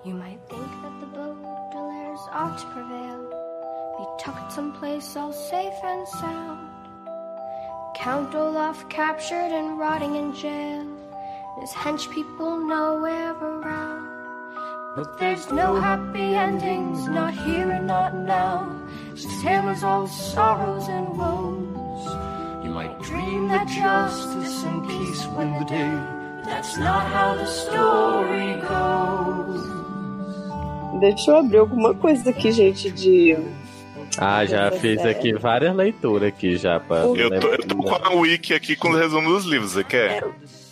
[0.06, 3.22] You might think that the Baudelaires ought to prevail,
[3.98, 6.70] be tucked someplace all safe and sound.
[7.96, 14.09] Count Olaf captured and rotting in jail, and his hench people nowhere around.
[14.96, 18.68] But there's no happy endings, not here and not now.
[19.44, 22.06] Tale is all sorrows and woes.
[22.66, 25.92] You might dream that justice and peace win the day.
[26.46, 29.62] That's not how the story goes.
[31.00, 33.38] Deixa eu abrir alguma coisa aqui, gente, de.
[34.18, 36.98] Ah, já fiz aqui várias leituras aqui já pra.
[36.98, 40.24] Eu tô, eu tô com a wiki aqui com o resumo dos livros, você quer?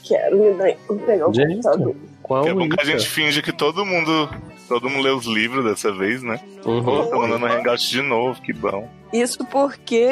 [0.03, 0.73] Quero me dar.
[0.88, 1.95] Vou pegar o Gente, computador.
[2.28, 4.30] Qual Que é bom que a gente finge que todo mundo.
[4.68, 6.41] Todo mundo lê os livros dessa vez, né?
[6.66, 6.84] Uhum.
[6.84, 8.90] Pô, tá mandando hangout de novo, que bom.
[9.14, 10.10] Isso porque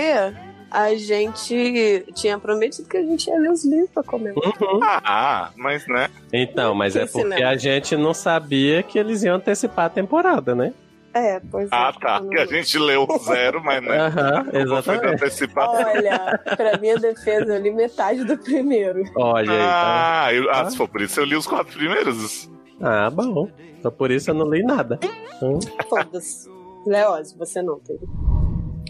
[0.71, 4.53] a gente tinha prometido que a gente ia ler os livros pra comemorar.
[4.61, 4.79] Uhum.
[4.81, 6.09] Ah, mas né?
[6.31, 7.49] Então, mas é porque lembra?
[7.49, 10.73] a gente não sabia que eles iam antecipar a temporada, né?
[11.15, 11.75] É, pois é.
[11.75, 12.19] Ah, tá.
[12.21, 13.97] eu Que a gente leu zero, mas né?
[13.97, 15.05] Aham, foi exatamente.
[15.15, 15.71] antecipado.
[15.71, 19.01] Olha, pra minha defesa, eu li metade do primeiro.
[19.15, 20.23] Olha aí, tá?
[20.25, 22.51] Ah, eu, ah, se for por isso, eu li os quatro primeiros.
[22.81, 23.49] Ah, bom.
[23.81, 24.99] Só por isso eu não li nada.
[25.41, 25.59] Hum.
[25.89, 26.49] Foda-se.
[26.85, 28.05] Leose, você não teve.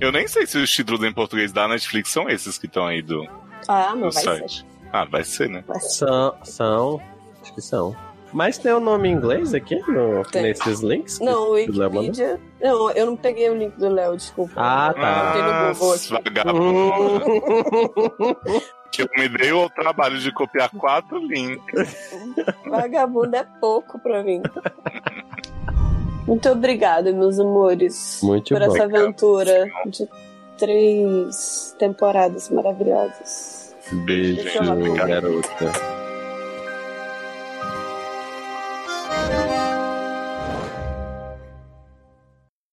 [0.01, 3.01] Eu nem sei se os títulos em português da Netflix são esses que estão aí
[3.03, 3.23] do,
[3.67, 4.59] Ah, do não vai site.
[4.61, 4.65] ser.
[4.91, 5.63] Ah, vai ser, né?
[5.67, 5.89] Vai ser.
[5.89, 7.01] São, são.
[7.41, 7.95] Acho que são.
[8.35, 10.41] Mas tem o nome em inglês aqui no, Tem.
[10.41, 11.21] nesses links?
[11.21, 11.53] Não, o?
[11.53, 12.37] Wikipedia.
[12.61, 14.51] Não, eu não peguei o link do Léo, desculpa.
[14.57, 15.25] Ah, tá.
[15.31, 16.11] Botei no Google aqui.
[16.11, 17.25] vagabundo.
[18.91, 21.95] Que eu me dei o trabalho de copiar quatro links.
[22.69, 24.41] Vagabundo é pouco pra mim.
[26.27, 28.75] Muito obrigada, meus amores, Muito por bom.
[28.75, 30.09] essa aventura de
[30.57, 33.75] três temporadas maravilhosas.
[34.05, 34.43] Beijo,
[34.93, 36.04] garota.